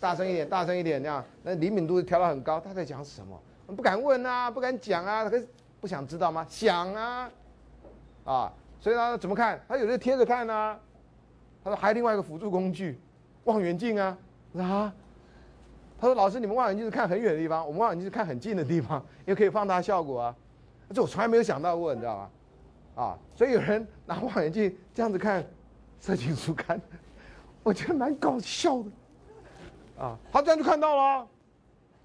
[0.00, 2.58] 大声一点，大声一点这样，那灵敏度调到很高。
[2.58, 3.40] 他在讲什么？
[3.76, 5.46] 不敢问啊，不敢讲啊，可是
[5.80, 6.44] 不想知道吗？
[6.48, 7.30] 想啊，
[8.24, 8.52] 啊，
[8.82, 9.58] 所以他怎么看？
[9.68, 10.76] 他有的贴着看啊。
[11.62, 12.98] 他说还有另外一个辅助工具，
[13.44, 14.18] 望远镜啊，
[14.58, 14.92] 啊。
[16.00, 20.36] 他说：“老师，你们望远镜是看很远的地方，我们望远镜是看很近的地方，因为可以放大效果啊。
[20.92, 22.30] 这我从来没有想到过，你知道吗？
[22.96, 25.46] 啊，所以有人拿望远镜这样子看
[26.00, 26.80] 色情书刊，
[27.62, 28.90] 我觉得蛮搞笑的。
[29.96, 31.28] 啊，他这样就看到了。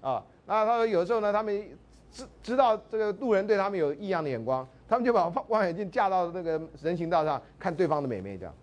[0.00, 1.68] 啊，那他说有时候呢，他们
[2.12, 8.54] 知知道这个路人对他们有异样的眼光，他们就把望远镜架到那个人行道上看对方的美眉这样。”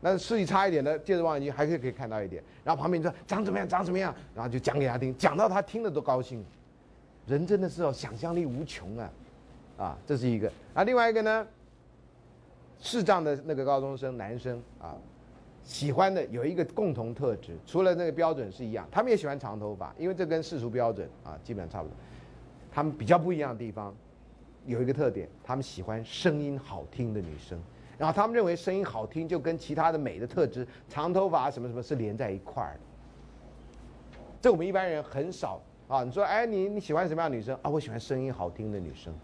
[0.00, 2.42] 那视力差一点的，借着望远镜还可以可以看到一点。
[2.62, 6.44] 然后旁边说长怎么样，长怎么样，然后就讲给他听，讲到他听了都高兴。
[7.26, 9.10] 人真的是哦，想象力无穷啊，
[9.78, 10.52] 啊，这是一个。
[10.74, 11.46] 啊，另外一个呢，
[12.78, 14.94] 视障的那个高中生男生啊，
[15.62, 21.96] 喜欢的有一个共同特质，除了那个标准是一样，他们也喜欢长头发，因为这跟世俗标准啊基本上差不多。
[22.70, 23.94] 他们比较不一样的地方，
[24.66, 27.58] 有一个特点，他们喜欢声音好听的女生。
[27.96, 32.80] 然后他们认为声音好听就跟其他的美的特质，长头发什么什么是连在一块儿的。
[34.40, 36.02] 这我们一般人很少啊。
[36.02, 37.70] 你说，哎，你你喜欢什么样的女生啊？
[37.70, 39.14] 我喜欢声音好听的女生。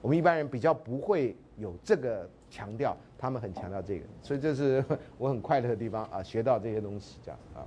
[0.00, 4.84] 我们一般人比较不会有这个强调，他们很强调这个，所以这是
[5.18, 7.66] 我很快乐的地方啊，学到这些东西这样啊。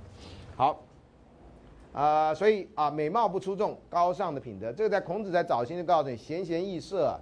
[0.56, 0.82] 好，
[1.92, 7.18] 啊，所以啊，美貌不出众，高尚的品德，这个在孔子在早先就告诉你，贤贤易色。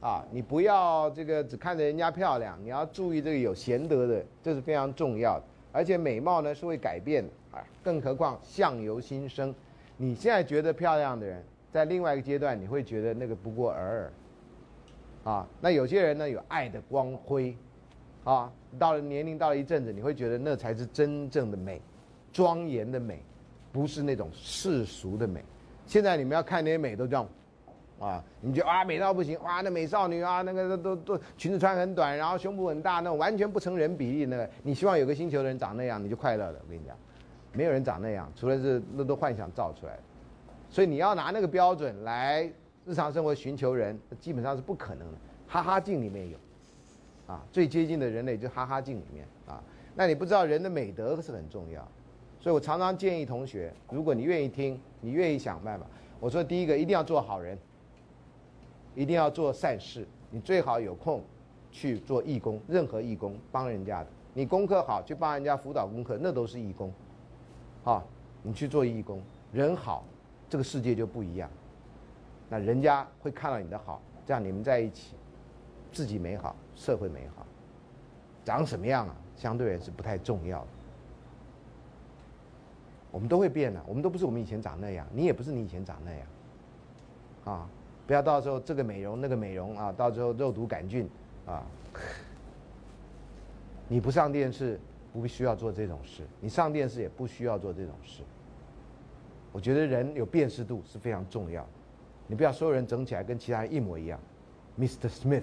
[0.00, 5.44] 啊，你不要这个只看着人家漂亮，你要注意这个有贤德的，这是非常重要的。
[5.70, 9.54] 而且美貌呢是会改变的啊，更何况相由心生。
[9.96, 11.40] 你现在觉得漂亮的人，
[11.70, 14.12] 在另外一个阶段你会觉得那个不过尔尔。
[15.32, 17.56] 啊，那有些人呢有爱的光辉，
[18.24, 21.80] 啊，到了年龄到了一阵子，你会觉得那才是真正的美，
[22.32, 23.22] 庄严的美，
[23.72, 25.42] 不是那种世俗的美。
[25.86, 27.26] 现在你们要看那些美都这样，
[27.98, 36.58] 啊，你就啊美到不行，哇，那美少女啊，那个都都裙子穿很短，然后胸部很大，那种完全不成人比例那个，你希望有个星球的人长那样，你就快乐了。
[36.64, 36.96] 我跟你讲，
[37.52, 40.02] 没有人长那样，除了是那都幻想造出来的。
[40.70, 42.50] 所以你要拿那个标准来
[42.84, 45.18] 日常生活寻求人，基本上是不可能的。
[45.46, 46.38] 哈哈镜里面有，
[47.26, 49.62] 啊，最接近的人类就哈哈镜里面啊。
[49.94, 51.86] 那你不知道人的美德是很重要，
[52.42, 55.86] 所以我常常建议同学，如果你愿意听，你愿意想办法，
[56.18, 57.56] 我说第一个一定要做好人，
[58.96, 61.22] 一定要做善事，你最好有空
[61.70, 66.92] 去做义工，任何义工帮人家的，你功课好去帮人家辅导功课，那都是义工，
[67.84, 68.04] 好，
[68.42, 70.04] 你去做义工，人好。
[70.50, 71.48] 这个世界就不一样，
[72.50, 75.14] 那人家会看到你的好，这样你们在一起，
[75.90, 77.46] 自己美好，社会美好，
[78.44, 79.16] 长什么样啊？
[79.34, 80.66] 相对是不太重要的。
[83.12, 86.26] 我们都会变的，我们都不是我们以前长那样，你也不是你以前长那样，
[87.44, 87.68] 啊，
[88.06, 91.08] 不要到时候这个美容那个美容啊，到时候肉毒杆菌
[91.46, 91.62] 啊，
[93.86, 94.80] 你不上电视
[95.12, 98.22] 不需要做这种事，你上电视也不需要做这种事。
[99.52, 101.66] 我觉得人有辨识度是非常重要，
[102.26, 104.18] 你不要所有人整起来跟其他人一模一样
[104.80, 105.10] ，Mr.
[105.10, 105.42] Smith，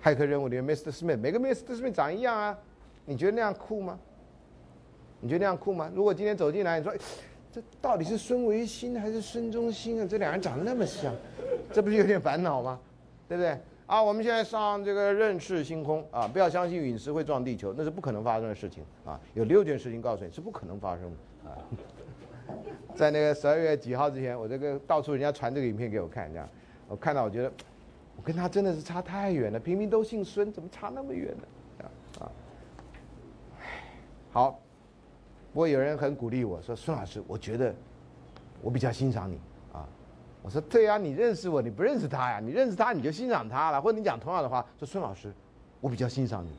[0.00, 0.92] 骇客任务里面 Mr.
[0.92, 1.74] Smith，每个 Mr.
[1.74, 2.56] Smith 长一样啊，
[3.04, 3.98] 你觉得那样酷吗？
[5.22, 5.90] 你觉得那样酷吗？
[5.94, 6.92] 如果今天走进来，你说
[7.52, 10.06] 这到底是孙维新还是孙中兴啊？
[10.06, 11.14] 这两人长得那么像，
[11.72, 12.78] 这不是有点烦恼吗？
[13.28, 13.56] 对不对？
[13.86, 19.20] 啊，我们现在上这个认识星空啊，不要相信陨石会撞地球，那是不可能发生的事情啊。
[19.34, 21.56] 有六件事情告诉你是不可能发生的啊。
[22.94, 26.48] 在那个十二月几号之前，我这个到处人家传这个影片给我看，这样
[26.88, 27.52] 我看到我觉得
[28.16, 31.84] 我跟他真的是差太远了，平民都姓孙，怎么差那么远呢？
[32.20, 32.32] 啊，
[34.32, 34.60] 好，
[35.52, 37.74] 不过有人很鼓励我说孙老师，我觉得
[38.62, 39.38] 我比较欣赏你
[39.72, 39.86] 啊。
[40.42, 42.40] 我说对呀，你认识我，你不认识他呀？
[42.40, 45.32] 你认识他你就欣赏他了，或者你讲同样的话，说孙老师，
[45.80, 46.50] 我比较欣赏你，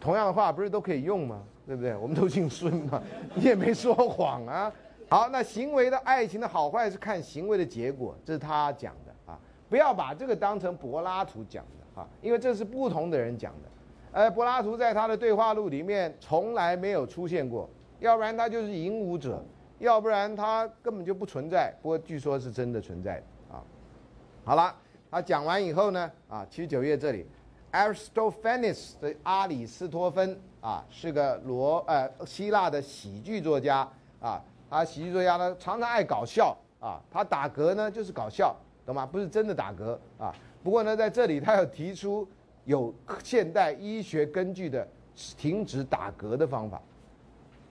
[0.00, 1.42] 同样的话不是都可以用吗？
[1.66, 1.96] 对不对？
[1.96, 3.02] 我们都姓孙嘛，
[3.34, 4.72] 你也没说谎啊。
[5.08, 9.38] 好，那行为的爱情的好坏是看行为的结果，这是他讲的啊，
[9.68, 13.68] 不要把这个当成柏拉图讲的啊，因为这是不同的人讲的，
[14.12, 17.68] 呃，柏拉图在他的对话录里面从来没有出现过，
[18.02, 19.40] 要不然他就是引武者，
[19.78, 21.72] 要不然他根本就不存在。
[21.80, 23.62] 不过据说是真的存在啊。
[24.44, 24.74] 好了，
[25.08, 27.24] 他讲完以后呢，啊，七十九页这里
[27.70, 33.88] ，Aristophanes 的阿里斯托芬啊，是个罗呃希腊的喜剧作家
[34.20, 34.42] 啊。
[34.68, 37.00] 他喜剧作家呢，常常爱搞笑啊。
[37.08, 39.06] 他打嗝呢，就是搞笑，懂吗？
[39.06, 40.34] 不是真的打嗝啊。
[40.64, 42.26] 不过呢，在这里他有提出
[42.64, 42.92] 有
[43.22, 44.84] 现代医学根据的
[45.36, 46.82] 停止打嗝的方法。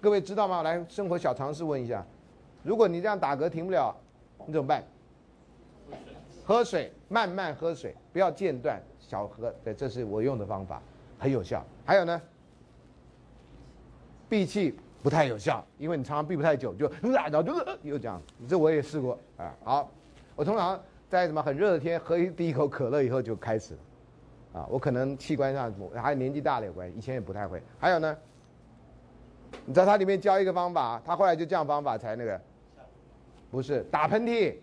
[0.02, 0.64] 各位知道吗？
[0.64, 2.04] 来，生活小常识问一下：
[2.64, 3.96] 如果你这样打嗝停不了，
[4.48, 4.84] 你怎么办？
[6.44, 9.54] 喝水，慢慢喝水，不要间断，小喝。
[9.64, 10.82] 对，这是我用的方法，
[11.20, 11.64] 很有效。
[11.86, 12.22] 还有呢，
[14.28, 14.76] 闭气。
[15.04, 18.22] 不太有效，因为你常常闭不太久，就然后就又这样。
[18.48, 19.52] 这我也试过啊。
[19.64, 19.92] 好，
[20.36, 20.80] 我通常
[21.10, 27.64] 在什么很热的天喝一第一口可乐以后就开始了，啊，我可能器官上还年纪大了有关系，以前也不太会。
[27.80, 28.16] 还有呢，
[29.66, 32.40] 你在它里面教一个方法，他后来就这样方法才那个，
[33.50, 34.56] 不是打喷嚏。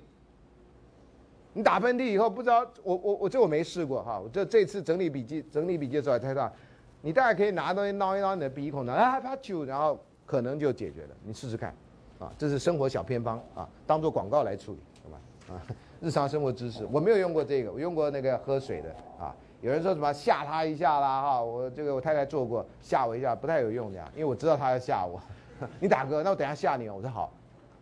[1.53, 4.19] 你打喷嚏以后不知道，我我我这我没试过哈。
[4.19, 6.53] 我这这次整理笔记整理笔记的时候才知道，
[7.01, 9.99] 你大概可以拿东西挠一挠你的鼻孔，啊啪啾，然后。
[10.29, 11.75] 可能就解决了，你试试看，
[12.19, 15.55] 啊，这是生活小偏方啊，当做广告来处理，好吧？
[15.55, 15.57] 啊，
[16.03, 19.35] 日常生活知识，我没有用过这个，我用过那个喝水的啊。
[19.61, 25.21] 有人说什么吓他一下啦，哈，我这个我太太做过，吓我一下不太有用的，因为我知道他要吓我。
[25.81, 26.95] 你打嗝，那我等下吓你哦。
[26.97, 27.33] 我说好，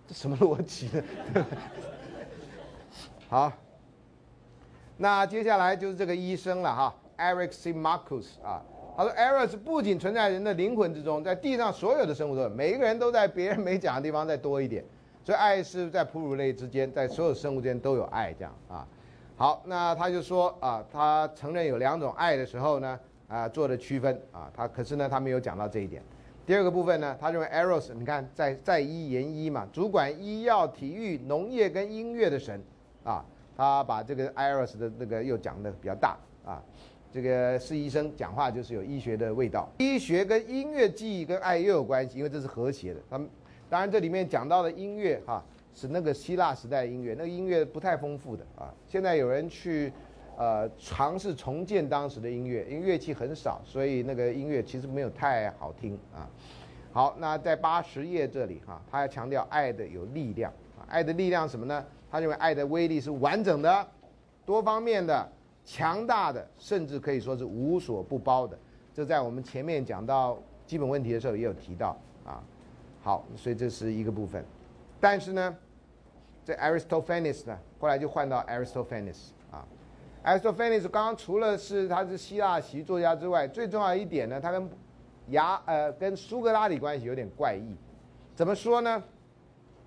[0.07, 0.89] 这什么逻辑
[1.35, 1.45] 呢？
[3.29, 3.53] 好，
[4.97, 7.73] 那接下来就是这个医生了哈，Eric C.
[7.73, 8.63] Marcus 啊。
[8.97, 14.83] 他说：“Eros 不仅存在人的灵魂之中，在地上所有的生物中，每一个人都在别人没讲的地方再多一点。
[15.23, 18.89] 所以爱是在哺乳类之间，在所有生物之间都有爱，这样啊。
[19.39, 22.99] 好，那他就说啊，他承认有两种爱的时候呢，
[23.29, 24.51] 啊，做的区分啊。
[24.57, 26.03] 他可是呢，他没有讲到这一点。
[26.47, 32.59] 第二个部分呢，他认为 Eros，你看在在医言医嘛，主管医药、体育、农业跟音乐的神
[33.05, 33.23] 啊，
[33.55, 36.63] 他把这个 Eros 的那个又讲的比较大啊。”
[37.13, 43.01] 这个是医生讲话就是有医学的味道，医学跟音乐、记忆跟爱又有关系，因为这是和谐的。
[43.09, 43.29] 他们
[43.69, 45.43] 当然这里面讲到的音乐哈，
[45.77, 48.73] 是那个希腊时代音乐，那个音乐不太丰富的啊。
[48.89, 49.93] 现在有人去
[50.39, 56.27] 呃，尝试重建当时的音乐，因为乐器很少，所以那个音乐其实没有太好听啊。
[56.93, 61.85] 好，那在八十页这里哈，他要强调爱的有力量啊，爱的力量什么呢？
[62.11, 63.87] 他认为爱的威力是完整的、
[64.47, 65.31] 多方面的、
[65.63, 68.59] 强大的，甚至可以说是无所不包的。
[68.95, 71.95] 这在我们前面讲到基本问题的时候也有提到
[72.25, 72.43] 啊。
[73.03, 74.43] 好，所以这是一个部分。
[74.99, 75.55] 但是呢，
[76.47, 79.67] 这 Aristophanes 呢，后来就换到 Aristophanes 啊。
[80.25, 84.71] Aristophanes 刚刚除了是他是希腊习作家之外，最重要一点呢，他跟
[85.31, 87.75] 雅呃跟苏格拉底关系有点怪异。
[88.37, 89.03] 怎么说呢？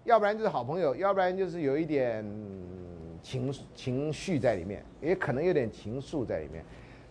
[0.04, 2.26] 要不然就是好朋友，要不然就是有一点
[3.22, 6.62] 情情绪在里面，也可能有点情愫在里面。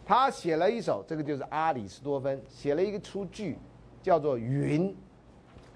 [0.05, 3.57] 他写了一首，这个就是阿里斯多芬写了一个出句，
[4.03, 4.95] 叫做“云”，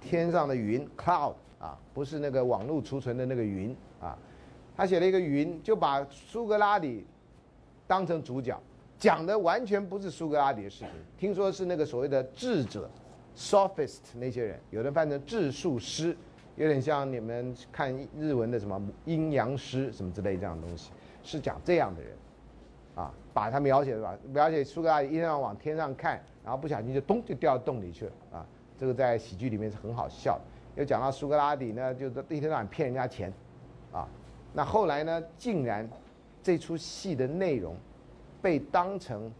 [0.00, 4.18] 天上的云 （cloud） 啊，不是那个网络储存的那个云啊。
[4.76, 7.06] 他写了一个云，就把苏格拉底。
[7.84, 8.58] 当成主角，
[8.96, 10.88] 讲的完全不是苏格拉底的事情。
[11.18, 12.88] 听说是那个所谓的智者
[13.36, 16.16] ，sophist 那些人，有的翻成智术师，
[16.56, 20.90] 有点像你们看日文的什么阴阳师什么之类这样的东西，
[21.22, 22.12] 是讲这样的人，
[22.94, 28.46] 啊，把他描写的吧，描写苏格拉底一天要往天上看，然后不小心就咚就掉到洞里去了啊。
[28.78, 30.44] 这个在喜剧里面是很好笑的。
[30.76, 33.32] 又讲到苏格拉底呢，就是一天到晚骗人家钱，
[33.92, 34.08] 啊，
[34.52, 35.88] 那后来呢，竟然。
[36.44, 37.76] 这出戏的内容
[38.42, 39.32] 被当成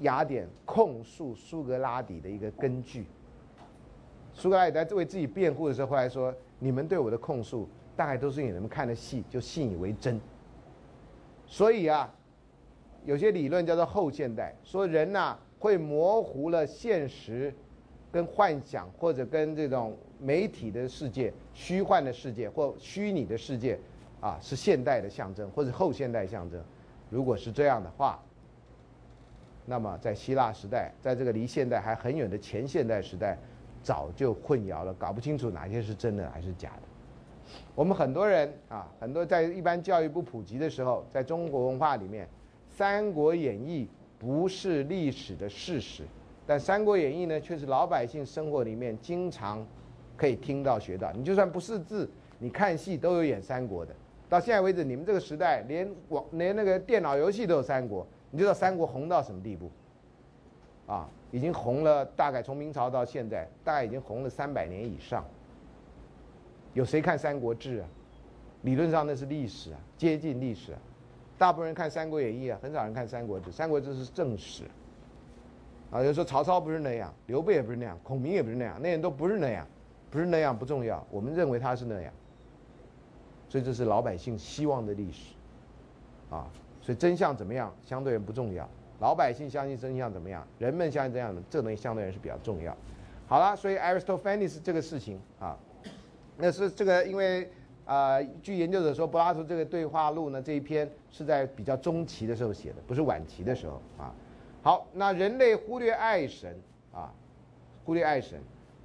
[0.00, 3.06] 雅典控诉苏格拉底的一个根据。
[4.32, 10.20] 苏格拉底在为自己辩护的时候，后来说：“你们对我的控诉，大概都是你们看的戏就信以为真。”
[11.46, 12.12] 所以啊，
[13.04, 17.54] 有些理论叫做后现代，说人呐会模糊了现实
[18.10, 23.78] 跟幻想，或者跟这种媒体的世界、虚幻的世界或虚拟的世界。
[24.22, 26.62] 啊，是现代的象征，或者后现代象征。
[27.10, 28.22] 如果是这样的话，
[29.66, 33.36] 那么在希腊时代，在这个离现代还很远的前现代时代，
[33.82, 36.82] 早就混淆了，搞不清楚哪些是真的还是假的。
[37.74, 42.24] 我们很多人啊，很多在一般教育不普及的时候，在中国文化里面，
[42.70, 43.86] 《三国演义》
[44.24, 46.04] 不是历史的事实，
[46.46, 49.66] 但《三国演义》呢，却是老百姓生活里面经常
[50.22, 51.10] 可以听到、学到。
[51.10, 52.08] 你就算不识字，
[52.38, 53.92] 你看戏都有演三国的。
[54.28, 59.68] 到现在为止，你们这个时代连网连那个电脑游戏都有三国，你知道三国红到什么地步？
[60.86, 65.24] 啊，已经红了，大概从明朝到现在，大概已经红了三百年以上。
[66.72, 67.88] 有谁看《三国志》啊？
[68.62, 70.78] 理论上那是历史啊，接近历史啊。
[71.36, 73.50] 大部分人看《三国演义》啊，很少人看《三国志》。
[73.56, 74.62] 《三国志》是正史。
[75.90, 79.66] 啊，有人说曹操不是那样，刘备也不是那样，孔明也不是那样，那人都不是那样，
[80.12, 82.12] 不是那样不重要，我们认为他是那样。
[83.48, 85.34] 所以这是老百姓希望的历史，
[86.30, 86.46] 啊，
[86.80, 88.68] 所以真相怎么样相对人不重要，
[89.00, 92.76] 老百姓相信真相怎么样，人们相信这样的，这东西相对人是比较重要。
[93.26, 95.56] 好了，所以 Aristophanes 这个事情啊，
[96.36, 97.50] 那是这个因为
[97.86, 104.14] 啊，据研究者说，柏拉图这个对话录呢这一篇是在比较中期的时候写的，不是晚期的时候啊。
[104.62, 106.56] 好，那人类忽略爱神
[106.92, 107.12] 啊，
[107.84, 108.40] 忽略爱神，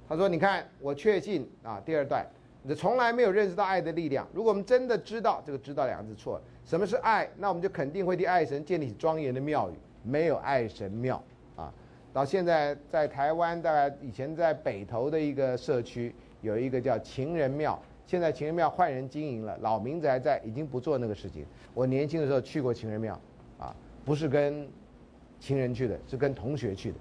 [0.08, 2.26] 他说你看我确信啊，第二段。
[2.62, 4.26] 你从来没有认识到爱的力量。
[4.34, 7.26] 如果我们真的知道这个“知道”两个字错了，什么是爱？
[7.36, 9.74] 那我们就肯定会替爱神建立起庄严的庙宇。
[10.02, 11.22] 没有爱神庙
[11.56, 11.72] 啊！
[12.12, 21.46] 到现在在台湾，大概以前在北投的一个社区有一个叫情人庙，现在情人庙换人经营了，老名字还在，已经不做那个事情。
[21.74, 23.18] 我年轻的时候去过情人庙，
[23.58, 23.74] 啊，
[24.04, 24.68] 不是跟
[25.38, 26.96] 情人去的，是跟同学去的，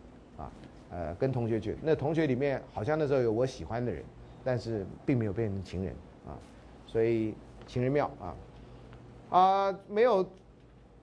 [0.91, 1.75] 呃，跟同学去。
[1.81, 4.03] 那同学里面好像那时候有我喜欢的人。
[4.43, 5.93] 但是并没有变成情人
[6.25, 6.31] 啊，
[6.85, 7.35] 所以
[7.65, 8.35] 情人庙啊，
[9.29, 10.25] 啊没有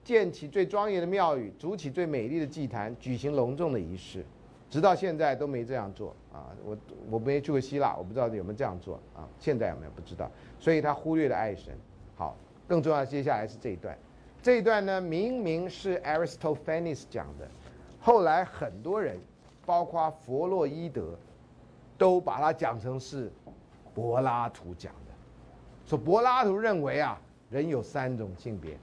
[0.03, 4.25] 建起最庄严的庙宇，筑起最美丽的祭坛，举行隆重的仪式，
[4.67, 6.49] 直到现在都没这样做啊。
[6.63, 6.75] 我
[7.11, 9.29] 我没去过希腊，我不知道有没有这样做啊。
[9.37, 11.71] 现在有没有不知道，所以他忽略了爱神。
[12.15, 12.35] 好，
[12.67, 13.95] 更重要接下来是这一段，
[14.41, 17.47] 这一段呢明明是 Aristophanes 讲的，
[17.99, 19.19] 后来很多人，
[19.65, 21.15] 包括弗洛伊德。
[21.97, 23.31] 都把它讲成是
[23.93, 25.13] 柏拉图讲的，
[25.85, 27.17] 说柏拉图认为啊，
[27.49, 28.77] 人有三种性别，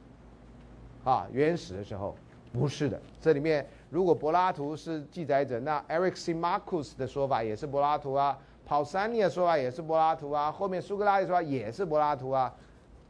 [1.04, 2.16] 啊，原始的时候
[2.54, 2.98] 不是的。
[3.20, 6.32] 这里面如果柏拉图是记载者，那 Eric C.
[6.34, 12.50] Marcus 的说法也是柏拉图啊，Pausania 说法也是柏拉图啊，后面苏格拉底说法也是柏拉图啊，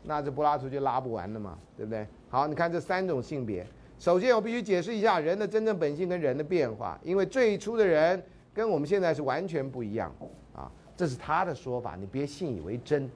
[0.03, 2.05] 那这柏拉图就拉不完了嘛，对不对？
[2.29, 3.65] 好，你看这三种性别，
[4.03, 8.21] 首先我必须解释一下人的真正本性跟人的变化，因为最初的人。
[8.53, 10.13] 跟我们现在是完全不一样，
[10.55, 13.09] 啊，这是他的说法，你别信以为真，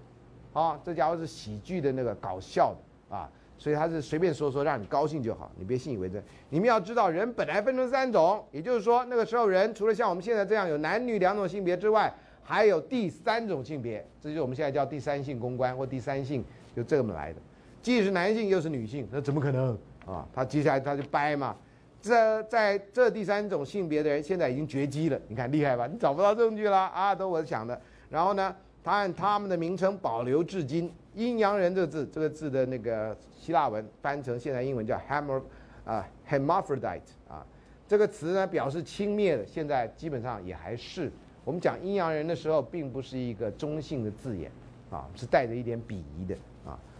[0.54, 6.22] 啊，这家伙是喜剧的那个搞笑的，啊，所以他是随便说说，让你高兴就好，你别信以为真。
[6.48, 12.10] 你们要知道，人本来分成三种，也就是说，那个时候人除了像我们现在这样有男女两种性别之外，
[12.42, 16.42] 还有第三种性别，这就是我们现在叫第三性公关或第三性，
[16.74, 17.40] 就这么来的。
[17.82, 19.76] 既是男性又是女性，那怎么可能
[20.06, 20.26] 啊？
[20.32, 21.54] 他接下来他就掰嘛。
[22.00, 25.86] 这在这第三种性别的人现在已经绝迹了，你看厉害吧？
[25.86, 27.80] 你找不到证据了啊，都我想的。
[28.08, 28.54] 然后呢，
[28.84, 30.92] 他按他们的名称保留至今。
[31.14, 35.42] 阴阳人这个字，这个字的那个希腊文翻成现在英文叫 hammer
[35.84, 37.44] 啊 hermaphrodite 啊，
[37.88, 41.10] 这个词呢表示轻蔑的，现在基本上也还是
[41.42, 44.50] 我们讲阴阳人的时候，并不是一个中性的字眼
[44.90, 46.36] 啊，是带着一点鄙夷的。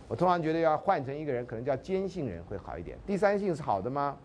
[0.08, 2.96] 我通常觉得要换成一个人，可能叫坚信人会好一点。
[3.06, 4.16] 第三性是好的吗？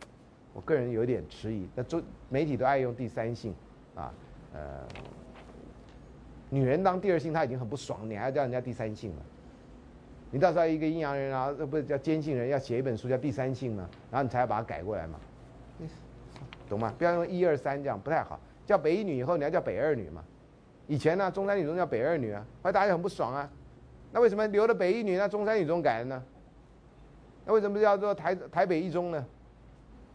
[0.54, 1.68] 我个人有点迟疑。
[1.76, 3.56] 那中媒体都爱用第三性
[3.96, 4.14] 啊，
[4.54, 4.86] 呃，
[6.50, 9.22] 女人当第二性，她已经很不爽，你还叫人家第三性了？
[10.30, 15.20] 你到时候一个阴阳人啊，不是叫坚信人，要写一本书叫《第三性》吗，然后你才要把它改过来嘛，
[16.70, 16.94] 懂吗？
[16.98, 18.40] 不要用一二三这样，不太好。
[18.66, 20.24] 叫北一女以后你要叫北二女嘛。
[20.88, 23.50] 以前呢，中山女中叫北二女啊，后来大家很不爽啊。
[24.12, 26.24] 那为什么留了北一女，那中山女中改了呢？
[27.46, 29.26] 那为什么叫做台台北一中呢？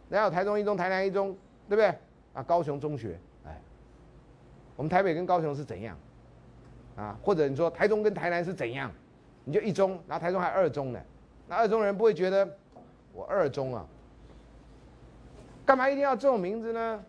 [0.09, 1.37] 然后台中一中、台南一中，
[1.69, 1.87] 对不对？
[2.35, 3.59] 啊，高雄中学，哎，
[4.77, 5.97] 我们台北跟高雄是怎样？
[6.97, 8.91] 啊，或者你说台中跟台南是怎样？
[9.45, 11.01] 你就一中，然后台中还二中呢，
[11.49, 12.49] 那二中人不会觉得
[13.13, 13.87] 我二中啊，
[15.65, 17.03] 干嘛一定要这种名字呢？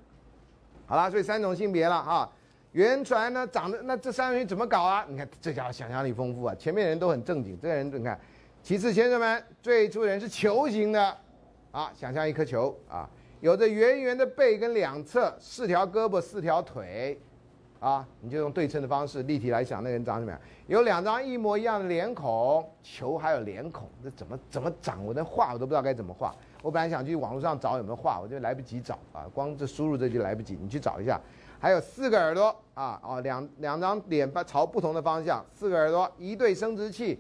[0.85, 2.31] 好啦，所以三种性别了啊。
[2.78, 5.04] 原船呢长得那这三种人怎么搞啊？
[5.10, 8.20] 你看这家伙想象力丰富啊，前面人都很正经，这个人你看。
[8.62, 11.18] 其次，先生们，最初人是球形的，
[11.72, 13.10] 啊，想象一颗球啊，
[13.40, 17.20] 有着圆圆的背跟两侧，四条胳膊，四条腿。
[17.80, 20.40] 啊，你就用对称的方式立体来想，那个人长什么样？
[20.68, 25.04] 有两张一模一样的脸孔，球还有脸孔，这怎么怎么长？
[25.04, 26.36] 我的画我都不知道该怎么画。
[26.62, 30.56] 我本来想去网络上找有没有画，我就来不及找啊，光这输入这就来不及。
[30.62, 31.20] 你去找一下，
[31.59, 37.19] 还有四个耳朵啊，哦，两两张脸朝不同的方向，四个耳朵，一对生殖器，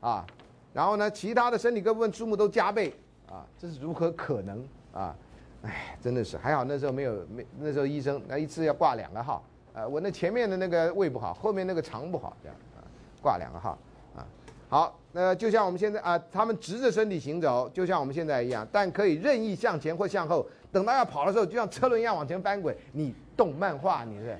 [0.00, 0.24] 啊，
[0.72, 2.94] 然后呢，其他的身体各部分数目都加倍
[3.28, 5.14] 啊，这是如何可能啊？
[5.62, 9.42] 哎，真的是还好那时候没有没那时候医生那一次要挂两个号。
[9.72, 12.78] 呃，我那前面的那个胃不好，后面那个肠不好，这样啊，
[13.20, 13.76] 挂两个号
[14.14, 14.24] 啊。
[14.68, 20.46] 好，那就像我们现在啊，他们直着身体行走，就像我们现在一样，但可以任意向前或向后。
[20.70, 22.76] 等到要跑的时候，就像车轮一样往前翻滚。
[22.92, 24.36] 你动漫画，你是，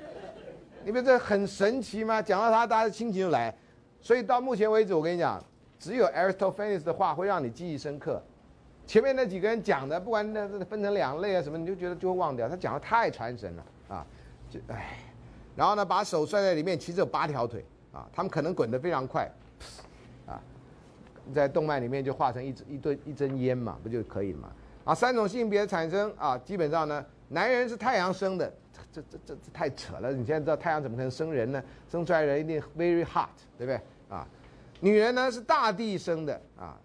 [0.84, 2.20] 你不这很神奇吗？
[2.20, 3.54] 讲到他，大家心情就来。
[4.00, 5.42] 所以到目前为止，我跟你讲，
[5.78, 8.22] 只有 Aristophanes 的话会让你记忆深刻。
[8.86, 12.48] 前面那几个人讲的，不管那分成两类啊什么，你就觉得就会忘掉。
[12.48, 14.06] 他讲的太传神了啊，
[14.50, 14.98] 就唉。
[15.56, 19.30] 然后呢，把手摔在里面，其实有八条腿啊，他们可能滚得非常快，
[20.26, 20.36] 啊，
[21.32, 24.48] 在动漫里面就化成一一堆一针烟嘛，不就可以了嘛？
[24.84, 28.52] 啊，三种性别产生啊，基本上呢，男人是太阳生的，
[28.92, 30.12] 这这这这太扯了。
[30.12, 31.62] 你现在知道太阳怎么可能生人呢？
[31.90, 33.80] 生出来人一定 very hot，对不对？
[34.08, 34.26] 啊，
[34.80, 36.76] 女人呢是大地生的啊，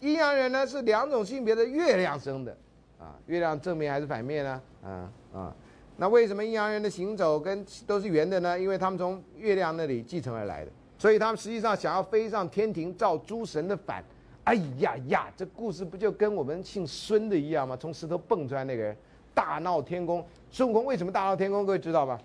[0.00, 2.56] 阴阳人呢是两种性别的月亮生的
[2.98, 4.62] 啊，月亮正面还是反面呢？
[4.82, 5.56] 啊啊。
[5.96, 8.58] 那为什么阴阳人的行走跟都是圆的呢？
[8.58, 14.02] 因为他们从月亮那里继承而来的，所以他们实际上想要飞上天庭造诸神的反。
[14.42, 17.76] 哎呀呀，这故事不就跟我们姓孙的一样吗？
[17.76, 18.96] 从石头蹦出来那个人，
[19.34, 20.24] 大闹天宫。
[20.50, 21.66] 孙悟空为什么大闹天宫？
[21.66, 22.18] 各位知道吧？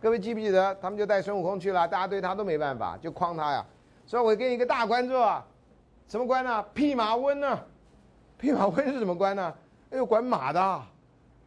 [0.00, 0.74] 各位记不记得？
[0.82, 3.64] 他们就带孙悟空去了，大家对他都没办法，就诓他呀。
[4.04, 5.42] 所以我给你一个大官做，
[6.08, 6.62] 什么官呢？
[6.74, 7.58] 弼马温呢？
[8.36, 9.54] 弼马温是什么官呢？
[9.90, 10.82] 哎呦，管马的。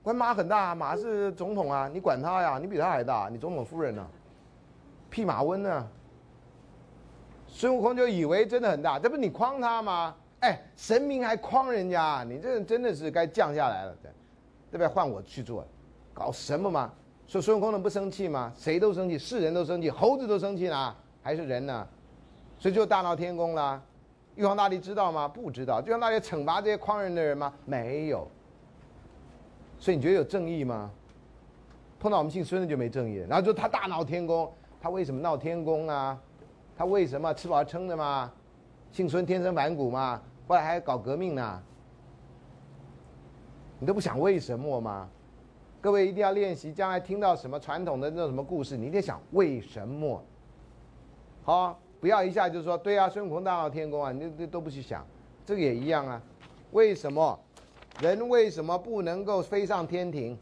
[0.02, 2.58] 管马很大，马是总统啊，你管他呀？
[2.58, 4.08] 你比他还大，你总统夫人呢？
[5.10, 5.88] 弼马温呢？
[7.48, 10.16] 孙悟空就以为真的很大，这不你诓他吗？
[10.40, 14.12] 哎，神明还诓人家，你这真的是该降下来了，对，
[14.70, 14.88] 对不对？
[14.88, 15.66] 换我去做，
[16.14, 16.92] 搞什么嘛？
[17.28, 18.52] 说孙悟空能不生气吗？
[18.56, 21.88] 谁都生气，是人都生气，猴子都生气呢，还是人呢？
[22.58, 23.82] 所以就大闹天宫了。
[24.36, 25.28] 玉皇大帝知道吗？
[25.28, 25.82] 不知道。
[25.86, 27.54] 玉皇大帝惩罚这些诓人的人吗？
[27.66, 28.28] 没有。
[29.80, 30.90] 所以你觉得有正义吗？
[32.00, 33.16] 碰到我们姓孙的就没正义。
[33.28, 36.18] 然后就他大闹天宫，他为什么闹天宫啊？
[36.78, 38.32] 他为什么吃饱撑的吗？
[38.92, 41.64] 姓孙天生反骨嘛，后来还搞革命呢。
[43.80, 45.08] 你都不想为什么吗？
[45.80, 50.24] 各位一定要练习，将来听到什么传统的那种什么故事，你一定想为什么。
[51.44, 55.06] 好，不要一下就说对啊，孙悟空大闹天宫啊，你这都不去想，
[55.46, 56.22] 这个也一样啊，
[56.72, 57.40] 为什么？
[58.02, 60.38] 人为什么不能够飞上天庭？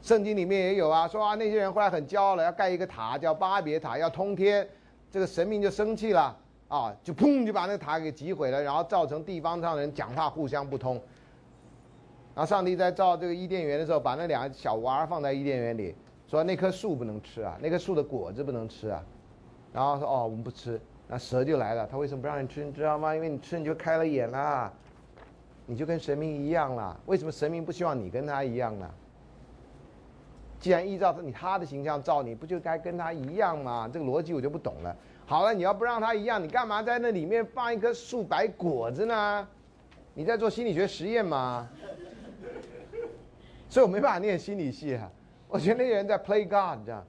[0.00, 4.66] 圣经里面也有啊，说啊那些人后来很骄傲了，要盖一个塔叫巴别塔，要通天，
[5.10, 6.36] 这个神明就生气了。
[6.68, 11.02] 啊，就砰就把那个塔给击毁了，然后造成地方上人讲话互相不通。
[12.40, 15.94] 然后上帝在造这个伊甸园的时候，把那两个小娃儿放在伊甸园里，
[16.26, 19.04] 说那棵树不能吃啊，那棵树的果子不能吃啊。
[19.74, 20.80] 然后说哦，我们不吃。
[21.06, 22.64] 那蛇就来了，他为什么不让你吃？
[22.64, 23.14] 你知道吗？
[23.14, 24.72] 因为你吃你就开了眼啦，
[25.66, 26.98] 你就跟神明一样了。
[27.04, 28.90] 为什么神明不希望你跟他一样呢？
[30.58, 33.86] 既然依照你他的形象造你，不就该跟他一样吗？
[33.92, 34.96] 这个逻辑我就不懂了。
[35.26, 39.46] 好了，你要不让他一样，你干嘛在那里面放一棵树摆果子呢？
[40.14, 41.68] 你在做心理学实验吗？
[43.70, 45.10] 所以我没办法念心理系啊。
[45.48, 47.02] 我觉得那些人在 play God 这样。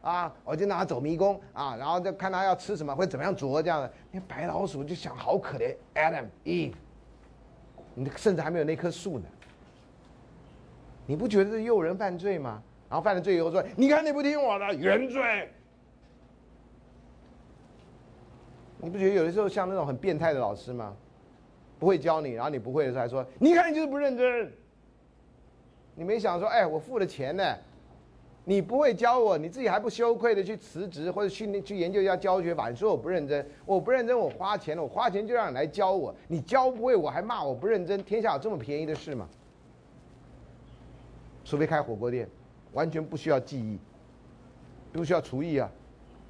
[0.00, 3.92] 啊，我就拿他走迷宫啊，然后就看他要吃什么，会怎么样啄这样的。
[4.12, 6.74] 那白老鼠就想，好可怜，Adam Eve，
[7.94, 9.24] 你甚至还没有那棵树呢。
[11.04, 12.62] 你不觉得是诱人犯罪吗？
[12.88, 15.50] 然后犯了罪以后说，你看你不听我的，原罪。
[18.80, 20.94] 你不觉得有的时候像那种很变态的老师吗？
[21.80, 24.52] 不会教你，然后你不会的时候还说，你看你就是不认真。
[25.98, 27.42] 你没想说，哎，我付了钱呢。
[28.44, 32.70] 你不会教我，你自己还不羞愧的去辞职或者去去研究一下教学法？
[32.70, 39.28] 你说我不认真，我不认真，我花钱了，我花钱就让你来教我，你教不会我还骂我不认真，天下有这么便宜的事吗？
[41.44, 42.28] 除非开火锅店，
[42.72, 43.76] 完全不需要记忆，
[44.92, 45.68] 不需要厨艺啊！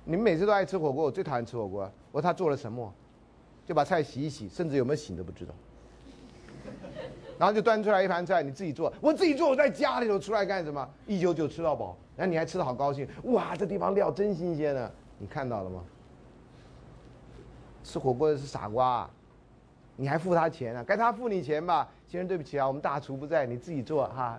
[0.04, 1.82] 你们每次都爱吃火锅，我最讨厌吃火锅。
[2.10, 2.90] 我说他做了什么？
[3.66, 5.54] 就把菜洗一洗，甚至有没有洗都不知道。
[7.39, 10.86] 然后就端出来一盘菜，你自己做，我自己做，我在家里头出来干什么？
[11.06, 11.97] 一九九吃到饱。
[12.16, 15.85] 那你还吃的好高兴，哇，这地方料真新鲜呢，你看到了吗？
[17.85, 19.09] 吃火锅的是傻瓜，
[19.94, 20.82] 你还付他钱啊？
[20.85, 21.89] 该他付你钱吧。
[22.09, 24.36] 先生对不起啊，我们大厨不在，你自己做哈。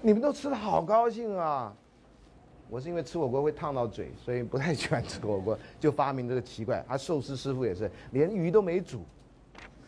[0.00, 1.74] 你们都吃的好高兴啊，
[2.68, 6.84] 我是因为吃火锅会烫到嘴，所以不太喜欢吃火锅，就发明这个奇怪。
[6.86, 9.02] 他寿司师傅也是，连鱼都没煮，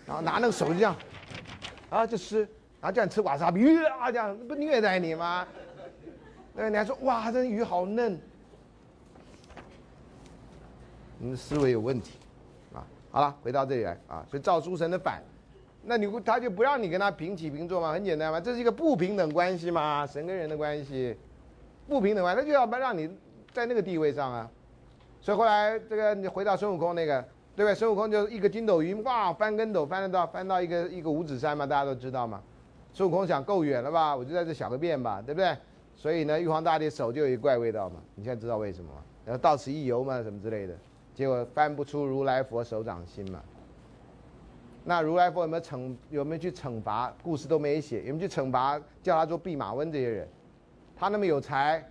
[0.06, 0.96] 然后拿那个手就这样，
[1.90, 2.40] 啊就吃，
[2.80, 5.46] 然后叫你吃瓦萨比，啊这样不虐待你吗？
[6.54, 8.18] 对，你还说哇，这鱼好嫩，
[11.18, 12.18] 你的思维有问题，
[12.72, 15.22] 啊，好了，回到这里来啊，所以赵书神的反，
[15.82, 17.92] 那你他就不让你跟他平起平坐吗？
[17.92, 21.14] 很简单嘛，这是一个不平等关系嘛，神跟人的关系，
[21.88, 23.10] 不平等关系，那就要不让你
[23.52, 24.50] 在那个地位上啊，
[25.20, 27.22] 所以后来这个你回到孙悟空那个，
[27.56, 27.74] 对不对？
[27.74, 32.42] 孙悟空就是一个筋斗云，哇，翻跟斗翻得到，翻到一个一个五指山嘛，大家都知道嘛。
[32.92, 35.56] 孙悟空想够远了吧，我就在这小个便吧，对不对？
[35.96, 39.02] 所以呢，玉皇大帝手就有一怪味道嘛，你现在知道为什么吗？
[39.24, 40.74] 然后到此一游嘛，什么之类的，
[41.14, 43.40] 结果翻不出如来佛手掌心嘛。
[44.84, 47.12] 那如来佛有没有惩有没有去惩罚？
[47.22, 50.28] 故事都没写，有没有去惩罚叫他做弼马温这些人？
[50.94, 51.84] 他那么有才，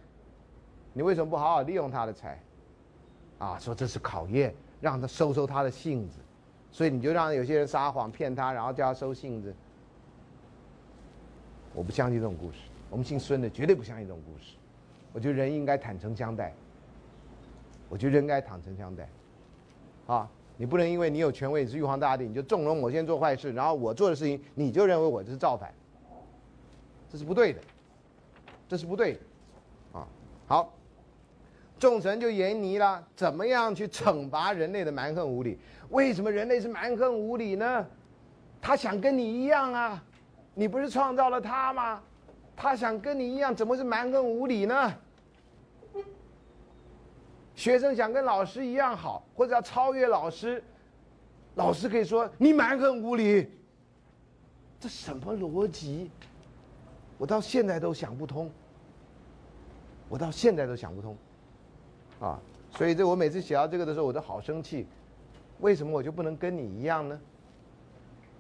[0.94, 2.40] 你为什么不好好利用他的才？
[3.38, 4.56] 啊，说这是考验，
[4.86, 6.20] 让他收收他的性子，
[6.72, 9.52] 所以你就让有些人撒谎骗他，然后叫他收性子。
[11.74, 12.60] 我不相信这种故事。
[12.92, 14.54] 我们姓孙的绝对不相信这种故事。
[15.12, 16.54] 我觉得人应该坦诚相待。
[17.90, 19.10] 我觉得人应该坦诚相待。
[20.06, 25.74] 啊，你不能因为你有权位是玉皇大帝，你就纵容某些人做坏事，然后我做的事情你就认为我这是造反，
[27.10, 27.60] 这是不对的，
[28.70, 29.20] 这是不对的。
[30.00, 30.08] 啊，
[30.46, 30.72] 好，
[31.78, 35.60] 众神就言泥了，怎么样去惩罚人类的蛮横无理？
[35.90, 37.86] 为什么人类是蛮横无理呢？
[38.62, 40.04] 他想跟你一样啊，
[40.54, 42.02] 你不是创造了他吗？
[42.56, 44.94] 他想跟你一样，怎么是蛮横无理呢？
[47.54, 50.64] 学生想跟老师一样好，或者要超越老师，
[51.56, 53.50] 老师可以说你蛮横无理。
[54.80, 56.10] 这什么逻辑？
[57.18, 58.50] 我到现在都想不通。
[60.08, 61.18] 我到现在都想不通，
[62.20, 62.40] 啊！
[62.72, 64.86] 所以这我每次写到这个的时候，我都好生气。
[65.62, 67.20] 为什么我就不能跟你一样呢？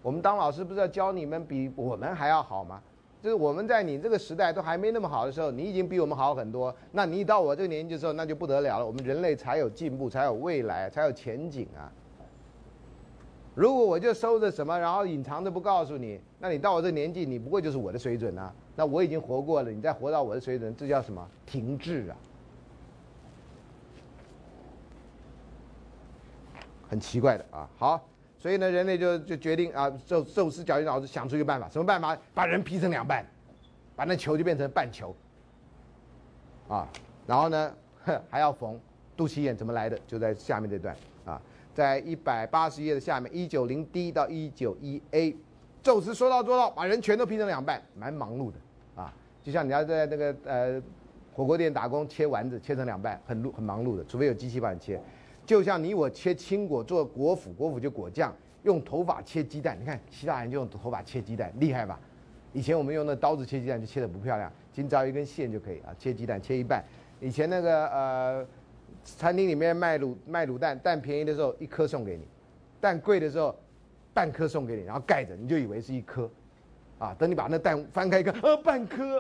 [0.01, 2.81] 我们当老师不是要教你们比我们还要好吗？
[3.23, 6.75] 就是我们在你这个时代都还没那么好的时候，你已经比我们好很多。
[6.91, 8.85] 那你到我这个年纪的时候，那就不得了了。
[8.85, 11.89] 我们人类才有进步，才有未来，才有前景啊！
[13.55, 18.53] 如果我就收着什么，然后隐藏着不告诉你，那你到我这个年纪，你不过就是我的水准啊。
[18.75, 21.25] 那我已经活过了，你再活到我的水准，这叫什么？
[21.45, 22.17] 停滞啊！
[26.89, 27.69] 很奇怪的啊。
[27.77, 28.07] 好。
[28.37, 32.15] 所以呢，人类就就决定啊，宙宙斯绞尽脑汁想出一个办法，什么办法？
[32.31, 33.25] 把人劈成两半，
[33.95, 35.15] 把那球就变成半球，
[36.67, 36.87] 啊，
[37.25, 37.73] 然后呢，
[38.29, 38.79] 还要缝
[39.17, 39.99] 肚脐眼，怎么来的？
[40.05, 40.95] 就在下面这段
[41.25, 41.41] 啊，
[41.73, 45.35] 在一百八十页的下面，一九零 D 到一九一 A，
[45.81, 50.79] 宙斯说到做到，把人全都劈成两半，蛮忙碌的啊，就像你要在那个呃
[51.33, 55.01] 火锅店打工切丸子，切成两半，很很忙碌的，除非有机器帮你切。
[55.45, 59.77] 就像你我切青果做果脯，果脯就果酱，用头发切鸡蛋。
[59.79, 61.99] 你看希腊人就用头发切鸡蛋，厉害吧？
[62.51, 66.83] 以前我们用那刀子切鸡蛋就切得不漂亮，今朝一根线就可以啊，切鸡蛋切一半。
[67.19, 68.47] 以前那个呃，
[69.03, 72.27] 餐厅里面卖卤卖卤蛋，蛋便宜的时候一颗送给你，
[72.81, 73.55] 蛋贵的时候
[74.13, 76.29] 半颗送给你，然后盖着，你就以为是一颗，
[76.97, 79.19] 啊，等你把那蛋翻开一看，呃，半颗，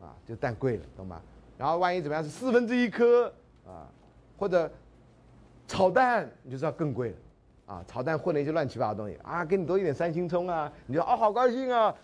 [0.00, 1.22] 啊，就蛋贵了，懂吗？
[1.56, 3.32] 然后万一怎么样是四分之一颗
[3.66, 3.86] 啊，
[4.36, 4.70] 或者
[5.70, 7.16] 炒蛋，你就知道更贵了，
[7.66, 11.94] 啊，炒蛋混了一些乱七八糟东西啊，给你多一点三星葱啊，你就哦好高兴啊，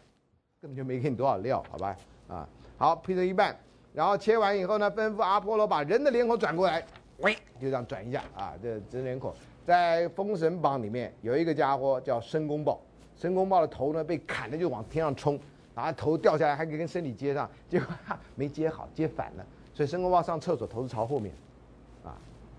[0.60, 1.96] 根本就没给你多少料，好吧？
[2.28, 2.48] 啊，
[2.78, 3.56] 好劈成一半。
[3.92, 6.80] 然后切完以后呢，吩咐阿波罗把人的脸孔转过来，
[7.18, 8.54] 喂，就这样转一下啊。
[8.62, 9.34] 这人脸孔
[9.66, 12.80] 在《封神榜》里面有一个家伙叫申公豹，
[13.16, 15.40] 申公豹的头呢被砍了就往天上冲，
[15.74, 17.88] 然后头掉下来还可以跟身体接上，结果
[18.36, 19.44] 没接好，接反了。
[19.74, 21.34] 所以申公豹上厕所头是朝后面，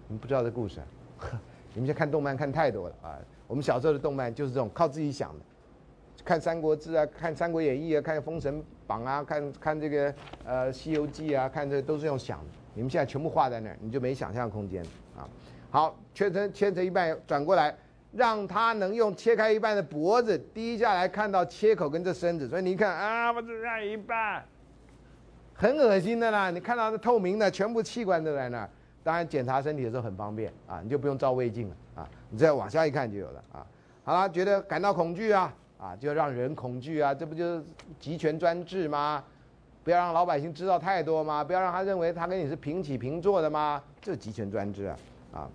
[0.07, 0.85] 你们不知道这故事，啊
[1.73, 3.19] 你们现在看动漫看太多了啊。
[3.45, 5.45] 我们小时候的动漫就是这种靠自己想的。
[6.25, 10.13] 看《三国志》啊，看《三国演义》啊，看《封神榜》啊，看看这个
[10.43, 12.45] 呃《西游记》啊，看这都是用想的。
[12.73, 14.83] 你们现在全部画在那儿，你就没想象空间
[15.15, 15.27] 啊。
[15.69, 17.75] 好，切成切成一半，转过来，
[18.11, 22.47] 让他能用切开一半的脖子低下来看到切口跟这身子。
[22.47, 24.43] 所以你看啊，我只看一半，
[25.53, 26.49] 很恶心的啦。
[26.49, 28.69] 你看到是透明的，全部器官都在那儿。
[29.07, 33.65] 当然检查身体的时候很方便啊，你就不用照胃镜了啊，你再往下一看就有了啊。
[34.03, 35.53] 好了，觉得感到恐惧啊。
[35.79, 37.63] 啊，就让人恐惧啊，这不就是
[38.01, 39.23] 集权专制吗？
[39.81, 41.41] 不要让老百姓知道太多吗？
[41.41, 43.81] 不要让他认为他跟你是平起平坐的吗？
[44.01, 44.97] 这集权专制啊！
[45.31, 45.49] 啊，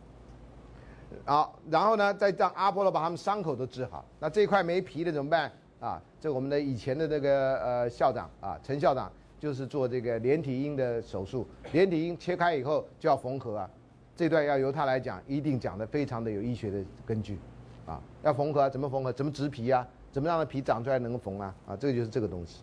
[1.27, 4.03] 好，然后呢，再让阿波罗把他们伤口都治好。
[4.19, 5.53] 那这块没皮的怎么办？
[5.79, 9.13] 啊，这我们的以前的这个呃校长啊，陈校长
[9.43, 13.69] 就是做这个连体婴的手术，连体婴切开以后就要缝合啊，
[14.15, 17.37] 这段要由他来讲，一定讲的非常的有医学的根据，
[17.85, 19.13] 啊，要缝合怎么缝合？
[19.13, 19.85] 怎么植皮啊？
[20.13, 21.53] 怎么让它皮长出来能缝啊？
[21.67, 22.63] 啊，这个就是这个东西。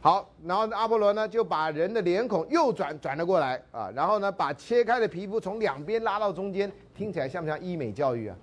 [0.00, 8.36] 好，然后阿波罗呢就把人的脸孔右转转了过来啊，然后呢把切开的皮肤从两边拉到中间，听起来像不像医美教育啊？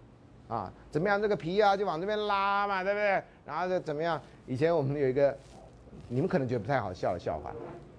[0.47, 1.21] 啊，怎么样？
[1.21, 3.21] 这个皮啊就往这边拉嘛，对不对？
[3.45, 4.21] 然后就怎么样？
[4.47, 5.37] 以前我们有一个，
[6.07, 7.53] 你们可能觉得不太好笑的笑话，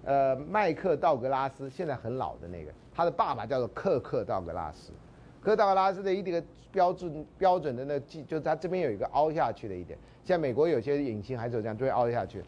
[0.04, 4.92] 呃，麦克道格拉斯现在很老的那个，他的爸爸叫做克克道格拉斯，
[5.40, 9.98] 克道格拉斯的一个标准标准的那记，就是他这边有一个凹下去的一点。
[10.24, 12.42] 像美国有些影星还是这样，就会凹下去。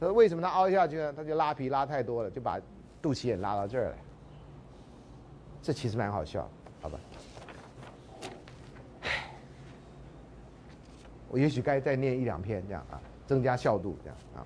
[0.00, 1.12] 他说：“为什么他凹下去呢？
[1.12, 2.60] 他就拉皮拉太多了，就把
[3.00, 3.96] 肚脐眼拉到这儿来。
[5.62, 6.48] 这其实蛮好笑，
[6.80, 6.98] 好吧？
[11.28, 14.44] 我也许该再念一两篇这样啊，增加效度这样啊。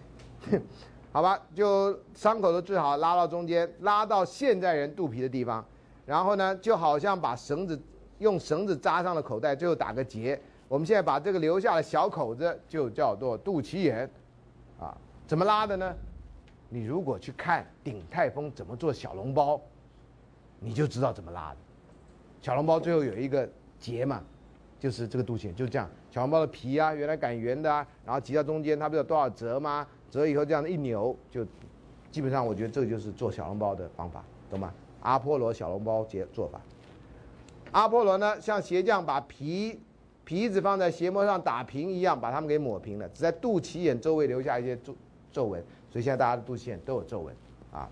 [1.12, 5.64] 好吧，就伤口都治好，拉到中间，拉到现在人肚皮的地方，
[6.04, 7.80] 然后呢，就好像把绳子
[8.18, 14.10] 用绳子扎上了口袋，最后打个结。”我们现在把这个留下的小口子就叫做肚脐眼，
[14.80, 14.92] 啊，
[15.24, 15.94] 怎么拉的呢？
[16.68, 19.60] 你如果去看鼎泰丰怎么做小笼包，
[20.58, 21.56] 你就知道怎么拉的。
[22.42, 23.48] 小笼包最后有一个
[23.78, 24.20] 结嘛，
[24.80, 25.88] 就是这个肚脐眼，就这样。
[26.10, 29.86] 小笼包的皮啊，原来擀圆的啊，然后挤到中间，它不是有多少折吗？
[30.16, 31.44] 折以以后这样一扭，就
[32.10, 34.72] 基本上我觉得这就是做小笼包的方法，懂吗？
[35.00, 36.60] 阿波罗小笼包结做法。
[37.72, 39.80] 阿波罗呢，像鞋匠把皮。
[40.24, 44.92] 皮子放在鞋膜上打平一样，把它们给抹平了，只在肚脐眼周围留下一些皱
[45.30, 47.32] 皱纹，所以现在大家的肚脐眼都有皱纹，
[47.70, 47.88] 啊，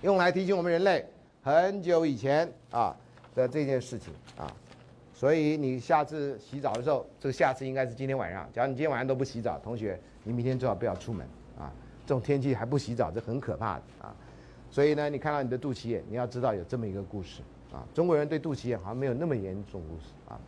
[0.00, 1.04] 用来提醒我们人类
[1.42, 2.96] 很久以前啊
[3.34, 4.50] 的这件事情啊，
[5.12, 8.48] 所以你下次洗澡的时候，这个下次应该是今天晚上。
[8.54, 11.28] 假如你今天晚上都不洗澡，同学，你明天最好不要出门，
[12.06, 14.14] 这种天气还不洗澡，这很可怕的啊。
[14.70, 20.38] 所以呢，你看到你的肚脐眼，你要知道有这么一个故事啊，中国人对肚脐眼好像没有那么严重故事啊。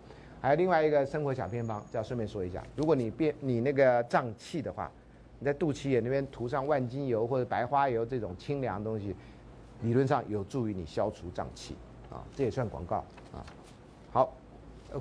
[0.41, 4.91] 还有另外一个生活小偏方，就要顺便说一下：如果你变你那个胀气的话，
[5.39, 9.15] 你在肚脐眼那边涂上万金油或者白花油这种清凉东西，
[9.83, 11.77] 理论上有助于你消除胀气
[12.11, 12.97] 啊，这也算广告
[13.33, 13.43] 啊。
[14.13, 14.33] 好，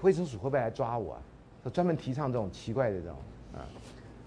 [0.02, 1.14] 卫生署会不会来抓我？
[1.14, 1.22] 啊？
[1.72, 3.16] 专门提倡这种奇怪的这种
[3.54, 3.66] 啊。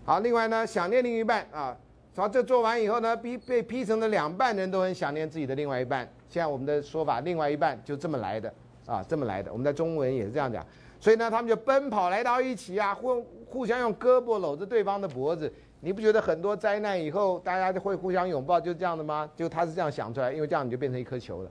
[0.04, 1.76] 好，另外呢，想念另一半啊，
[2.16, 6.08] 好，这做完以后呢，劈被劈成了两半人都很想念自己的另外一半。
[6.28, 8.52] 现在我们的说法，另外一半就这么来的
[8.86, 9.50] 啊，这么来的。
[9.50, 10.64] 我们在中文也是这样讲。
[11.00, 15.52] 所以呢，他们就奔跑来到一起啊，互互相用胳膊搂着对方的脖子。
[15.80, 19.28] 你不觉得很多灾难以后大家就会互相拥抱，就这样的吗？
[19.34, 21.50] 就他是这样想出来，因为这样你就变成一颗球了。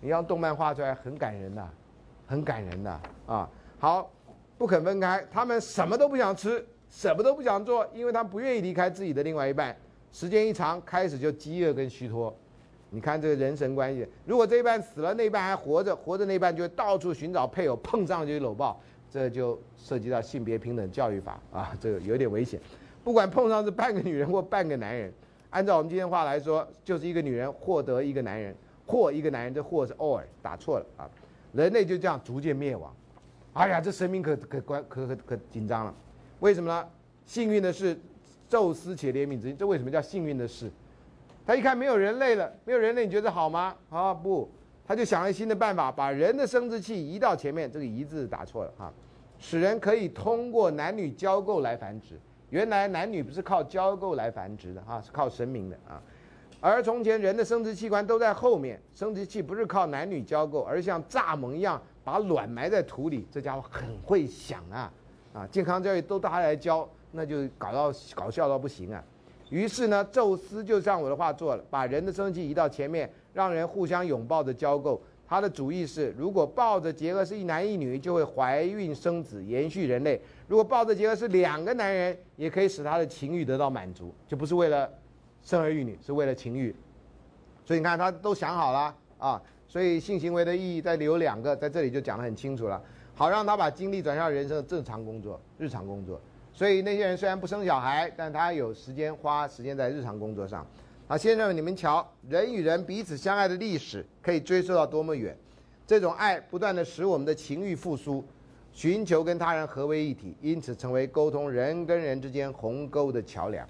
[0.00, 1.66] 你让动漫画出来，很感人的，
[2.26, 3.48] 很感人的啊。
[3.78, 4.10] 好，
[4.58, 9.74] 不肯分开，他们什么都不想吃，什么都不想做，因为他不愿意离开自己的另外一半。
[10.14, 12.32] 时间一长，开始就饥饿跟虚脱。
[12.90, 18.80] 你看这个人神关系，如果这一半死了，那一半还活着，活着那一半就会到处寻找配偶，碰上就搂抱，
[19.10, 22.60] 这就涉及到性别平等教育法啊，这个有点危险。
[23.02, 25.12] 不管碰上是半个女人或半个男人，
[25.50, 28.54] 按照我们今天话来说，就是一个女人获得一个男人，
[28.86, 31.10] 或一个男人，这或是 or 打错了啊，
[31.52, 32.94] 人类就这样逐渐灭亡。
[33.54, 35.92] 哎呀，这生命可可关可可可紧张了，
[36.38, 36.88] 为什么呢？
[37.26, 37.98] 幸运的是，
[38.54, 40.70] 宙斯且怜悯之心，这为什么叫幸运的事？
[41.44, 43.74] 他一看没有人类了，没有人类，你觉得好吗？
[43.90, 44.48] 啊不，
[44.86, 48.92] 他就想了新的办法，把人的生殖器移到前面，这个“移”字打错了哈，
[49.40, 52.16] 使人可以通过男女交媾来繁殖。
[52.50, 56.00] 原来男女不是靠交媾来繁殖的哈，是靠神明的啊。
[56.60, 63.26] 而从前人的生殖器官都在后面，生殖器不是靠男女交媾，而像蚱蜢一样把卵埋在土里。
[63.30, 64.92] 这家伙很会想啊，
[65.34, 69.02] 啊，健康教育都他来教，那就搞到搞笑到不行啊。
[69.50, 74.98] 于是呢，宙斯就像我的话做了，把人的生殖器移到前面，让人互相拥抱着交媾。
[75.26, 80.18] 他的主意是，如果抱着结合是一男一女，就会怀孕生子，延续人类；
[80.48, 84.90] 如果抱着结合是两个男人，也可以使他的情欲得到满足，就不是为了
[85.42, 86.74] 生儿育女，是为了情欲。
[87.64, 89.40] 所以你看，他都想好了啊。
[89.66, 92.80] 所以性行为的意义在有两个，在这里就讲得很清楚了，
[93.14, 96.20] 好让他把精力转向人生的正常工作、日常工作。
[96.54, 100.64] 所以那些人虽然不生小孩，但他有时间花时间在日常工作上。
[101.08, 105.36] 啊，先生们，你们瞧，人与人彼此相爱的历史可以追溯到多么远？
[105.86, 108.24] 这种爱不断的使我们的情欲复苏，
[108.72, 113.68] 寻求跟他人合为一体，因此成为沟通人跟人之间鸿沟的桥梁。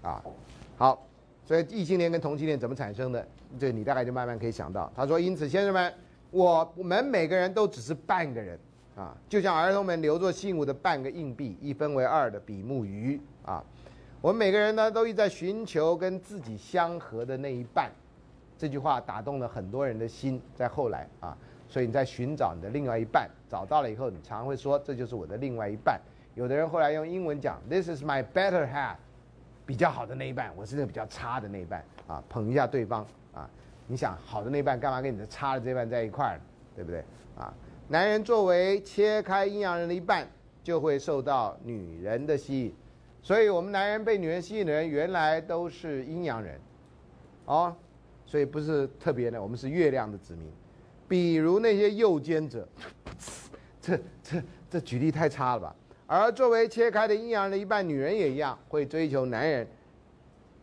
[0.00, 0.22] 啊，
[0.78, 1.06] 好，
[1.44, 3.26] 所以异性恋跟同性恋怎么产生的？
[3.58, 4.90] 这你大概就慢慢可以想到。
[4.94, 5.92] 他说，因此，先生们，
[6.30, 8.58] 我们每个人都只是半个人。
[9.00, 13.64] 啊，就像儿童们留作信物的半个硬币，一分为二的比目鱼啊。
[14.20, 17.90] 我们每个人呢，都一在寻求跟自己相合的那一半。
[18.58, 20.38] 这句话打动了很多人的心。
[20.54, 21.34] 在后来啊，
[21.66, 25.98] 所以你在寻找你的另外一半，找到了以后，你常会说这就是我的另外一半。
[26.34, 28.96] 有的人后来用英文讲，This is my better half，
[29.64, 33.48] 比较好的那一半，我是那个比较差的那一半啊，捧一下对方啊。
[33.86, 36.40] 你想好的那一半干嘛跟你的差的这一半在一块儿，
[36.76, 37.02] 对不对
[37.38, 37.50] 啊？
[37.90, 40.24] 男人作为切开阴阳人的一半，
[40.62, 42.74] 就会受到女人的吸引，
[43.20, 46.60] 所以我们男人被女人吸引的人，原来都是阴阳人，
[47.46, 47.74] 哦，
[48.24, 50.48] 所以不是特别的，我们是月亮的子民。
[51.08, 52.68] 比如那些右奸者，
[53.82, 54.40] 这这
[54.70, 55.74] 这举例太差了吧？
[56.06, 59.66] 而作为切开的阴阳人的一半，女人也一样会追求男人，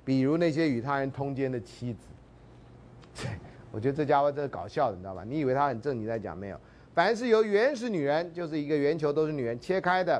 [0.05, 3.27] 比如那些与他人通奸的妻子。
[3.69, 5.25] 我觉得这家伙真是搞笑的，你知道吧？
[5.25, 6.57] 你以为他很正经在讲没有？
[6.97, 10.19] 凡是由原始女人，就是一个圆球都是女人切开的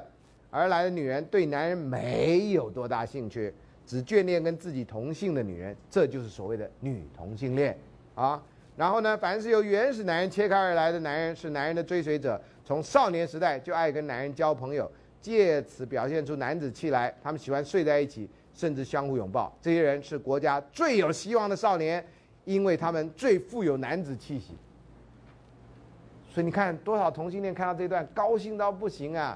[0.51, 3.51] 而来的女人，对男人没有多大兴趣，
[3.83, 7.75] 只眷恋跟自己同性的女人，这就是所谓的女同性恋
[8.13, 8.39] 啊。
[8.75, 14.87] 然后呢，凡是由原始男人切开而来的男人，是男人的追随者，从少年时代就爱跟男人交朋友，
[15.19, 17.11] 借此表现出男子气来。
[17.23, 19.51] 他们喜欢睡在一起，甚至相互拥抱。
[19.59, 22.05] 这些人是国家最有希望的少年，
[22.45, 24.53] 因为他们最富有男子气息。
[26.37, 29.35] 所以你看多少同性恋看到这段高兴到不行啊，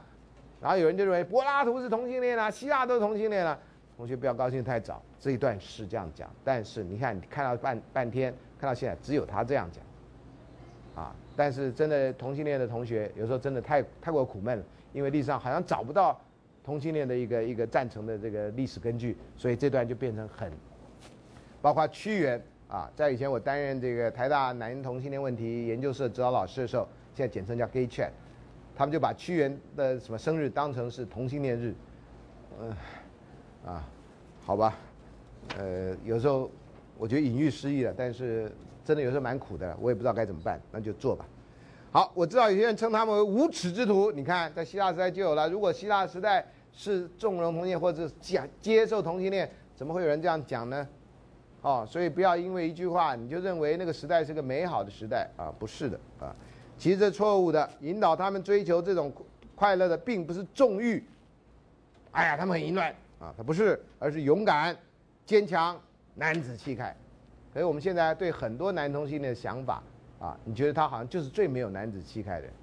[0.61, 3.57] 然后有人就认为柏拉图是同性恋啊，希腊都是同性恋啊。
[3.97, 14.63] 同学不要高兴太早，这一段是这样讲，但是你看你看到半半天，看到现在只有他这样讲，啊，但是真的同性恋的同学有时候真的太太过苦闷了，
[14.93, 16.21] 因为历史上好像找不到
[16.63, 20.51] 同性恋的一个一个赞成的这个历史根据，所以这段就变成很，
[21.63, 22.39] 包括屈原。
[22.71, 28.11] 啊，在以前我担任这个台大男同性恋问题研究社指导老师的时候，现在简称叫 Gay Chat，
[28.73, 31.75] 他们就把屈原的什么生日当成是同性恋日，
[32.61, 32.73] 嗯，
[33.65, 33.85] 啊，
[34.45, 34.73] 好吧，
[35.57, 36.49] 呃，有时候
[36.97, 38.49] 我觉得隐喻失意了，但是
[38.85, 41.25] 真的有时候蛮苦的，我也不知道该怎么办，那就做吧。
[41.91, 45.49] 好，我知道有些人称他们为无耻之徒，你看在希腊时代就有了。
[45.49, 50.87] 如果希腊时代是纵容同性或者接接受同性恋，怎么会有人这样讲呢？
[51.61, 56.35] 哦，所以不要因为一句话你就认为那个时代是个美好的时代啊，不是的啊，
[56.75, 57.69] 其实这错误的。
[57.81, 59.13] 引导他们追求这种
[59.55, 61.03] 快乐的，并不是纵欲。
[62.13, 62.89] 哎呀，他们很淫乱
[63.19, 64.75] 啊，他不是，而是勇敢、
[65.23, 65.79] 坚强、
[66.15, 66.95] 男子气概。
[67.53, 69.83] 可是我们现在对很多男同性恋的想法
[70.19, 72.53] 啊，你觉得他好像就是最没有男子气概的人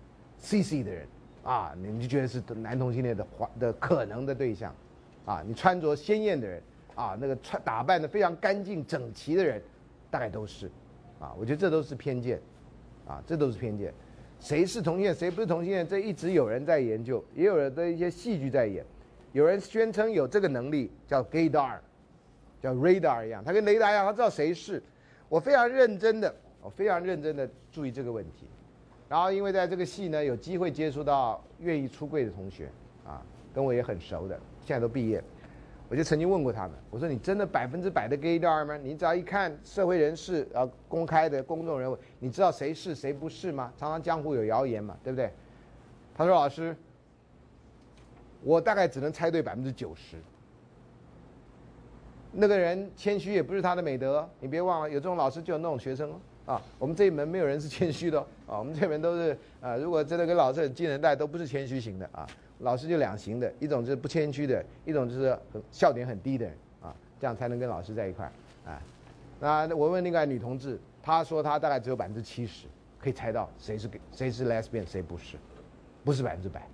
[0.40, 1.06] ，CC 的人
[1.44, 3.24] 啊，你就觉得是男同性恋的
[3.60, 4.74] 的可能的对象
[5.24, 6.60] 啊，你穿着鲜艳的人。
[6.98, 9.62] 啊，那个穿打扮的非常干净整齐的人，
[10.10, 10.66] 大概都是，
[11.20, 12.40] 啊，我觉得这都是偏见，
[13.06, 13.94] 啊，这都是偏见。
[14.40, 18.84] 谁是同性恋，谁不是同性恋，这一直有人在研究，也有人的一些戏剧在演。
[19.30, 21.78] 有人宣称有这个能力，叫 gaydar，
[22.60, 24.82] 叫 radar 一样，他跟雷达一样，他知道谁是。
[25.28, 28.48] 我非常认真的，我非常认真的注意这个问题。
[29.08, 32.68] 然后因为在这个系呢，有机会接触到愿意出柜的同学，
[33.06, 33.22] 啊，
[33.54, 35.22] 跟我也很熟的，现在都毕业，
[35.90, 38.76] 我就曾经问过他们，我说你真的百分之百的 gaydar 吗？
[38.76, 43.72] 你只要一看社会人士啊，公开的公众人物，你知道谁是谁不是吗？
[43.76, 45.32] 常常江湖有谣言嘛，对不对？
[46.14, 46.76] 他说老师，
[48.42, 50.16] 我大概只能猜对百分之九十。
[52.30, 56.20] 那个人谦虚也不是他的美德，你别忘了，有这种老师就有那种学生哦。
[56.52, 62.26] 啊，我们这一门没有人是谦虚的啊，我们这门都是啊，如果真的跟老师很近人带，都不是谦虚型的啊。
[62.60, 68.30] 老师就两型的，一种是不谦虚的，一种就是很笑点很低的人啊，这样才能跟老师在一块
[68.66, 68.80] 啊。
[69.40, 72.66] 那我问另外女同志，她说她大概只有百分之七十
[72.98, 75.36] 可以猜到谁是给谁是 lesbian，谁不是，
[76.04, 76.66] 不是百分之百，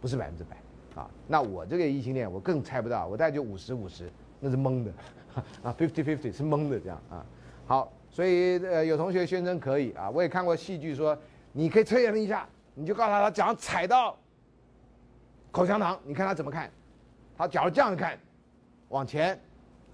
[0.00, 0.56] 不是百分之百
[1.00, 1.10] 啊。
[1.26, 4.10] 那我这个异性恋，我更猜不到，我大概就五十五十，
[4.40, 4.92] 那是蒙的
[5.62, 7.24] 啊，fifty fifty 是蒙的这样啊。
[7.66, 7.92] 好。
[8.08, 11.14] 所以，呃，有同学宣称可以啊，我也看过戏剧说，
[11.52, 14.16] 你可以测验一下，你就告诉他，他假如踩到
[15.56, 16.70] 口香糖，你看他怎么看？
[17.34, 18.18] 他假如这样看，
[18.90, 19.40] 往前，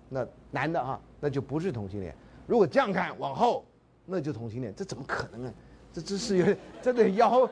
[0.09, 2.13] 那男的啊，那就不是同性恋；
[2.49, 3.65] 如果这样看，往后，
[4.05, 4.75] 那就同性恋。
[4.75, 5.55] 这怎么可能啊？
[5.93, 7.49] 这姿势有点，真的腰，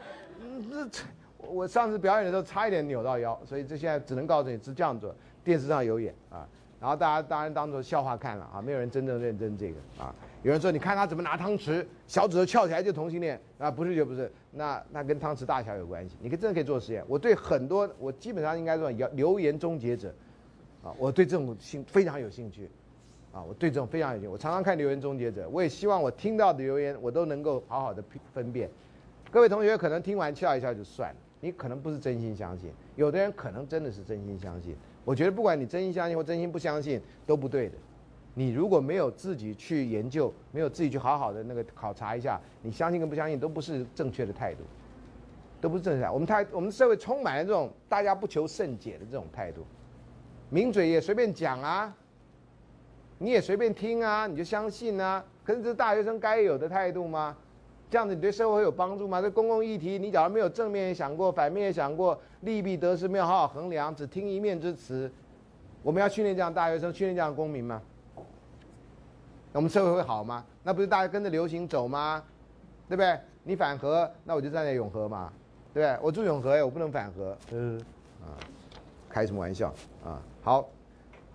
[0.90, 1.04] 这
[1.36, 5.14] 我上次表演的时候差一点扭到腰，所以这现在只能告诉你是这样做，
[5.44, 6.44] 电视上有演啊，
[6.80, 10.12] 然后大家当然当做笑话看了啊，没有人真正认真这个啊。
[10.42, 13.70] 有人说：“你看他怎么拿汤匙，小指头翘起来就同性恋啊？
[13.70, 16.16] 不是就不是，那那跟汤匙大小有关系。
[16.18, 17.04] 你可真的可以做实验。
[17.06, 20.14] 我对很多，我基本上应该说，留留言终结者，
[20.82, 22.70] 啊，我对这种兴非常有兴趣，
[23.32, 24.28] 啊，我对这种非常有兴趣。
[24.28, 28.02] 我常常看留言终结者，我也希望我听到的留言我都能够好好的
[28.32, 28.70] 分辨。
[29.30, 34.74] 各位同学可能听完笑一笑就算了，你可能不是真心相信，有的人可能真的是真心相信。
[35.04, 37.74] 我觉得不管你真心相信或真心不相信都不对的。”
[38.40, 44.60] 你如果没有自己去研究，没有自己去好好的那个考察一下，你相信跟不相信都不是正确的态度，
[45.60, 46.08] 都不是正确。
[46.08, 49.60] 我们太，我们社会充满了这种大家不求甚解的这种态度，
[50.48, 51.94] 名嘴也随便讲啊，
[53.18, 55.22] 你也随便听啊，你就相信啊？
[55.44, 57.36] 可是这是大学生该有的态度吗？
[57.90, 59.20] 这样子你对社会有帮助吗？
[59.20, 65.12] 这公共议题，你假如没有正面想过，反面也想过，利弊得失没有好好衡量，只听一面之词，
[65.82, 67.82] 我们要训练这样大学生，训练这样公民吗？
[69.52, 70.44] 那我们社会会好吗？
[70.62, 72.22] 那不是大家跟着流行走吗？
[72.88, 73.18] 对不对？
[73.42, 75.32] 你反核，那我就站在永和嘛，
[75.72, 75.98] 对不对？
[76.02, 77.36] 我住永和，我不能反核。
[77.50, 77.80] 嗯，
[78.20, 78.36] 啊，
[79.08, 79.74] 开什么玩笑
[80.04, 80.20] 啊？
[80.42, 80.68] 好，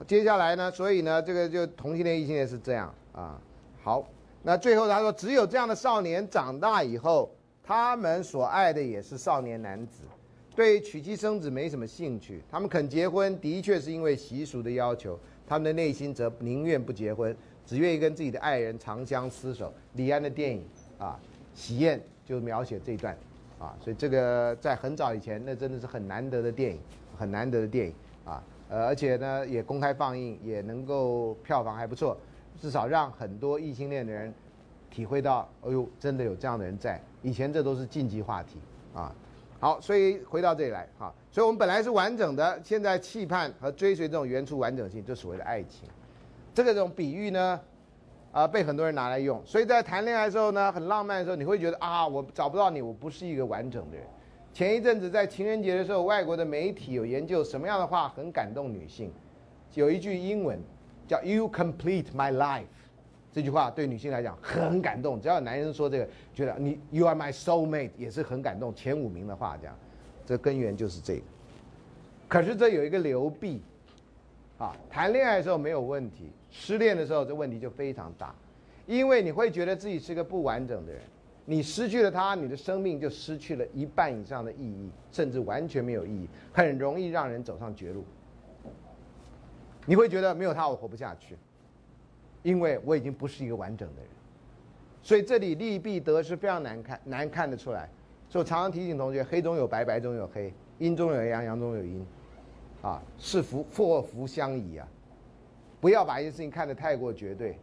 [0.05, 0.69] 接下来呢？
[0.69, 3.41] 所以呢，这个就同性恋、异性恋是这样啊。
[3.81, 4.05] 好，
[4.43, 7.29] 那最后他说，只有这样的少年长大以后，
[7.63, 10.03] 他们所爱的也是少年男子，
[10.55, 12.43] 对娶妻生子没什么兴趣。
[12.51, 17.35] 他们肯结婚，的确是因为习俗的要求，他们的内心则宁愿不结婚。
[17.65, 19.73] 只愿意跟自己的爱人长相厮守。
[19.93, 20.63] 李安的电影
[20.97, 21.19] 啊，
[21.59, 23.17] 《喜宴》就描写这一段，
[23.59, 26.79] 啊，所以这个在很早以前，那真的是很难得的电影，
[27.17, 27.93] 很难得的电影
[28.25, 32.17] 啊，呃，而且呢也公开放映，也能够票房还不错，
[32.61, 34.33] 至少让很多异性恋的人
[34.89, 37.01] 体会到，哎呦，真的有这样的人在。
[37.21, 38.59] 以前这都是禁忌话题
[38.93, 39.13] 啊。
[39.59, 45.89] 好，所以回到这里来啊，所以我们本来是完整的，现在期盼和追随这种原初完整性，就所谓的爱情。
[46.55, 47.59] 这个种比喻呢，
[48.31, 54.05] 啊，被很多人拿来用，所以在谈恋爱的时候呢，很浪漫的时候，你会觉得啊，我找不到你，我不是一个完整的人。
[54.53, 59.11] 前一阵子在情人节的时候，外国的媒体有研究什么样的话很感动女性，
[59.73, 60.57] 有一句英文
[61.05, 62.63] 叫 “You complete my life”，
[63.33, 65.19] 这句话对女性来讲很感动。
[65.19, 69.77] 只要男人说这个，觉得你 “You are my soul mate” 也是很感动，前五名的话这样，
[70.25, 71.21] 这根源就是这个。
[72.29, 73.61] 可是这有一个流弊。
[74.57, 78.33] 啊，谈恋爱的时候没有问题，失恋的时候这问题就非常大，
[78.85, 81.01] 因为你会觉得自己是个不完整的人，
[81.43, 88.05] 你失去了他，你的生命就失去了一半以上的意义，甚至完全没有意义，很容易让人走上绝路。
[89.85, 91.35] 你会觉得没有他我活不下去，
[92.41, 94.09] 因为我已经不是一个完整的人，
[95.03, 97.89] 所以这里利弊得失非常难看，难看得出来。
[98.29, 102.05] 所以我常常提醒同学，黑中有白，白中有黑，阴中有阳，阳中有阴。
[102.85, 104.87] 啊，是福祸福相依啊！
[105.81, 107.57] 不要把一件事情看得太过绝对，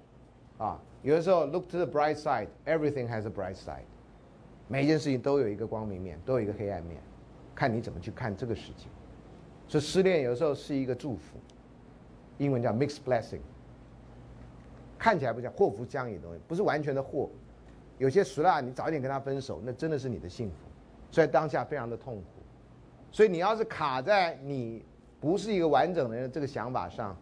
[0.59, 3.85] 啊，有的时候 look to the bright side，everything has a bright side，
[4.67, 7.01] 每一件事情都有一个光明面，都有一个黑暗面，
[7.55, 8.89] 看你怎么去看这个事情。
[9.69, 11.39] 所以失恋有时候是一个祝福，
[12.39, 13.43] 英文叫 mixed blessing，
[14.99, 17.31] 看起来不像祸福相依的东西，不是完全的祸。
[17.97, 20.57] 有些熟了，你早一点跟他分手，那真的是你的幸福，
[21.13, 22.25] 所以当下非常的痛苦。
[23.13, 24.85] 所以你要是卡在你。
[25.23, 27.17] 不是一个完整的人，这个想法上，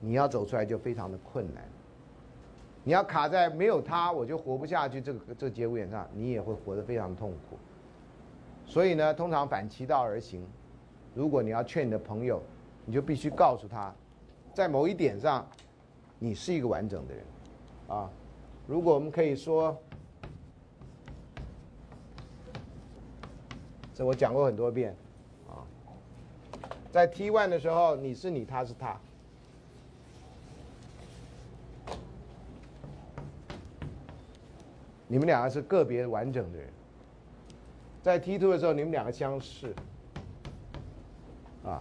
[0.00, 1.62] 你要走出来就非常的困难。
[2.82, 7.56] 你要卡在没有他我就活不下去这个这个节骨眼上，你也会活得非常痛苦。
[8.66, 10.44] 所以呢，通常反其道而行。
[11.14, 12.42] 如果你要劝你的朋友，
[12.84, 13.94] 你就必须告诉他，
[14.52, 15.46] 在某一点上，
[16.18, 17.24] 你是一个完整的人，
[17.86, 18.10] 啊，
[18.66, 19.76] 如果我们可以说，
[23.94, 24.96] 这我讲过很多遍，
[26.92, 28.98] 在 T one 的时候，你是你，他是他，
[35.06, 36.68] 你们两个是个别完整的人。
[38.02, 39.72] 在 T two 的时候，你们两个相似，
[41.64, 41.80] 啊，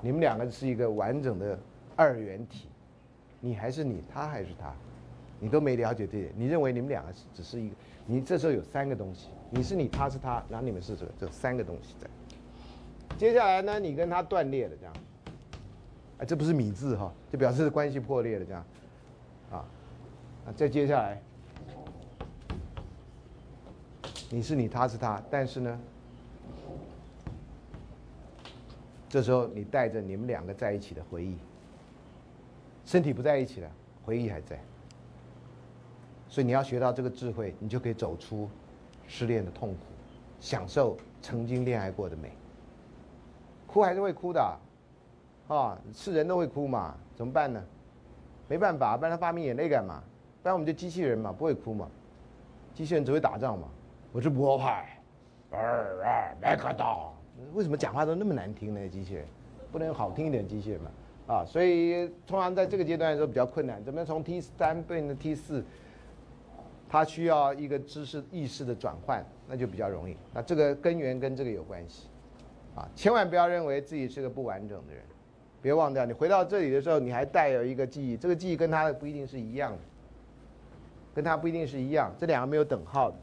[0.00, 1.58] 你们两个是一个完整的
[1.94, 2.68] 二元体，
[3.38, 4.72] 你还是你，他还是他，
[5.38, 7.74] 你都没了解这点，你认为你们两个是只是一个，
[8.06, 12.08] 你这时候有三个东西，你是你，他是他，然后你们是这这三个东西在。
[13.18, 14.94] 接下来呢，你跟他断裂了，这样，
[16.18, 18.64] 啊，这不是米字哈，就表示关系破裂了，这样，
[19.50, 19.56] 啊，
[20.46, 21.20] 啊，再接下来。
[24.30, 25.80] 你是你，他是他，但是呢，
[29.08, 31.36] 这时候你带着你们两个在一起的回忆，
[32.84, 33.70] 身体不在一起了，
[34.04, 34.62] 回忆还在，
[36.28, 38.48] 所以你要学到这个智慧，你就可以走出
[39.08, 39.78] 失恋的痛苦，
[40.38, 42.30] 享受曾经恋爱过的美。
[43.68, 44.58] 哭还是会哭的，
[45.46, 47.62] 啊，是人都会哭嘛，怎么办呢？
[48.48, 50.02] 没办法，不然他发明眼泪干嘛？
[50.42, 51.86] 不然我们就机器人嘛，不会哭嘛，
[52.74, 53.68] 机器人只会打仗嘛。
[54.10, 54.98] 我是波派，
[55.50, 57.14] 二二麦克道，
[57.52, 58.88] 为什么讲话都那么难听呢？
[58.88, 59.26] 机器人，
[59.70, 60.90] 不能好听一点机器人嘛？
[61.26, 63.84] 啊，所以通常在这个阶段的时候比较困难。
[63.84, 65.62] 怎么样从 T 三变成 T 四？
[66.88, 70.16] 它需要一个知识意识的转换，那就比较容易。
[70.32, 72.08] 那这个根源跟这个有关系，
[72.74, 75.02] 啊，千万不要认为自己是个不完整的人，
[75.60, 79.78] 别忘掉，你回到这里的时候，你还带有一个记忆，这个记忆跟他的不一定是一样的，
[81.14, 83.16] 跟他不一定是一样，这两个没有等号的。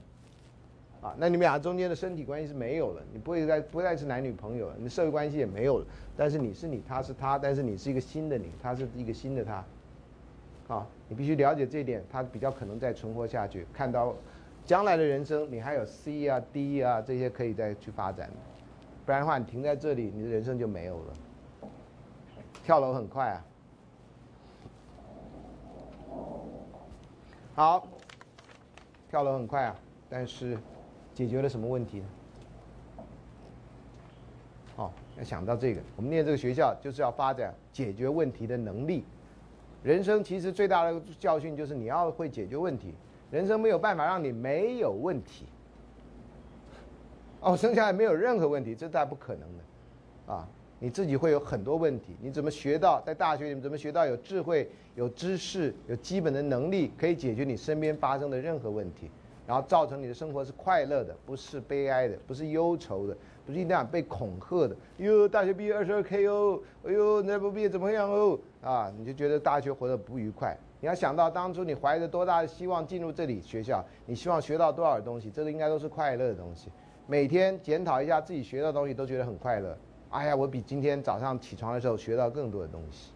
[1.02, 5.86] 啊，那你们俩中间的身体关系是没有了，你不会再不再是男女朋友了，你社会关系也没有了。
[6.18, 9.64] 但是你是你，他是他，但是你是一个新的你，他是一个新的他。
[10.68, 14.16] 好，你必须了解这一点，他比较可能再存活下去，看到
[14.66, 18.32] 将来的人生，你还有 C 啊、D 啊这些可以再去发展。
[19.06, 21.14] 不然的话，你停在这里，你的人生就没有了。
[22.64, 23.45] 跳楼很快啊。
[27.53, 27.88] 好，
[29.10, 29.76] 跳楼很快啊，
[30.10, 30.57] 但是。
[31.14, 32.06] 解决了什么问题呢？
[34.76, 39.06] 哦，要想到这个，我们念这个学校就是要发展解决问题的能力。
[39.82, 42.94] 人生其实最大的教训就是你要会解决问题。
[43.32, 45.45] 人生没有办法让你没有问题。
[47.46, 50.34] 哦，生下来没有任何问题，这大不可能的。
[50.34, 50.48] 啊，
[50.80, 52.18] 你自己会有很多问题。
[52.20, 59.12] 你怎么学到在大学里面怎么学到有智慧、有知识、有基本的能力，可以解决你身边发生的任何问题？
[59.46, 63.16] 然后造成你的生活是快乐的，不是悲哀的，不是忧愁的，
[63.46, 64.76] 不是一定要被恐吓的。
[64.98, 68.40] 哟，大学毕业二十二 K 哦，哎呦，那不毕业怎么样哦？
[68.64, 70.58] 啊，你就觉得大学活得不愉快。
[70.82, 76.72] 你要想到当初你怀着多大的希望进入这里学校，你希望学到多少东西，这个应该都是快乐的东西。
[77.07, 79.77] 每天检讨一下自己学到东西，都觉得很快乐。
[80.10, 83.11] 哎呀，我比今天早上起床的时候学到更多的东西，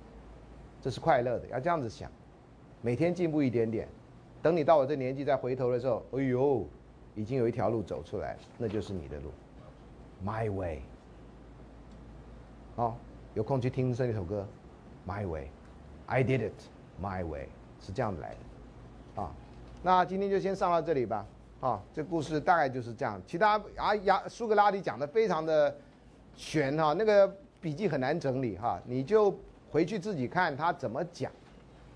[0.82, 1.48] 这是快乐的。
[1.48, 2.12] 要这样子想，
[2.82, 3.88] 每天进步一点点。
[4.42, 6.66] 等你到我这年纪再回头的时候，哎呦，
[7.16, 9.32] 已经有一条路走出来，那就是你的路
[10.24, 10.82] ，My Way。
[12.76, 12.98] 好，
[13.34, 14.48] 有空去听这一首歌
[15.08, 17.50] ，My Way，I Did It，My Way，
[17.82, 18.30] 是这样来
[19.16, 19.36] 的，啊，
[19.82, 21.26] 那今天就先上到这里吧，
[21.62, 25.76] 啊，这故事大概就是这样，其他啊亚苏格拉底讲的非常的
[26.36, 27.30] 玄哈，那个
[27.60, 29.38] 笔记很难整理哈，你就
[29.70, 31.32] 回去自己看他怎么讲，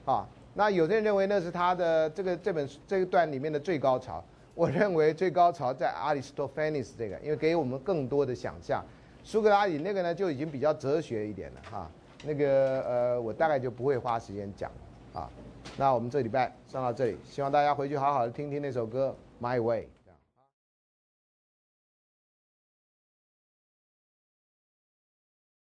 [0.06, 0.27] 啊。
[0.56, 4.23] 那有的人认为那是他的这个这本这一段里面的最高潮，
[4.53, 8.85] 我认为最高潮在 Aristophanes 这个，因为给我们更多的想象。
[9.23, 11.90] 苏格拉底那个呢就已经比较哲学一点了哈，
[12.23, 14.69] 那个呃我大概就不会花时间讲
[15.14, 15.27] 啊。
[15.76, 19.93] 那我们这礼拜上到这里，希望大家回去好好的听听那首歌《My Way》。